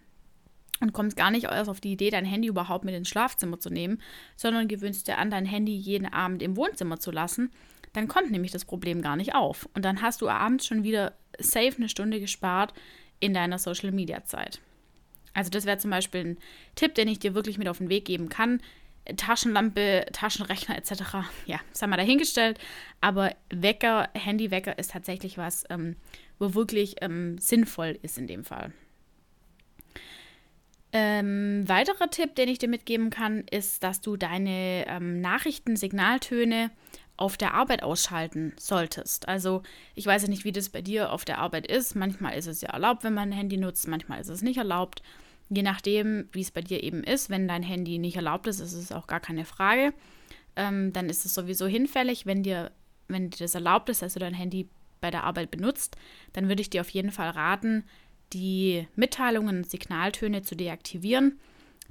und 0.80 0.92
kommst 0.92 1.16
gar 1.16 1.30
nicht 1.30 1.44
erst 1.44 1.68
auf 1.70 1.80
die 1.80 1.92
Idee, 1.92 2.10
dein 2.10 2.24
Handy 2.24 2.48
überhaupt 2.48 2.84
mit 2.84 2.94
ins 2.94 3.08
Schlafzimmer 3.08 3.58
zu 3.58 3.70
nehmen, 3.70 4.00
sondern 4.36 4.68
gewöhnst 4.68 5.06
dir 5.06 5.18
an, 5.18 5.30
dein 5.30 5.44
Handy 5.44 5.74
jeden 5.74 6.06
Abend 6.06 6.42
im 6.42 6.56
Wohnzimmer 6.56 6.98
zu 6.98 7.10
lassen, 7.10 7.50
dann 7.92 8.08
kommt 8.08 8.30
nämlich 8.30 8.52
das 8.52 8.64
Problem 8.64 9.02
gar 9.02 9.16
nicht 9.16 9.34
auf. 9.34 9.68
Und 9.74 9.84
dann 9.84 10.02
hast 10.02 10.20
du 10.20 10.28
abends 10.28 10.66
schon 10.66 10.82
wieder 10.82 11.14
safe 11.38 11.76
eine 11.76 11.88
Stunde 11.88 12.20
gespart, 12.20 12.74
in 13.20 13.34
deiner 13.34 13.58
Social 13.58 13.92
Media 13.92 14.24
Zeit. 14.24 14.60
Also, 15.34 15.50
das 15.50 15.66
wäre 15.66 15.78
zum 15.78 15.90
Beispiel 15.90 16.20
ein 16.20 16.38
Tipp, 16.74 16.94
den 16.94 17.08
ich 17.08 17.18
dir 17.18 17.34
wirklich 17.34 17.58
mit 17.58 17.68
auf 17.68 17.78
den 17.78 17.88
Weg 17.88 18.04
geben 18.04 18.28
kann. 18.28 18.60
Taschenlampe, 19.16 20.06
Taschenrechner 20.12 20.76
etc. 20.76 20.92
Ja, 21.46 21.60
das 21.72 21.82
haben 21.82 21.90
wir 21.90 21.96
dahingestellt. 21.96 22.58
Aber 23.00 23.34
Wecker, 23.50 24.08
Handywecker 24.14 24.78
ist 24.78 24.92
tatsächlich 24.92 25.38
was, 25.38 25.64
ähm, 25.70 25.96
wo 26.38 26.54
wirklich 26.54 26.96
ähm, 27.02 27.38
sinnvoll 27.38 27.98
ist 28.02 28.18
in 28.18 28.26
dem 28.26 28.44
Fall. 28.44 28.72
Ähm, 30.92 31.68
weiterer 31.68 32.10
Tipp, 32.10 32.34
den 32.36 32.48
ich 32.48 32.58
dir 32.58 32.68
mitgeben 32.68 33.10
kann, 33.10 33.44
ist, 33.50 33.82
dass 33.82 34.00
du 34.00 34.16
deine 34.16 34.86
ähm, 34.88 35.20
Nachrichten, 35.20 35.76
Signaltöne 35.76 36.70
auf 37.16 37.36
der 37.36 37.54
Arbeit 37.54 37.82
ausschalten 37.82 38.52
solltest. 38.58 39.28
Also 39.28 39.62
ich 39.94 40.06
weiß 40.06 40.22
ja 40.22 40.28
nicht, 40.28 40.44
wie 40.44 40.52
das 40.52 40.68
bei 40.68 40.82
dir 40.82 41.12
auf 41.12 41.24
der 41.24 41.38
Arbeit 41.38 41.66
ist. 41.66 41.94
Manchmal 41.94 42.36
ist 42.36 42.46
es 42.46 42.60
ja 42.60 42.70
erlaubt, 42.70 43.04
wenn 43.04 43.14
man 43.14 43.30
ein 43.30 43.36
Handy 43.36 43.56
nutzt, 43.56 43.88
manchmal 43.88 44.20
ist 44.20 44.28
es 44.28 44.42
nicht 44.42 44.58
erlaubt. 44.58 45.02
Je 45.48 45.62
nachdem, 45.62 46.28
wie 46.32 46.40
es 46.40 46.50
bei 46.50 46.60
dir 46.60 46.82
eben 46.82 47.04
ist, 47.04 47.30
wenn 47.30 47.48
dein 47.48 47.62
Handy 47.62 47.98
nicht 47.98 48.16
erlaubt 48.16 48.46
ist, 48.48 48.60
ist 48.60 48.72
es 48.72 48.92
auch 48.92 49.06
gar 49.06 49.20
keine 49.20 49.44
Frage. 49.44 49.94
Ähm, 50.56 50.92
dann 50.92 51.08
ist 51.08 51.24
es 51.24 51.34
sowieso 51.34 51.66
hinfällig. 51.66 52.26
Wenn 52.26 52.42
dir, 52.42 52.72
wenn 53.08 53.30
dir 53.30 53.38
das 53.38 53.54
erlaubt 53.54 53.88
ist, 53.88 54.02
dass 54.02 54.14
du 54.14 54.18
dein 54.18 54.34
Handy 54.34 54.68
bei 55.00 55.10
der 55.10 55.24
Arbeit 55.24 55.50
benutzt, 55.50 55.96
dann 56.32 56.48
würde 56.48 56.62
ich 56.62 56.70
dir 56.70 56.80
auf 56.80 56.90
jeden 56.90 57.12
Fall 57.12 57.30
raten, 57.30 57.84
die 58.32 58.88
Mitteilungen 58.96 59.58
und 59.58 59.70
Signaltöne 59.70 60.42
zu 60.42 60.56
deaktivieren 60.56 61.38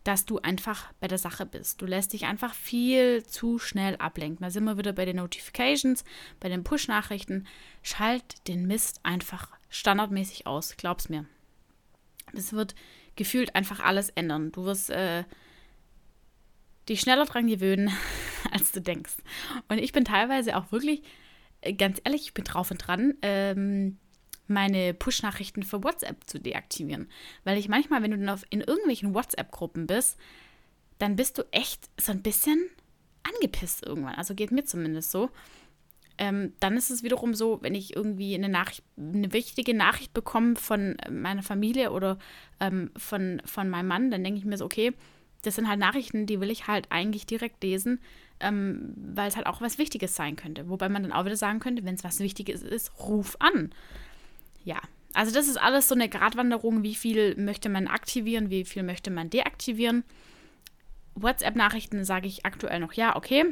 dass 0.06 0.26
du 0.26 0.38
einfach 0.40 0.94
bei 1.00 1.08
der 1.08 1.18
Sache 1.18 1.48
bist. 1.48 1.82
Du 1.82 1.88
lässt 1.88 2.14
dich 2.14 2.26
einfach 2.26 2.54
viel 2.54 3.26
zu 3.26 3.58
schnell 3.58 3.96
ablenken. 3.98 4.44
Da 4.44 4.52
sind 4.52 4.64
wir 4.64 4.78
wieder 4.78 4.94
bei 4.94 5.04
den 5.04 5.18
Notifications, 5.18 6.06
bei 6.40 6.48
den 6.48 6.64
Push-Nachrichten. 6.64 7.48
Schalt 7.82 8.48
den 8.48 8.68
Mist 8.68 9.00
einfach 9.02 9.50
standardmäßig 9.70 10.46
aus, 10.46 10.78
glaub's 10.78 11.10
mir. 11.10 11.26
Das 12.34 12.54
wird 12.54 12.76
gefühlt 13.16 13.56
einfach 13.56 13.80
alles 13.80 14.10
ändern. 14.10 14.52
Du 14.52 14.66
wirst 14.66 14.92
äh, 14.92 15.24
dich 16.88 17.02
schneller 17.02 17.26
dran 17.26 17.48
gewöhnen, 17.48 17.92
als 18.52 18.72
du 18.72 18.82
denkst. 18.82 19.16
Und 19.70 19.80
ich 19.80 19.92
bin 19.92 20.06
teilweise 20.06 20.56
auch 20.56 20.72
wirklich, 20.72 21.02
äh, 21.62 21.74
ganz 21.74 22.00
ehrlich, 22.04 22.22
ich 22.26 22.34
bin 22.36 22.44
drauf 22.44 22.70
und 22.70 22.78
dran, 22.78 23.16
ähm, 23.24 23.98
meine 24.48 24.94
Push-Nachrichten 24.94 25.64
für 25.64 25.84
WhatsApp 25.84 26.18
zu 26.26 26.40
deaktivieren. 26.40 27.10
Weil 27.44 27.58
ich 27.58 27.70
manchmal, 27.70 28.04
wenn 28.04 28.12
du 28.12 28.18
dann 28.18 28.30
auf, 28.30 28.44
in 28.50 28.62
irgendwelchen 28.62 29.14
WhatsApp-Gruppen 29.14 29.88
bist, 29.88 30.18
dann 31.00 31.16
bist 31.16 31.38
du 31.38 31.44
echt 31.52 31.90
so 32.00 32.12
ein 32.12 32.22
bisschen 32.22 32.70
angepisst 33.24 33.86
irgendwann. 33.86 34.16
Also 34.16 34.36
geht 34.36 34.52
mir 34.52 34.66
zumindest 34.66 35.12
so. 35.12 35.30
Ähm, 36.18 36.54
dann 36.60 36.78
ist 36.78 36.90
es 36.90 37.04
wiederum 37.04 37.34
so, 37.34 37.62
wenn 37.62 37.76
ich 37.76 37.96
irgendwie 37.96 38.36
eine 38.36 38.48
Nachricht, 38.48 38.84
eine 38.98 39.34
wichtige 39.34 39.74
Nachricht 39.74 40.14
bekomme 40.14 40.56
von 40.56 40.96
meiner 41.12 41.44
Familie 41.44 41.92
oder 41.92 42.18
ähm, 42.62 42.92
von, 42.96 43.42
von 43.44 43.70
meinem 43.70 43.88
Mann, 43.88 44.12
dann 44.12 44.24
denke 44.24 44.40
ich 44.40 44.46
mir 44.46 44.58
so, 44.58 44.66
okay, 44.66 44.94
das 45.42 45.56
sind 45.56 45.68
halt 45.68 45.80
Nachrichten, 45.80 46.26
die 46.26 46.40
will 46.40 46.50
ich 46.50 46.68
halt 46.68 46.88
eigentlich 46.90 47.26
direkt 47.26 47.62
lesen, 47.64 48.00
ähm, 48.40 48.94
weil 48.96 49.28
es 49.28 49.36
halt 49.36 49.46
auch 49.46 49.62
was 49.62 49.78
Wichtiges 49.78 50.16
sein 50.16 50.36
könnte. 50.38 50.70
Wobei 50.70 50.88
man 50.88 51.04
dann 51.04 51.12
auch 51.12 51.26
wieder 51.26 51.36
sagen 51.36 51.60
könnte, 51.60 51.84
wenn 51.84 51.96
es 51.96 52.04
was 52.04 52.20
Wichtiges 52.20 52.64
ist, 52.64 52.98
ruf 53.00 53.36
an. 53.40 53.72
Ja, 54.66 54.82
also 55.14 55.34
das 55.34 55.48
ist 55.48 55.58
alles 55.58 55.88
so 55.88 55.96
eine 55.96 56.10
Gratwanderung, 56.10 56.84
wie 56.84 56.96
viel 56.96 57.36
möchte 57.38 57.70
man 57.70 57.88
aktivieren, 57.88 58.50
wie 58.50 58.66
viel 58.66 58.84
möchte 58.84 59.12
man 59.12 59.30
deaktivieren. 59.30 60.04
WhatsApp-Nachrichten 61.16 62.04
sage 62.04 62.28
ich 62.28 62.46
aktuell 62.46 62.82
noch 62.82 62.92
ja, 62.92 63.16
okay. 63.16 63.46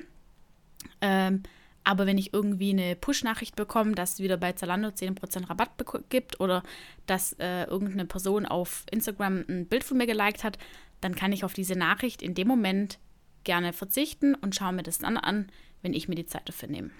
Ähm, 0.99 1.43
aber 1.85 2.05
wenn 2.05 2.17
ich 2.17 2.33
irgendwie 2.33 2.71
eine 2.71 2.95
Push-Nachricht 2.95 3.55
bekomme, 3.55 3.93
dass 3.93 4.13
es 4.13 4.19
wieder 4.19 4.37
bei 4.37 4.53
Zalando 4.53 4.89
10% 4.89 5.49
Rabatt 5.49 5.71
gibt 6.09 6.39
oder 6.39 6.63
dass 7.05 7.33
äh, 7.39 7.63
irgendeine 7.65 8.05
Person 8.05 8.45
auf 8.45 8.85
Instagram 8.91 9.45
ein 9.47 9.67
Bild 9.67 9.83
von 9.83 9.97
mir 9.97 10.07
geliked 10.07 10.43
hat, 10.43 10.57
dann 11.01 11.15
kann 11.15 11.31
ich 11.31 11.43
auf 11.43 11.53
diese 11.53 11.75
Nachricht 11.77 12.21
in 12.21 12.35
dem 12.35 12.47
Moment 12.47 12.99
gerne 13.43 13.73
verzichten 13.73 14.35
und 14.35 14.55
schaue 14.55 14.73
mir 14.73 14.83
das 14.83 14.99
dann 14.99 15.17
an, 15.17 15.49
wenn 15.81 15.93
ich 15.93 16.07
mir 16.07 16.15
die 16.15 16.25
Zeit 16.25 16.47
dafür 16.47 16.69
nehme. 16.69 16.91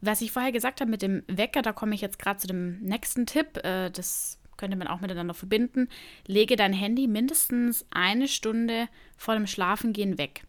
Was 0.00 0.20
ich 0.20 0.32
vorher 0.32 0.52
gesagt 0.52 0.80
habe 0.80 0.90
mit 0.90 1.02
dem 1.02 1.22
Wecker, 1.26 1.62
da 1.62 1.72
komme 1.72 1.94
ich 1.94 2.00
jetzt 2.00 2.18
gerade 2.18 2.38
zu 2.38 2.46
dem 2.46 2.80
nächsten 2.80 3.26
Tipp. 3.26 3.58
Äh, 3.64 3.90
das 3.90 4.38
könnte 4.56 4.76
man 4.76 4.88
auch 4.88 5.00
miteinander 5.00 5.34
verbinden. 5.34 5.88
Lege 6.26 6.56
dein 6.56 6.72
Handy 6.72 7.06
mindestens 7.06 7.86
eine 7.90 8.28
Stunde 8.28 8.88
vor 9.16 9.34
dem 9.34 9.46
Schlafengehen 9.46 10.18
weg. 10.18 10.42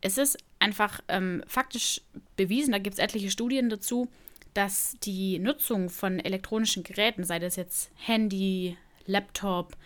Es 0.00 0.16
ist 0.16 0.38
einfach 0.60 1.00
ähm, 1.08 1.42
faktisch 1.46 2.02
bewiesen, 2.36 2.72
da 2.72 2.78
gibt 2.78 2.94
es 2.94 3.00
etliche 3.00 3.30
Studien 3.30 3.68
dazu, 3.68 4.08
dass 4.54 4.96
die 5.02 5.38
Nutzung 5.38 5.90
von 5.90 6.20
elektronischen 6.20 6.82
Geräten, 6.82 7.24
sei 7.24 7.38
das 7.38 7.56
jetzt 7.56 7.90
Handy, 7.96 8.76
Laptop, 9.06 9.76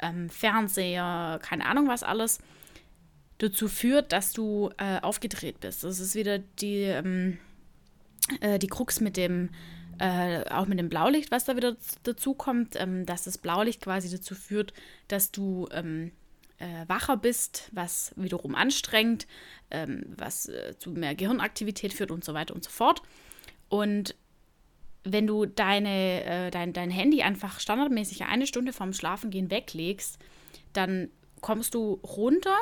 ähm, 0.00 0.30
Fernseher, 0.30 1.38
keine 1.42 1.66
Ahnung 1.66 1.88
was 1.88 2.02
alles, 2.02 2.38
dazu 3.38 3.68
führt, 3.68 4.12
dass 4.12 4.32
du 4.32 4.70
äh, 4.78 5.00
aufgedreht 5.00 5.60
bist. 5.60 5.84
Das 5.84 6.00
ist 6.00 6.14
wieder 6.14 6.38
die, 6.38 6.82
ähm, 6.82 7.38
äh, 8.40 8.58
die 8.58 8.66
Krux 8.66 9.00
mit 9.00 9.16
dem, 9.16 9.50
äh, 9.98 10.44
auch 10.50 10.66
mit 10.66 10.78
dem 10.78 10.88
Blaulicht, 10.88 11.30
was 11.30 11.44
da 11.44 11.56
wieder 11.56 11.76
dazu 12.02 12.34
kommt, 12.34 12.76
ähm, 12.80 13.06
dass 13.06 13.24
das 13.24 13.38
Blaulicht 13.38 13.82
quasi 13.82 14.10
dazu 14.10 14.34
führt, 14.34 14.72
dass 15.08 15.30
du 15.30 15.68
ähm, 15.72 16.12
äh, 16.58 16.88
wacher 16.88 17.16
bist, 17.16 17.68
was 17.72 18.12
wiederum 18.16 18.54
anstrengt, 18.54 19.26
ähm, 19.70 20.04
was 20.16 20.48
äh, 20.48 20.74
zu 20.78 20.90
mehr 20.90 21.14
Gehirnaktivität 21.14 21.92
führt 21.92 22.10
und 22.10 22.24
so 22.24 22.34
weiter 22.34 22.54
und 22.54 22.64
so 22.64 22.70
fort. 22.70 23.02
Und 23.68 24.14
wenn 25.04 25.26
du 25.26 25.46
deine, 25.46 26.24
äh, 26.24 26.50
dein, 26.50 26.72
dein 26.72 26.90
Handy 26.90 27.22
einfach 27.22 27.60
standardmäßig 27.60 28.24
eine 28.24 28.46
Stunde 28.46 28.72
vorm 28.72 28.92
Schlafengehen 28.92 29.50
weglegst, 29.50 30.18
dann 30.72 31.10
kommst 31.40 31.74
du 31.74 32.00
runter 32.02 32.56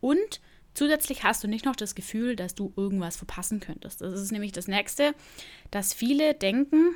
und 0.00 0.40
zusätzlich 0.74 1.24
hast 1.24 1.42
du 1.42 1.48
nicht 1.48 1.64
noch 1.64 1.76
das 1.76 1.94
Gefühl, 1.94 2.36
dass 2.36 2.54
du 2.54 2.72
irgendwas 2.76 3.16
verpassen 3.16 3.60
könntest. 3.60 4.00
Das 4.00 4.14
ist 4.14 4.32
nämlich 4.32 4.52
das 4.52 4.68
Nächste, 4.68 5.14
dass 5.70 5.94
viele 5.94 6.34
denken, 6.34 6.94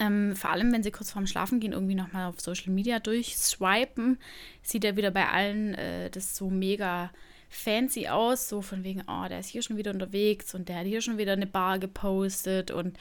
ähm, 0.00 0.34
vor 0.34 0.50
allem, 0.50 0.72
wenn 0.72 0.82
sie 0.82 0.90
kurz 0.90 1.12
vorm 1.12 1.26
Schlafen 1.26 1.60
gehen, 1.60 1.72
irgendwie 1.72 1.94
nochmal 1.94 2.26
auf 2.26 2.40
Social 2.40 2.72
Media 2.72 2.98
durchswipen, 2.98 4.18
sieht 4.62 4.84
er 4.84 4.96
wieder 4.96 5.10
bei 5.10 5.28
allen 5.28 5.74
äh, 5.74 6.10
das 6.10 6.36
so 6.36 6.50
mega 6.50 7.10
fancy 7.48 8.08
aus, 8.08 8.48
so 8.48 8.62
von 8.62 8.82
wegen, 8.84 9.02
oh, 9.06 9.26
der 9.28 9.40
ist 9.40 9.48
hier 9.48 9.62
schon 9.62 9.76
wieder 9.76 9.92
unterwegs 9.92 10.54
und 10.54 10.68
der 10.68 10.80
hat 10.80 10.86
hier 10.86 11.00
schon 11.00 11.18
wieder 11.18 11.32
eine 11.32 11.46
Bar 11.46 11.78
gepostet 11.78 12.70
und 12.70 12.98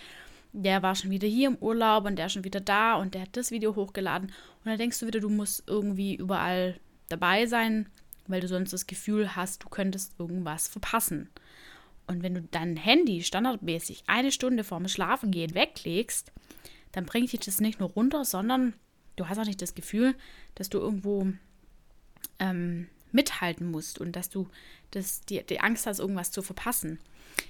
der 0.53 0.82
war 0.84 0.95
schon 0.95 1.11
wieder 1.11 1.28
hier 1.28 1.49
im 1.49 1.57
Urlaub 1.57 2.05
und 2.05 2.16
der 2.18 2.28
ist 2.28 2.34
schon 2.34 2.45
wieder 2.45 2.61
da 2.61 2.95
und 2.95 3.13
der 3.13 3.24
hat 3.24 3.36
das 3.36 3.51
Video 3.51 3.76
hochgeladen. 3.76 4.28
Und 4.28 4.66
dann 4.66 4.78
denkst 4.78 4.99
du 4.99 5.07
wieder, 5.07 5.20
du 5.20 5.30
musst 5.30 5.63
irgendwie 5.68 6.16
überall 6.16 6.80
dabei 7.09 7.45
sein, 7.45 7.88
weil 8.28 8.41
du 8.41 8.47
sonst 8.47 8.73
das 8.73 8.88
Gefühl 8.88 9.36
hast, 9.36 9.63
du 9.63 9.69
könntest 9.69 10.13
irgendwas 10.19 10.67
verpassen. 10.67 11.30
Und 12.07 12.23
wenn 12.23 12.36
du 12.36 12.41
dein 12.41 12.78
Handy 12.78 13.23
standardmäßig 13.23 14.03
eine 14.07 14.32
Stunde 14.32 14.63
vorm 14.63 14.88
Schlafengehen 14.88 15.55
weglegst, 15.55 16.32
dann 16.91 17.05
bringt 17.05 17.32
dich 17.32 17.39
das 17.41 17.59
nicht 17.59 17.80
nur 17.80 17.89
runter, 17.89 18.26
sondern 18.26 18.73
du 19.15 19.28
hast 19.28 19.39
auch 19.39 19.45
nicht 19.45 19.61
das 19.61 19.76
Gefühl, 19.76 20.15
dass 20.53 20.69
du 20.69 20.80
irgendwo 20.80 21.28
ähm, 22.39 22.88
mithalten 23.11 23.69
musst 23.71 23.99
und 23.99 24.15
dass 24.15 24.30
du 24.30 24.47
das, 24.91 25.21
die, 25.21 25.43
die 25.43 25.59
Angst 25.59 25.88
hast, 25.88 25.99
irgendwas 25.99 26.32
zu 26.32 26.41
verpassen. 26.41 26.99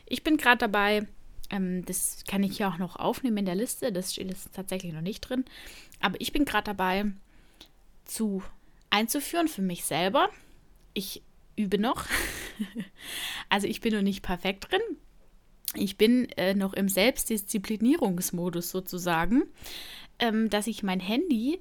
Ich 0.05 0.23
bin 0.23 0.37
gerade 0.37 0.57
dabei, 0.57 1.07
ähm, 1.49 1.85
das 1.85 2.23
kann 2.27 2.43
ich 2.43 2.57
ja 2.57 2.69
auch 2.69 2.77
noch 2.77 2.95
aufnehmen 2.95 3.37
in 3.37 3.45
der 3.45 3.55
Liste, 3.55 3.91
das 3.91 4.13
steht 4.13 4.29
jetzt 4.29 4.53
tatsächlich 4.53 4.93
noch 4.93 5.01
nicht 5.01 5.21
drin, 5.21 5.45
aber 5.99 6.19
ich 6.19 6.31
bin 6.31 6.45
gerade 6.45 6.65
dabei 6.65 7.05
zu 8.05 8.43
einzuführen 8.89 9.47
für 9.47 9.61
mich 9.61 9.85
selber. 9.85 10.29
Ich 10.95 11.21
übe 11.55 11.77
noch. 11.77 12.07
also 13.49 13.67
ich 13.67 13.81
bin 13.81 13.93
noch 13.93 14.01
nicht 14.01 14.23
perfekt 14.23 14.71
drin, 14.71 14.81
ich 15.75 15.97
bin 15.97 16.29
äh, 16.37 16.53
noch 16.53 16.73
im 16.73 16.89
Selbstdisziplinierungsmodus 16.89 18.69
sozusagen, 18.69 19.43
ähm, 20.19 20.49
dass 20.49 20.67
ich 20.67 20.83
mein 20.83 20.99
Handy 20.99 21.59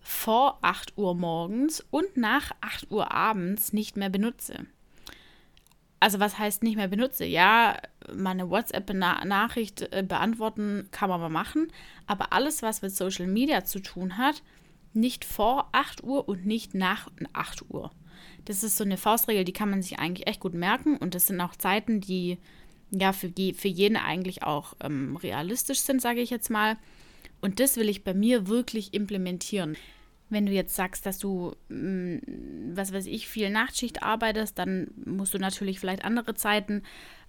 vor 0.00 0.58
8 0.62 0.98
Uhr 0.98 1.14
morgens 1.14 1.84
und 1.90 2.16
nach 2.16 2.52
8 2.60 2.90
Uhr 2.90 3.12
abends 3.12 3.72
nicht 3.72 3.96
mehr 3.96 4.10
benutze. 4.10 4.66
Also 6.00 6.18
was 6.18 6.36
heißt 6.36 6.64
nicht 6.64 6.74
mehr 6.74 6.88
benutze? 6.88 7.24
Ja, 7.24 7.78
meine 8.12 8.50
WhatsApp-Nachricht 8.50 9.82
äh, 9.92 10.02
beantworten 10.02 10.88
kann 10.90 11.08
man 11.08 11.20
mal 11.20 11.28
machen, 11.28 11.68
aber 12.08 12.32
alles, 12.32 12.62
was 12.62 12.82
mit 12.82 12.94
Social 12.94 13.28
Media 13.28 13.64
zu 13.64 13.78
tun 13.78 14.18
hat, 14.18 14.42
nicht 14.94 15.24
vor 15.24 15.68
8 15.72 16.02
Uhr 16.04 16.28
und 16.28 16.46
nicht 16.46 16.74
nach 16.74 17.10
8 17.32 17.70
Uhr. 17.70 17.90
Das 18.44 18.62
ist 18.62 18.76
so 18.76 18.84
eine 18.84 18.96
Faustregel, 18.96 19.44
die 19.44 19.52
kann 19.52 19.70
man 19.70 19.82
sich 19.82 19.98
eigentlich 19.98 20.26
echt 20.26 20.40
gut 20.40 20.54
merken 20.54 20.96
und 20.96 21.14
das 21.14 21.26
sind 21.26 21.40
auch 21.40 21.56
Zeiten, 21.56 22.00
die 22.00 22.38
ja 22.90 23.12
für, 23.12 23.32
je, 23.36 23.54
für 23.54 23.68
jeden 23.68 23.96
eigentlich 23.96 24.42
auch 24.42 24.74
ähm, 24.80 25.16
realistisch 25.16 25.80
sind, 25.80 26.02
sage 26.02 26.20
ich 26.20 26.30
jetzt 26.30 26.50
mal. 26.50 26.76
Und 27.40 27.58
das 27.58 27.76
will 27.76 27.88
ich 27.88 28.04
bei 28.04 28.14
mir 28.14 28.48
wirklich 28.48 28.94
implementieren. 28.94 29.76
Wenn 30.28 30.46
du 30.46 30.52
jetzt 30.52 30.76
sagst, 30.76 31.06
dass 31.06 31.18
du, 31.18 31.54
mh, 31.68 32.16
mm, 32.16 32.20
was 32.74 32.92
weiß 32.92 33.06
ich, 33.06 33.28
viel 33.28 33.50
Nachtschicht 33.50 34.02
arbeitest, 34.02 34.58
dann 34.58 34.90
musst 35.04 35.34
du 35.34 35.38
natürlich 35.38 35.80
vielleicht 35.80 36.04
andere 36.04 36.34
Zeiten 36.34 36.82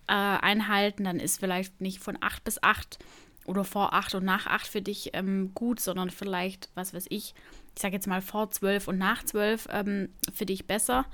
äh, 0.07 0.13
einhalten. 0.13 1.05
Dann 1.05 1.19
ist 1.19 1.39
vielleicht 1.39 1.81
nicht 1.81 1.99
von 1.99 2.17
8 2.19 2.43
bis 2.43 2.61
8 2.61 2.99
oder 3.45 3.63
vor 3.63 3.93
8 3.93 4.15
und 4.15 4.25
nach 4.25 4.47
8 4.47 4.67
für 4.67 4.81
dich 4.81 5.11
ähm, 5.13 5.51
gut, 5.53 5.79
sondern 5.79 6.09
vielleicht, 6.09 6.69
was 6.75 6.93
weiß 6.93 7.07
ich, 7.09 7.33
ich 7.75 7.81
sage 7.81 7.95
jetzt 7.95 8.07
mal 8.07 8.21
vor 8.21 8.51
12 8.51 8.87
und 8.87 8.97
nach 8.97 9.23
12 9.23 9.67
ähm, 9.71 10.09
für 10.33 10.45
dich 10.45 10.67
besser. 10.67 11.05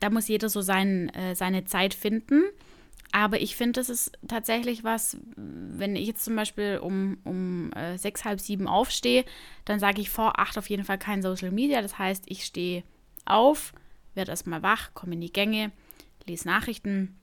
Da 0.00 0.10
muss 0.10 0.28
jeder 0.28 0.48
so 0.48 0.60
sein, 0.60 1.08
äh, 1.10 1.34
seine 1.34 1.64
Zeit 1.64 1.94
finden. 1.94 2.44
Aber 3.12 3.40
ich 3.40 3.56
finde, 3.56 3.80
das 3.80 3.88
ist 3.88 4.12
tatsächlich 4.28 4.84
was, 4.84 5.16
wenn 5.36 5.96
ich 5.96 6.06
jetzt 6.06 6.24
zum 6.24 6.36
Beispiel 6.36 6.78
um, 6.80 7.18
um 7.24 7.72
äh, 7.72 7.98
sechs, 7.98 8.24
halb 8.24 8.40
sieben 8.40 8.68
aufstehe, 8.68 9.24
dann 9.64 9.80
sage 9.80 10.00
ich 10.00 10.10
vor 10.10 10.38
acht 10.38 10.56
auf 10.58 10.70
jeden 10.70 10.84
Fall 10.84 10.98
kein 10.98 11.22
Social 11.22 11.50
Media. 11.50 11.82
Das 11.82 11.98
heißt, 11.98 12.24
ich 12.28 12.44
stehe 12.44 12.84
auf, 13.24 13.72
werde 14.14 14.30
erstmal 14.30 14.62
wach, 14.62 14.94
komme 14.94 15.14
in 15.14 15.20
die 15.20 15.32
Gänge, 15.32 15.72
lese 16.26 16.46
Nachrichten. 16.46 17.19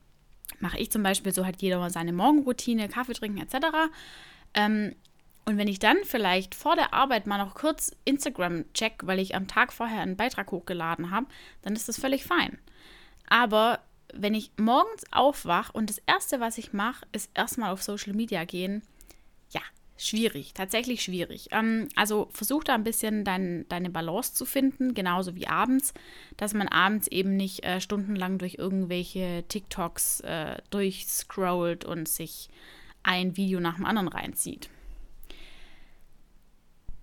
Mache 0.60 0.78
ich 0.78 0.90
zum 0.90 1.02
Beispiel, 1.02 1.32
so 1.32 1.46
hat 1.46 1.62
jeder 1.62 1.78
mal 1.78 1.90
seine 1.90 2.12
Morgenroutine, 2.12 2.88
Kaffee 2.88 3.14
trinken 3.14 3.38
etc. 3.38 3.66
Ähm, 4.54 4.94
und 5.44 5.56
wenn 5.56 5.68
ich 5.68 5.78
dann 5.78 5.96
vielleicht 6.04 6.54
vor 6.54 6.76
der 6.76 6.92
Arbeit 6.92 7.26
mal 7.26 7.38
noch 7.38 7.54
kurz 7.54 7.92
Instagram 8.04 8.70
check, 8.74 9.00
weil 9.04 9.18
ich 9.18 9.34
am 9.34 9.48
Tag 9.48 9.72
vorher 9.72 10.02
einen 10.02 10.16
Beitrag 10.16 10.50
hochgeladen 10.50 11.10
habe, 11.10 11.26
dann 11.62 11.74
ist 11.74 11.88
das 11.88 11.98
völlig 11.98 12.24
fein. 12.24 12.58
Aber 13.28 13.80
wenn 14.12 14.34
ich 14.34 14.50
morgens 14.58 15.04
aufwache 15.10 15.72
und 15.72 15.90
das 15.90 16.02
Erste, 16.06 16.40
was 16.40 16.58
ich 16.58 16.72
mache, 16.72 17.06
ist 17.12 17.30
erstmal 17.34 17.72
auf 17.72 17.82
Social 17.82 18.12
Media 18.12 18.44
gehen, 18.44 18.82
ja, 19.50 19.62
schwierig, 19.98 20.54
tatsächlich 20.54 21.02
schwierig. 21.02 21.48
Ähm, 21.50 21.88
also 21.96 22.28
versuch 22.30 22.64
da 22.64 22.74
ein 22.74 22.84
bisschen 22.84 23.24
dein, 23.24 23.66
deine 23.68 23.90
Balance 23.90 24.34
zu 24.34 24.46
finden, 24.46 24.94
genauso 24.94 25.34
wie 25.34 25.46
abends, 25.46 25.92
dass 26.36 26.54
man 26.54 26.68
abends 26.68 27.08
eben 27.08 27.36
nicht 27.36 27.64
äh, 27.64 27.80
stundenlang 27.80 28.38
durch 28.38 28.54
irgendwelche 28.54 29.44
TikToks 29.48 30.20
äh, 30.20 30.56
durchscrollt 30.70 31.84
und 31.84 32.08
sich 32.08 32.48
ein 33.02 33.36
Video 33.36 33.60
nach 33.60 33.76
dem 33.76 33.86
anderen 33.86 34.08
reinzieht. 34.08 34.70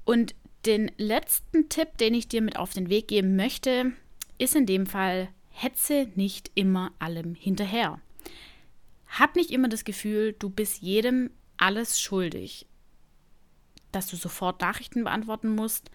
Und 0.05 0.35
den 0.65 0.91
letzten 0.97 1.69
Tipp, 1.69 1.97
den 1.97 2.13
ich 2.13 2.27
dir 2.27 2.41
mit 2.41 2.57
auf 2.57 2.73
den 2.73 2.89
Weg 2.89 3.07
geben 3.07 3.35
möchte, 3.35 3.91
ist 4.37 4.55
in 4.55 4.65
dem 4.65 4.85
Fall 4.85 5.29
hetze 5.49 6.07
nicht 6.15 6.51
immer 6.55 6.91
allem 6.99 7.35
hinterher. 7.35 7.99
Hab 9.07 9.35
nicht 9.35 9.51
immer 9.51 9.69
das 9.69 9.85
Gefühl, 9.85 10.33
du 10.37 10.49
bist 10.49 10.81
jedem 10.81 11.29
alles 11.57 11.99
schuldig. 11.99 12.65
Dass 13.95 14.07
du 14.07 14.17
sofort 14.17 14.59
Nachrichten 14.59 15.05
beantworten 15.05 15.55
musst, 15.55 15.89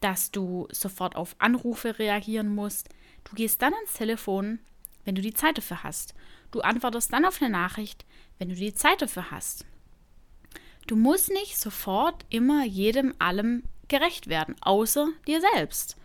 dass 0.00 0.30
du 0.30 0.68
sofort 0.70 1.16
auf 1.16 1.36
Anrufe 1.38 1.98
reagieren 1.98 2.54
musst. 2.54 2.90
Du 3.24 3.34
gehst 3.34 3.62
dann 3.62 3.72
ans 3.72 3.94
Telefon, 3.94 4.58
wenn 5.06 5.14
du 5.14 5.22
die 5.22 5.32
Zeit 5.32 5.56
dafür 5.56 5.82
hast. 5.82 6.12
Du 6.50 6.60
antwortest 6.60 7.10
dann 7.14 7.24
auf 7.24 7.40
eine 7.40 7.50
Nachricht, 7.50 8.04
wenn 8.38 8.50
du 8.50 8.54
die 8.54 8.74
Zeit 8.74 9.00
dafür 9.00 9.30
hast. 9.30 9.64
Du 10.86 10.96
musst 10.96 11.30
nicht 11.30 11.56
sofort 11.56 12.26
immer 12.28 12.66
jedem 12.66 13.14
allem 13.18 13.62
gerecht 13.88 14.26
werden, 14.26 14.54
außer 14.60 15.08
dir 15.26 15.40
selbst. 15.54 15.96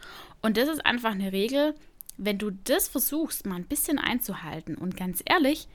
Und 0.42 0.56
das 0.56 0.70
ist 0.70 0.86
einfach 0.86 1.12
eine 1.12 1.34
Regel, 1.34 1.76
wenn 2.16 2.38
du 2.38 2.52
das 2.52 2.88
versuchst, 2.88 3.46
mal 3.46 3.56
ein 3.56 3.66
bisschen 3.66 4.00
einzuhalten 4.00 4.76
und 4.76 4.96
ganz 4.96 5.22
ehrlich, 5.26 5.68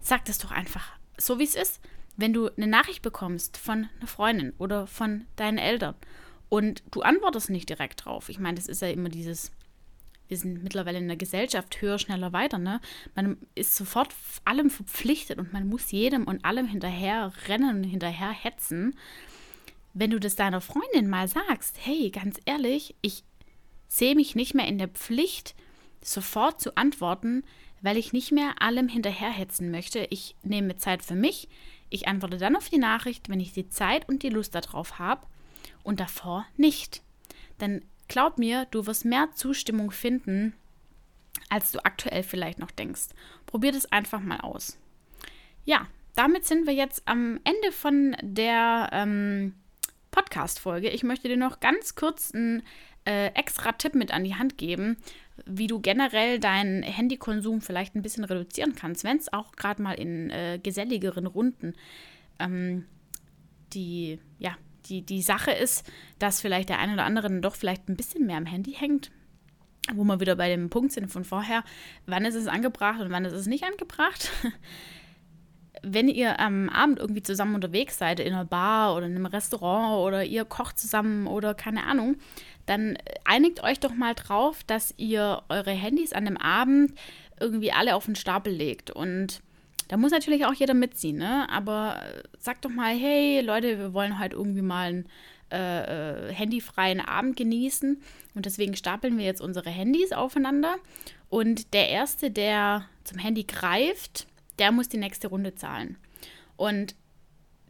sag 0.00 0.24
das 0.24 0.38
doch 0.38 0.50
einfach 0.50 0.90
so, 1.16 1.38
wie 1.38 1.44
es 1.44 1.54
ist. 1.54 1.80
Wenn 2.16 2.32
du 2.32 2.48
eine 2.48 2.66
Nachricht 2.66 3.02
bekommst 3.02 3.56
von 3.56 3.88
einer 3.98 4.06
Freundin 4.06 4.52
oder 4.58 4.86
von 4.86 5.26
deinen 5.36 5.58
Eltern 5.58 5.94
und 6.48 6.82
du 6.90 7.02
antwortest 7.02 7.50
nicht 7.50 7.68
direkt 7.68 8.04
drauf, 8.04 8.28
ich 8.28 8.38
meine, 8.38 8.56
das 8.56 8.68
ist 8.68 8.82
ja 8.82 8.88
immer 8.88 9.08
dieses, 9.08 9.50
wir 10.28 10.36
sind 10.36 10.62
mittlerweile 10.62 10.98
in 10.98 11.08
der 11.08 11.16
Gesellschaft 11.16 11.80
höher, 11.80 11.98
schneller, 11.98 12.32
weiter, 12.32 12.58
ne? 12.58 12.80
Man 13.14 13.36
ist 13.54 13.74
sofort 13.74 14.14
allem 14.44 14.70
verpflichtet 14.70 15.38
und 15.38 15.52
man 15.52 15.68
muss 15.68 15.90
jedem 15.90 16.24
und 16.24 16.44
allem 16.44 16.66
hinterher 16.66 17.32
rennen 17.48 17.76
und 17.76 17.84
hinterher 17.84 18.30
hetzen. 18.30 18.96
Wenn 19.92 20.10
du 20.10 20.20
das 20.20 20.36
deiner 20.36 20.60
Freundin 20.60 21.08
mal 21.08 21.28
sagst, 21.28 21.78
hey, 21.80 22.10
ganz 22.10 22.40
ehrlich, 22.46 22.94
ich 23.00 23.24
sehe 23.88 24.14
mich 24.14 24.34
nicht 24.34 24.54
mehr 24.54 24.66
in 24.66 24.78
der 24.78 24.88
Pflicht, 24.88 25.54
sofort 26.00 26.60
zu 26.60 26.76
antworten, 26.76 27.44
weil 27.80 27.96
ich 27.96 28.12
nicht 28.12 28.32
mehr 28.32 28.62
allem 28.62 28.88
hinterherhetzen 28.88 29.70
möchte. 29.70 30.06
Ich 30.10 30.36
nehme 30.42 30.76
Zeit 30.78 31.02
für 31.04 31.14
mich. 31.14 31.48
Ich 31.90 32.08
antworte 32.08 32.38
dann 32.38 32.56
auf 32.56 32.68
die 32.68 32.78
Nachricht, 32.78 33.28
wenn 33.28 33.40
ich 33.40 33.52
die 33.52 33.68
Zeit 33.68 34.08
und 34.08 34.22
die 34.22 34.30
Lust 34.30 34.54
darauf 34.54 34.98
habe 34.98 35.26
und 35.82 36.00
davor 36.00 36.46
nicht. 36.56 37.02
Denn 37.60 37.84
glaub 38.08 38.38
mir, 38.38 38.66
du 38.70 38.86
wirst 38.86 39.04
mehr 39.04 39.30
Zustimmung 39.34 39.90
finden, 39.90 40.54
als 41.48 41.72
du 41.72 41.84
aktuell 41.84 42.22
vielleicht 42.22 42.58
noch 42.58 42.70
denkst. 42.70 43.08
Probier 43.46 43.72
das 43.72 43.90
einfach 43.92 44.20
mal 44.20 44.40
aus. 44.40 44.78
Ja, 45.64 45.86
damit 46.14 46.46
sind 46.46 46.66
wir 46.66 46.74
jetzt 46.74 47.02
am 47.06 47.40
Ende 47.44 47.72
von 47.72 48.16
der 48.22 48.90
ähm, 48.92 49.54
Podcast-Folge. 50.10 50.90
Ich 50.90 51.02
möchte 51.02 51.28
dir 51.28 51.36
noch 51.36 51.60
ganz 51.60 51.94
kurz 51.94 52.32
einen 52.34 52.62
äh, 53.04 53.28
extra 53.34 53.72
Tipp 53.72 53.94
mit 53.94 54.12
an 54.12 54.24
die 54.24 54.36
Hand 54.36 54.58
geben, 54.58 54.96
wie 55.46 55.66
du 55.66 55.80
generell 55.80 56.38
deinen 56.38 56.82
Handykonsum 56.82 57.60
vielleicht 57.60 57.94
ein 57.94 58.02
bisschen 58.02 58.24
reduzieren 58.24 58.74
kannst, 58.74 59.04
wenn 59.04 59.16
es 59.16 59.32
auch 59.32 59.52
gerade 59.52 59.82
mal 59.82 59.94
in 59.94 60.30
äh, 60.30 60.60
geselligeren 60.62 61.26
Runden 61.26 61.74
ähm, 62.38 62.84
die, 63.72 64.20
ja, 64.38 64.56
die, 64.86 65.02
die 65.02 65.22
Sache 65.22 65.50
ist, 65.50 65.90
dass 66.18 66.40
vielleicht 66.40 66.68
der 66.68 66.78
eine 66.78 66.94
oder 66.94 67.04
andere 67.04 67.40
doch 67.40 67.56
vielleicht 67.56 67.88
ein 67.88 67.96
bisschen 67.96 68.26
mehr 68.26 68.36
am 68.36 68.46
Handy 68.46 68.72
hängt. 68.72 69.10
Wo 69.92 70.04
wir 70.04 70.20
wieder 70.20 70.36
bei 70.36 70.48
dem 70.48 70.70
Punkt 70.70 70.92
sind 70.92 71.10
von 71.10 71.24
vorher, 71.24 71.62
wann 72.06 72.24
ist 72.24 72.36
es 72.36 72.46
angebracht 72.46 73.00
und 73.00 73.10
wann 73.10 73.26
ist 73.26 73.34
es 73.34 73.46
nicht 73.46 73.64
angebracht. 73.64 74.30
wenn 75.82 76.08
ihr 76.08 76.40
am 76.40 76.70
Abend 76.70 76.98
irgendwie 76.98 77.22
zusammen 77.22 77.54
unterwegs 77.54 77.98
seid, 77.98 78.20
in 78.20 78.32
einer 78.32 78.44
Bar 78.44 78.96
oder 78.96 79.06
in 79.06 79.14
einem 79.14 79.26
Restaurant 79.26 79.98
oder 79.98 80.24
ihr 80.24 80.44
kocht 80.44 80.78
zusammen 80.78 81.26
oder 81.26 81.54
keine 81.54 81.84
Ahnung, 81.84 82.16
dann 82.66 82.96
einigt 83.24 83.62
euch 83.62 83.80
doch 83.80 83.94
mal 83.94 84.14
drauf, 84.14 84.64
dass 84.64 84.94
ihr 84.96 85.42
eure 85.48 85.72
Handys 85.72 86.12
an 86.12 86.24
dem 86.24 86.36
Abend 86.36 86.92
irgendwie 87.40 87.72
alle 87.72 87.94
auf 87.94 88.06
den 88.06 88.16
Stapel 88.16 88.52
legt. 88.52 88.90
Und 88.90 89.42
da 89.88 89.96
muss 89.96 90.12
natürlich 90.12 90.46
auch 90.46 90.54
jeder 90.54 90.74
mitziehen, 90.74 91.18
ne? 91.18 91.48
Aber 91.50 92.00
sagt 92.38 92.64
doch 92.64 92.70
mal, 92.70 92.94
hey 92.94 93.40
Leute, 93.40 93.78
wir 93.78 93.92
wollen 93.92 94.18
heute 94.18 94.36
irgendwie 94.36 94.62
mal 94.62 94.88
einen 94.88 95.08
äh, 95.52 96.30
äh, 96.30 96.32
handyfreien 96.32 97.00
Abend 97.00 97.36
genießen. 97.36 98.00
Und 98.34 98.46
deswegen 98.46 98.76
stapeln 98.76 99.18
wir 99.18 99.24
jetzt 99.24 99.40
unsere 99.40 99.70
Handys 99.70 100.12
aufeinander. 100.12 100.76
Und 101.28 101.74
der 101.74 101.90
Erste, 101.90 102.30
der 102.30 102.86
zum 103.04 103.18
Handy 103.18 103.44
greift, 103.44 104.26
der 104.58 104.72
muss 104.72 104.88
die 104.88 104.96
nächste 104.96 105.28
Runde 105.28 105.54
zahlen. 105.54 105.96
Und 106.56 106.94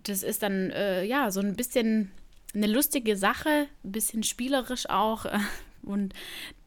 das 0.05 0.23
ist 0.23 0.43
dann, 0.43 0.71
äh, 0.71 1.05
ja, 1.05 1.31
so 1.31 1.41
ein 1.41 1.57
bisschen 1.57 2.11
eine 2.55 2.67
lustige 2.67 3.17
Sache, 3.17 3.69
ein 3.85 3.93
bisschen 3.93 4.23
spielerisch 4.23 4.89
auch. 4.89 5.27
Und 5.83 6.15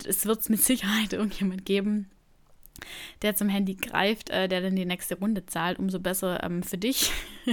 es 0.06 0.26
wird 0.26 0.42
es 0.42 0.50
mit 0.50 0.62
Sicherheit 0.62 1.14
irgendjemand 1.14 1.66
geben, 1.66 2.10
der 3.22 3.36
zum 3.36 3.50
Handy 3.50 3.76
greift, 3.76 4.30
äh, 4.30 4.48
der 4.48 4.62
dann 4.62 4.76
die 4.76 4.86
nächste 4.86 5.18
Runde 5.18 5.46
zahlt. 5.46 5.80
Umso 5.80 6.00
besser 6.00 6.44
ähm, 6.44 6.64
für 6.64 6.78
dich. 6.78 7.12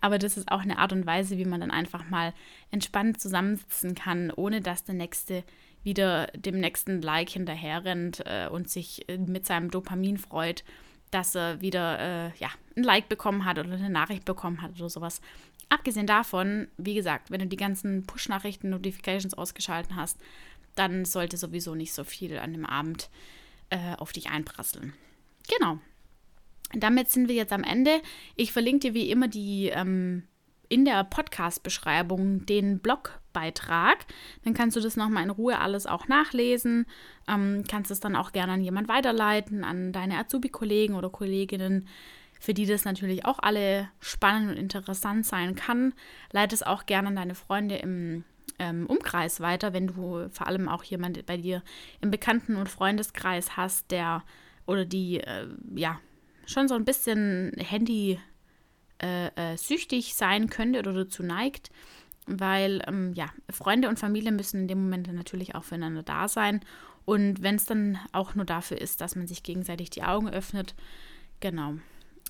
Aber 0.00 0.18
das 0.18 0.36
ist 0.36 0.50
auch 0.50 0.60
eine 0.60 0.78
Art 0.78 0.92
und 0.92 1.06
Weise, 1.06 1.38
wie 1.38 1.44
man 1.44 1.60
dann 1.60 1.70
einfach 1.70 2.08
mal 2.08 2.34
entspannt 2.70 3.20
zusammensitzen 3.20 3.94
kann, 3.94 4.30
ohne 4.30 4.60
dass 4.60 4.84
der 4.84 4.94
Nächste 4.94 5.44
wieder 5.82 6.26
dem 6.34 6.58
nächsten 6.58 7.00
Like 7.00 7.30
hinterher 7.30 7.84
rennt 7.84 8.20
äh, 8.26 8.48
und 8.48 8.68
sich 8.68 9.08
äh, 9.08 9.18
mit 9.18 9.46
seinem 9.46 9.70
Dopamin 9.70 10.18
freut, 10.18 10.64
dass 11.12 11.36
er 11.36 11.60
wieder 11.60 11.98
äh, 12.00 12.30
ja, 12.38 12.48
ein 12.76 12.82
Like 12.82 13.08
bekommen 13.08 13.44
hat 13.44 13.58
oder 13.58 13.72
eine 13.72 13.88
Nachricht 13.88 14.24
bekommen 14.24 14.62
hat 14.62 14.72
oder 14.76 14.90
sowas. 14.90 15.20
Abgesehen 15.68 16.06
davon, 16.06 16.68
wie 16.76 16.94
gesagt, 16.94 17.30
wenn 17.30 17.40
du 17.40 17.46
die 17.46 17.56
ganzen 17.56 18.06
Push-Nachrichten, 18.06 18.70
Notifications 18.70 19.34
ausgeschalten 19.34 19.96
hast, 19.96 20.18
dann 20.76 21.04
sollte 21.04 21.36
sowieso 21.36 21.74
nicht 21.74 21.92
so 21.92 22.04
viel 22.04 22.38
an 22.38 22.52
dem 22.52 22.66
Abend 22.66 23.10
äh, 23.70 23.94
auf 23.96 24.12
dich 24.12 24.30
einprasseln. 24.30 24.92
Genau. 25.48 25.78
Damit 26.72 27.10
sind 27.10 27.28
wir 27.28 27.34
jetzt 27.34 27.52
am 27.52 27.64
Ende. 27.64 28.00
Ich 28.36 28.52
verlinke 28.52 28.88
dir 28.88 28.94
wie 28.94 29.10
immer 29.10 29.28
die 29.28 29.68
ähm, 29.68 30.24
in 30.68 30.84
der 30.84 31.04
Podcast-Beschreibung 31.04 32.44
den 32.46 32.80
Blogbeitrag. 32.80 34.04
Dann 34.44 34.54
kannst 34.54 34.76
du 34.76 34.80
das 34.80 34.96
nochmal 34.96 35.24
in 35.24 35.30
Ruhe 35.30 35.58
alles 35.58 35.86
auch 35.86 36.08
nachlesen. 36.08 36.86
Ähm, 37.28 37.64
kannst 37.68 37.90
es 37.90 38.00
dann 38.00 38.16
auch 38.16 38.32
gerne 38.32 38.52
an 38.52 38.62
jemand 38.62 38.88
weiterleiten, 38.88 39.64
an 39.64 39.92
deine 39.92 40.18
Azubi-Kollegen 40.18 40.94
oder 40.94 41.10
Kolleginnen 41.10 41.88
für 42.40 42.54
die 42.54 42.66
das 42.66 42.84
natürlich 42.84 43.24
auch 43.24 43.38
alle 43.40 43.88
spannend 44.00 44.50
und 44.50 44.56
interessant 44.56 45.26
sein 45.26 45.54
kann. 45.54 45.94
Leite 46.32 46.54
es 46.54 46.62
auch 46.62 46.86
gerne 46.86 47.08
an 47.08 47.16
deine 47.16 47.34
Freunde 47.34 47.76
im 47.76 48.24
ähm, 48.58 48.86
Umkreis 48.86 49.40
weiter, 49.40 49.72
wenn 49.72 49.88
du 49.88 50.28
vor 50.30 50.46
allem 50.46 50.68
auch 50.68 50.84
jemand 50.84 51.24
bei 51.26 51.36
dir 51.36 51.62
im 52.00 52.10
Bekannten- 52.10 52.56
und 52.56 52.68
Freundeskreis 52.68 53.56
hast, 53.56 53.90
der 53.90 54.22
oder 54.66 54.84
die 54.84 55.20
äh, 55.20 55.46
ja 55.74 56.00
schon 56.46 56.68
so 56.68 56.74
ein 56.74 56.84
bisschen 56.84 57.52
Handy 57.58 58.18
äh, 59.02 59.54
äh, 59.54 59.56
sein 59.56 60.48
könnte 60.48 60.78
oder 60.78 60.92
dazu 60.92 61.22
neigt, 61.22 61.70
weil 62.26 62.82
ähm, 62.86 63.12
ja 63.14 63.26
Freunde 63.50 63.88
und 63.88 63.98
Familie 63.98 64.32
müssen 64.32 64.62
in 64.62 64.68
dem 64.68 64.82
Moment 64.82 65.12
natürlich 65.12 65.54
auch 65.54 65.64
füreinander 65.64 66.02
da 66.02 66.28
sein 66.28 66.60
und 67.06 67.42
wenn 67.42 67.54
es 67.54 67.64
dann 67.64 67.98
auch 68.12 68.34
nur 68.34 68.44
dafür 68.44 68.78
ist, 68.78 69.00
dass 69.00 69.16
man 69.16 69.26
sich 69.26 69.42
gegenseitig 69.42 69.90
die 69.90 70.02
Augen 70.02 70.28
öffnet, 70.28 70.74
genau. 71.40 71.76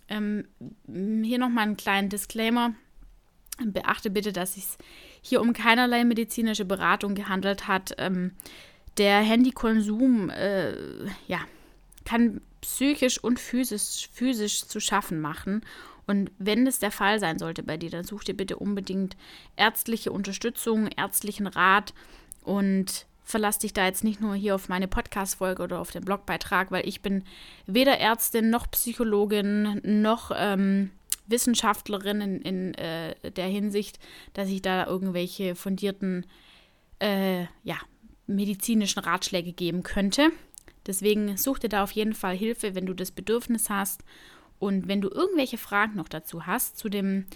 Ähm, 0.09 0.47
hier 0.87 1.39
nochmal 1.39 1.65
einen 1.65 1.77
kleinen 1.77 2.09
Disclaimer. 2.09 2.75
Beachte 3.65 4.11
bitte, 4.11 4.33
dass 4.33 4.57
es 4.57 4.77
hier 5.23 5.41
um 5.41 5.53
keinerlei 5.53 6.05
medizinische 6.05 6.65
Beratung 6.65 7.15
gehandelt 7.15 7.69
hat. 7.69 7.95
Ähm, 7.99 8.33
der 8.99 9.19
Handykonsum 9.21 10.31
äh, 10.31 10.75
ja, 11.27 11.41
kann 12.05 12.41
psychisch 12.61 13.23
und 13.23 13.39
physisch, 13.39 14.09
physisch 14.13 14.67
zu 14.67 14.81
schaffen 14.81 15.21
machen. 15.21 15.63
Und 16.07 16.31
wenn 16.39 16.65
das 16.65 16.79
der 16.79 16.93
Fall 16.93 17.19
sein 17.19 17.39
sollte 17.39 17.63
bei 17.63 17.77
dir, 17.77 17.91
dann 17.91 18.05
such 18.05 18.25
dir 18.25 18.35
bitte 18.35 18.57
unbedingt 18.57 19.17
ärztliche 19.57 20.13
Unterstützung, 20.13 20.89
ärztlichen 20.89 21.47
Rat 21.47 21.95
und 22.43 23.07
verlass 23.27 23.59
dich 23.59 23.75
da 23.75 23.85
jetzt 23.85 24.05
nicht 24.05 24.21
nur 24.21 24.37
hier 24.37 24.55
auf 24.55 24.69
meine 24.69 24.87
Podcast-Folge 24.87 25.65
oder 25.65 25.81
auf 25.81 25.91
den 25.91 26.05
Blogbeitrag, 26.05 26.71
weil 26.71 26.89
ich 26.89 27.03
bin 27.03 27.25
weder 27.67 27.99
Ärztin 27.99 28.51
noch 28.51 28.71
Psychologin 28.71 29.81
noch 29.83 30.31
ähm, 30.35 30.93
Wissenschaftlerin 31.27 32.21
in, 32.21 32.41
in 32.41 32.75
äh, 32.75 33.33
der 33.33 33.49
Hinsicht, 33.49 33.99
dass 34.33 34.49
ich 34.49 34.63
da 34.63 34.87
irgendwelche 34.87 35.57
fundierten 35.57 36.25
äh, 37.01 37.43
ja, 37.65 37.77
medizinischen 38.29 39.01
Ratschläge 39.01 39.53
geben 39.53 39.83
könnte. 39.83 40.31
Deswegen 40.87 41.37
such 41.37 41.59
dir 41.59 41.69
da 41.69 41.83
auf 41.83 41.91
jeden 41.91 42.15
Fall 42.15 42.37
Hilfe, 42.37 42.77
wenn 42.77 42.87
du 42.87 42.95
das 42.95 43.11
Bedürfnis 43.11 43.69
hast. 43.69 44.05
Und 44.61 44.87
wenn 44.87 45.01
du 45.01 45.09
irgendwelche 45.09 45.59
Fragen 45.59 45.97
noch 45.97 46.09
dazu 46.09 46.47
hast, 46.47 46.79
zu 46.79 46.89
dem 46.89 47.27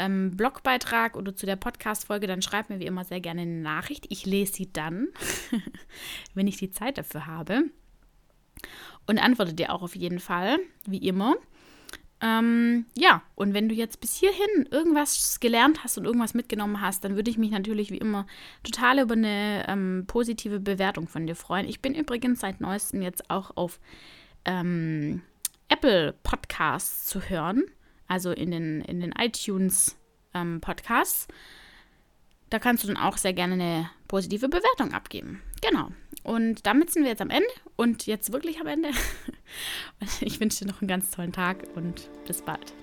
ähm, 0.00 0.36
Blogbeitrag 0.36 1.16
oder 1.16 1.36
zu 1.36 1.44
der 1.44 1.56
Podcast-Folge, 1.56 2.26
dann 2.26 2.42
schreib 2.42 2.70
mir 2.70 2.80
wie 2.80 2.86
immer 2.86 3.04
sehr 3.04 3.20
gerne 3.20 3.42
eine 3.42 3.60
Nachricht. 3.60 4.06
Ich 4.08 4.24
lese 4.24 4.54
sie 4.54 4.72
dann, 4.72 5.08
wenn 6.34 6.48
ich 6.48 6.56
die 6.56 6.70
Zeit 6.70 6.98
dafür 6.98 7.26
habe. 7.26 7.64
Und 9.06 9.18
antworte 9.18 9.54
dir 9.54 9.72
auch 9.72 9.82
auf 9.82 9.94
jeden 9.94 10.18
Fall, 10.18 10.58
wie 10.86 11.06
immer. 11.06 11.36
Ähm, 12.22 12.86
ja, 12.96 13.22
und 13.34 13.54
wenn 13.54 13.68
du 13.68 13.74
jetzt 13.74 14.00
bis 14.00 14.16
hierhin 14.16 14.66
irgendwas 14.70 15.40
gelernt 15.40 15.84
hast 15.84 15.98
und 15.98 16.04
irgendwas 16.04 16.34
mitgenommen 16.34 16.80
hast, 16.80 17.04
dann 17.04 17.16
würde 17.16 17.30
ich 17.30 17.38
mich 17.38 17.50
natürlich 17.50 17.90
wie 17.90 17.98
immer 17.98 18.26
total 18.62 19.00
über 19.00 19.14
eine 19.14 19.66
ähm, 19.68 20.04
positive 20.06 20.60
Bewertung 20.60 21.08
von 21.08 21.26
dir 21.26 21.36
freuen. 21.36 21.68
Ich 21.68 21.80
bin 21.80 21.94
übrigens 21.94 22.40
seit 22.40 22.60
neuestem 22.60 23.02
jetzt 23.02 23.30
auch 23.30 23.56
auf 23.56 23.80
ähm, 24.44 25.22
Apple 25.68 26.14
Podcasts 26.22 27.06
zu 27.06 27.20
hören 27.22 27.64
also 28.10 28.32
in 28.32 28.50
den, 28.50 28.80
in 28.82 29.00
den 29.00 29.12
iTunes 29.12 29.96
ähm. 30.34 30.60
Da 32.50 32.58
kannst 32.58 32.82
du 32.82 32.88
dann 32.88 32.96
auch 32.96 33.16
sehr 33.16 33.32
gerne 33.32 33.54
eine 33.54 33.90
positive 34.08 34.48
Bewertung 34.48 34.92
abgeben. 34.92 35.40
Genau. 35.62 35.92
Und 36.24 36.66
damit 36.66 36.90
sind 36.90 37.04
wir 37.04 37.10
jetzt 37.10 37.22
am 37.22 37.30
Ende 37.30 37.48
und 37.76 38.06
jetzt 38.06 38.32
wirklich 38.32 38.60
am 38.60 38.66
Ende. 38.66 38.90
ich 40.20 40.40
wünsche 40.40 40.64
dir 40.64 40.70
noch 40.70 40.80
einen 40.80 40.88
ganz 40.88 41.10
tollen 41.10 41.32
Tag 41.32 41.64
und 41.76 42.10
bis 42.26 42.42
bald. 42.42 42.74